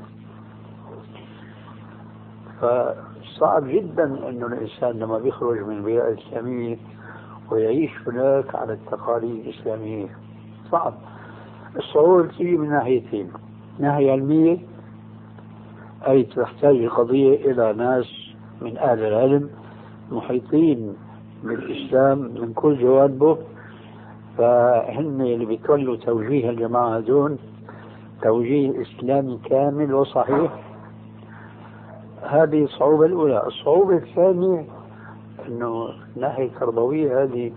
فصعب 2.61 3.68
جدا 3.68 4.30
إنه 4.30 4.47
الإنسان 4.47 4.99
لما 4.99 5.18
بيخرج 5.18 5.59
من 5.59 5.78
البيئه 5.78 6.07
الاسلاميه 6.07 6.78
ويعيش 7.51 7.91
هناك 8.07 8.55
على 8.55 8.74
التقاليد 8.74 9.45
الإسلامية. 9.45 10.07
صعب. 10.72 10.93
الصعوبة 11.76 12.28
تيجي 12.28 12.57
من 12.57 12.70
ناحيتين 12.70 13.32
ناحية 13.80 14.11
علمية. 14.11 14.57
أي 16.07 16.24
تحتاج 16.24 16.76
القضية 16.76 17.51
إلى 17.51 17.74
ناس 17.74 18.26
من 18.61 18.77
أهل 18.77 18.99
العلم 19.03 19.49
محيطين 20.11 20.93
بالإسلام 21.43 22.17
من 22.19 22.53
كل 22.53 22.77
جوانبه 22.79 23.37
فهن 24.37 25.21
اللي 25.21 25.45
بيتولوا 25.45 25.95
توجيه 25.95 26.49
الجماعة 26.49 26.99
دون 26.99 27.37
توجيه 28.21 28.81
إسلامي 28.81 29.39
كامل 29.49 29.93
وصحيح. 29.93 30.51
هذه 32.21 32.63
الصعوبة 32.63 33.05
الأولى. 33.05 33.43
الصعوبة 33.47 33.95
الثانية 33.95 34.65
أنه 35.47 35.89
الناحية 36.15 36.45
التربوية 36.45 37.23
هذه 37.23 37.51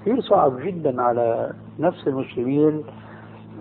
كثير 0.00 0.20
صعب 0.20 0.60
جدا 0.60 1.02
على 1.02 1.52
نفس 1.78 2.08
المسلمين 2.08 2.82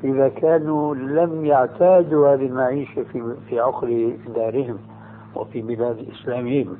إذا 0.03 0.29
كانوا 0.29 0.95
لم 0.95 1.45
يعتادوا 1.45 2.33
هذه 2.33 2.45
المعيشة 2.45 3.03
في 3.03 3.35
في 3.49 3.59
عقر 3.59 4.13
دارهم. 4.35 4.77
وفي 5.35 5.61
بلاد 5.61 6.07
إسلامهم 6.11 6.77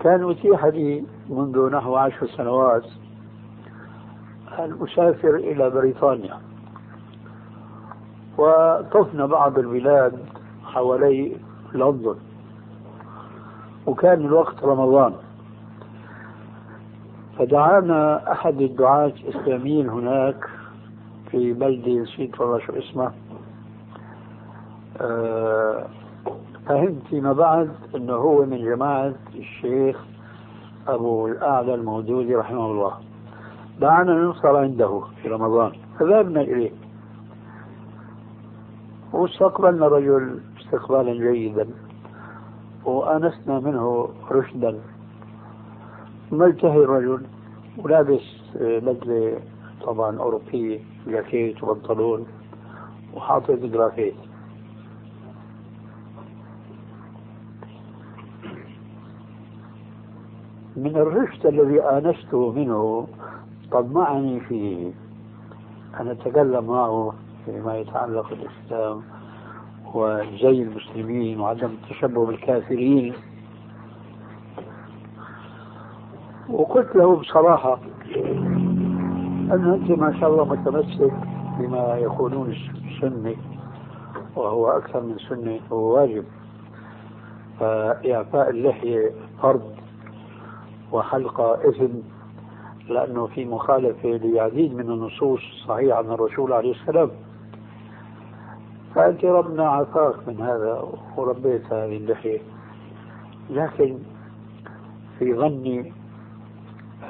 كان 0.00 0.30
أتيح 0.30 0.64
لي 0.64 1.04
منذ 1.28 1.70
نحو 1.70 1.96
عشر 1.96 2.26
سنوات 2.26 2.84
أن 4.58 4.78
أسافر 4.82 5.34
إلى 5.34 5.70
بريطانيا. 5.70 6.38
وطفنا 8.38 9.26
بعض 9.26 9.58
البلاد 9.58 10.18
حوالي 10.64 11.36
لندن. 11.74 12.16
وكان 13.86 14.20
الوقت 14.20 14.64
رمضان. 14.64 15.14
فدعانا 17.38 18.32
أحد 18.32 18.60
الدعاة 18.60 19.06
الإسلاميين 19.06 19.88
هناك 19.88 20.48
في 21.30 21.52
بلدة 21.52 21.92
نسيت 21.92 22.40
والله 22.40 22.58
شو 22.58 22.72
اسمه. 22.72 23.12
فهمت 26.66 27.02
فيما 27.10 27.32
بعد 27.32 27.70
أنه 27.94 28.12
هو 28.12 28.44
من 28.44 28.64
جماعة 28.64 29.14
الشيخ 29.34 30.04
أبو 30.88 31.26
الأعلى 31.26 31.74
المودودي 31.74 32.34
رحمه 32.34 32.66
الله. 32.66 32.92
دعانا 33.80 34.28
نفطر 34.28 34.56
عنده 34.56 35.02
في 35.22 35.28
رمضان. 35.28 35.72
فذهبنا 35.98 36.40
إليه. 36.40 36.70
واستقبلنا 39.12 39.86
الرجل 39.86 40.40
استقبالا 40.60 41.32
جيدا 41.32 41.66
وآنسنا 42.84 43.60
منه 43.60 44.08
رشدا. 44.30 44.78
ملتهي 46.32 46.78
الرجل 46.78 47.22
ولابس 47.78 48.22
بدلة 48.54 49.40
طبعا 49.82 50.18
أوروبية 50.18 50.80
جاكيت 51.06 51.62
وبنطلون 51.62 52.26
وحاطط 53.14 53.50
جرافيت. 53.50 54.14
من 60.76 60.96
الرشد 60.96 61.46
الذي 61.46 61.82
آنسته 61.82 62.52
منه 62.52 63.06
طمعني 63.72 64.40
في 64.40 64.92
أن 66.00 66.08
أتكلم 66.08 66.64
معه 66.66 67.14
فيما 67.44 67.76
يتعلق 67.78 68.26
بالإسلام 68.30 69.02
وزي 69.94 70.62
المسلمين 70.62 71.40
وعدم 71.40 71.68
التشبه 71.82 72.26
بالكافرين 72.26 73.14
وقلت 76.50 76.96
له 76.96 77.16
بصراحة 77.16 77.78
أن 79.52 79.72
أنت 79.72 79.90
ما 79.98 80.20
شاء 80.20 80.30
الله 80.30 80.44
متمسك 80.44 81.12
بما 81.58 81.96
يقولون 81.96 82.54
السنة 82.90 83.34
وهو 84.36 84.68
أكثر 84.68 85.00
من 85.02 85.18
سنة 85.18 85.60
هو 85.72 85.94
واجب. 85.94 86.24
فإعفاء 87.60 88.50
اللحية 88.50 89.10
فرض. 89.42 89.62
وحلقة 90.92 91.68
إثم 91.68 91.98
لأنه 92.88 93.26
في 93.26 93.44
مخالفة 93.44 94.08
لعديد 94.08 94.74
من 94.74 94.90
النصوص 94.90 95.40
الصحيحة 95.52 95.98
عن 95.98 96.04
الرسول 96.04 96.52
عليه 96.52 96.72
السلام. 96.72 97.10
فأنت 98.94 99.24
ربنا 99.24 99.68
عافاك 99.68 100.28
من 100.28 100.40
هذا 100.40 100.84
وربيت 101.16 101.72
هذه 101.72 101.96
اللحية. 101.96 102.40
لكن 103.50 103.98
في 105.18 105.34
ظني 105.34 105.92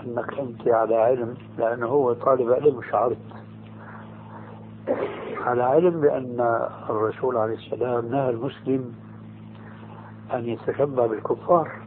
أنك 0.05 0.39
أنت 0.39 0.69
على 0.69 0.97
علم 0.97 1.35
لأنه 1.59 1.87
هو 1.87 2.13
طالب 2.13 2.53
علم 2.53 2.81
شعرت. 2.91 3.19
على 5.41 5.63
علم 5.63 6.01
بأن 6.01 6.67
الرسول 6.91 7.37
عليه 7.37 7.55
السلام 7.55 8.07
نهى 8.07 8.31
المسلم 8.31 8.95
أن 10.35 10.45
يتشبه 10.49 11.07
بالكفار. 11.07 11.86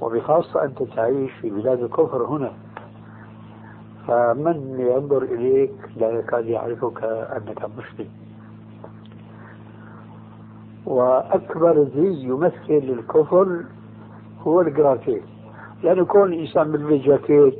وبخاصة 0.00 0.64
أنت 0.64 0.82
تعيش 0.82 1.32
في 1.32 1.50
بلاد 1.50 1.82
الكفر 1.82 2.22
هنا. 2.26 2.52
فمن 4.06 4.76
ينظر 4.80 5.22
إليك 5.22 5.72
لا 5.96 6.10
يكاد 6.10 6.46
يعرفك 6.46 7.04
أنك 7.04 7.64
مسلم. 7.64 8.08
وأكبر 10.86 11.84
زي 11.94 12.22
يمثل 12.24 12.54
الكفر 12.68 13.64
هو 14.42 14.60
الجراكيت 14.60 15.22
لأنه 15.82 16.04
كون 16.04 16.32
الإنسان 16.32 16.72
بيلبس 16.72 17.04
جاكيت 17.06 17.58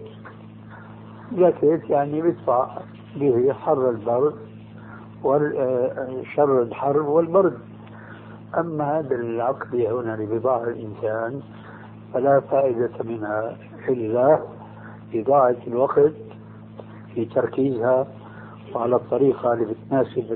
جاكيت 1.32 1.90
يعني 1.90 2.22
بيدفع 2.22 2.78
به 3.16 3.52
حر 3.52 3.90
البرد 3.90 4.34
وشر 5.24 6.62
الحر 6.62 7.02
والبرد. 7.02 7.58
أما 8.58 8.98
هذا 8.98 9.14
العقدية 9.14 10.00
هنا 10.00 10.16
لبضاعة 10.16 10.62
الإنسان 10.64 11.40
فلا 12.16 12.40
فائدة 12.40 12.90
منها 13.04 13.56
إلا 13.88 14.38
إضاعة 15.14 15.56
الوقت 15.66 16.12
في 17.14 17.24
تركيزها 17.24 18.06
وعلى 18.74 18.96
الطريقة 18.96 19.52
اللي 19.52 19.64
بتناسب 19.64 20.32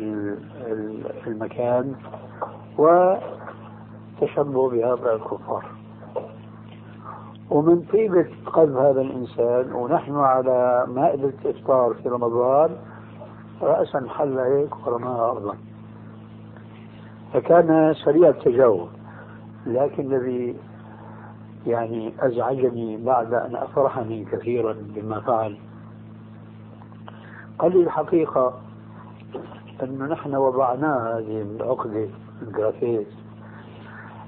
المكان 1.26 1.94
وتشبه 2.78 4.70
بهؤلاء 4.70 5.14
الكفار. 5.16 5.64
ومن 7.50 7.80
طيبة 7.92 8.26
قلب 8.46 8.76
هذا 8.76 9.00
الإنسان 9.00 9.72
ونحن 9.72 10.16
على 10.16 10.86
مائدة 10.88 11.32
إفطار 11.44 11.94
في 11.94 12.08
رمضان 12.08 12.76
رأسا 13.62 14.06
حل 14.08 14.38
هيك 14.38 14.86
ورماها 14.86 15.30
أرضا. 15.30 15.56
فكان 17.32 17.94
سريع 18.04 18.28
التجاوب 18.28 18.88
لكن 19.66 20.12
الذي 20.14 20.56
يعني 21.66 22.12
أزعجني 22.20 22.96
بعد 22.96 23.34
أن 23.34 23.56
أفرحني 23.56 24.24
كثيرا 24.24 24.76
بما 24.94 25.20
فعل 25.20 25.56
قال 27.58 27.72
لي 27.76 27.82
الحقيقة 27.82 28.54
أنه 29.82 30.06
نحن 30.06 30.34
وضعناه 30.34 31.18
هذه 31.18 31.42
العقدة 31.42 32.08
الجرافيت 32.42 33.06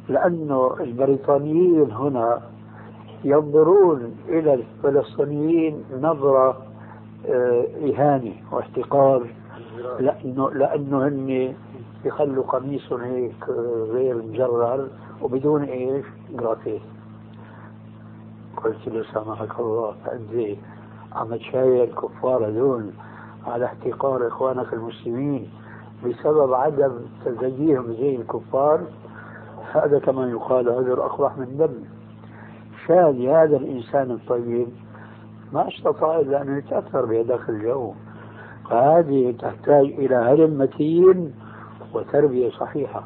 لأنه 0.08 0.76
البريطانيين 0.80 1.90
هنا 1.90 2.40
ينظرون 3.24 4.16
إلى 4.28 4.54
الفلسطينيين 4.54 5.84
نظرة 6.00 6.62
آه، 7.28 7.66
إهانة 7.84 8.32
واحتقار 8.52 9.26
لأنه 10.00 10.50
لأنه 10.50 11.08
هن 11.08 11.54
يخلوا 12.04 12.44
قميصهم 12.44 13.00
هيك 13.00 13.48
غير 13.92 14.22
مجرر 14.22 14.88
وبدون 15.22 15.62
إيش؟ 15.62 16.04
جرافيت 16.30 16.82
قلت 18.56 18.88
له 18.88 19.04
سامحك 19.14 19.60
الله 19.60 19.94
فأنت 20.04 20.58
عم 21.12 21.36
تشايل 21.36 21.82
الكفار 21.82 22.46
هذول 22.46 22.90
على 23.46 23.64
احتقار 23.64 24.28
إخوانك 24.28 24.72
المسلمين 24.72 25.50
بسبب 26.04 26.54
عدم 26.54 26.92
تزييهم 27.24 27.92
زي 27.92 28.16
الكفار 28.16 28.80
هذا 29.72 29.98
كما 29.98 30.30
يقال 30.30 30.68
هذا 30.68 30.92
أقبح 30.92 31.38
من 31.38 31.56
دم. 31.56 31.74
شان 32.86 33.28
هذا 33.28 33.56
الإنسان 33.56 34.10
الطيب 34.10 34.68
ما 35.52 35.68
أستطاع 35.68 36.20
إلا 36.20 36.42
أن 36.42 36.58
يتأثر 36.58 37.04
بهذاك 37.04 37.48
الجو. 37.48 37.92
فهذه 38.70 39.34
تحتاج 39.38 39.84
إلى 39.84 40.14
علم 40.14 40.58
متين 40.58 41.34
وتربية 41.94 42.50
صحيحة. 42.50 43.04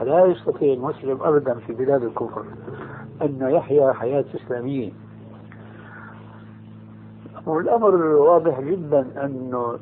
فلا 0.00 0.24
يستطيع 0.24 0.72
المسلم 0.74 1.22
أبدا 1.22 1.54
في 1.54 1.72
بلاد 1.72 2.02
الكفر. 2.02 2.44
أن 3.22 3.50
يحيا 3.50 3.92
حياة 3.92 4.24
إسلامية. 4.34 4.90
والأمر 7.46 7.94
واضح 7.96 8.60
جدا 8.60 9.24
أنه 9.24 9.78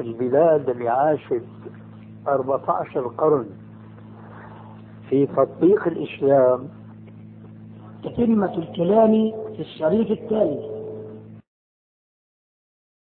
البلاد 0.00 0.70
اللي 0.70 0.88
عاشت 0.88 1.42
14 2.28 3.00
قرن 3.08 3.46
في 5.08 5.26
تطبيق 5.26 5.86
الإسلام. 5.86 6.68
تتمة 8.04 8.54
الكلام 8.58 9.32
في 9.56 9.60
الشريط 9.60 10.10
التالي. 10.10 10.77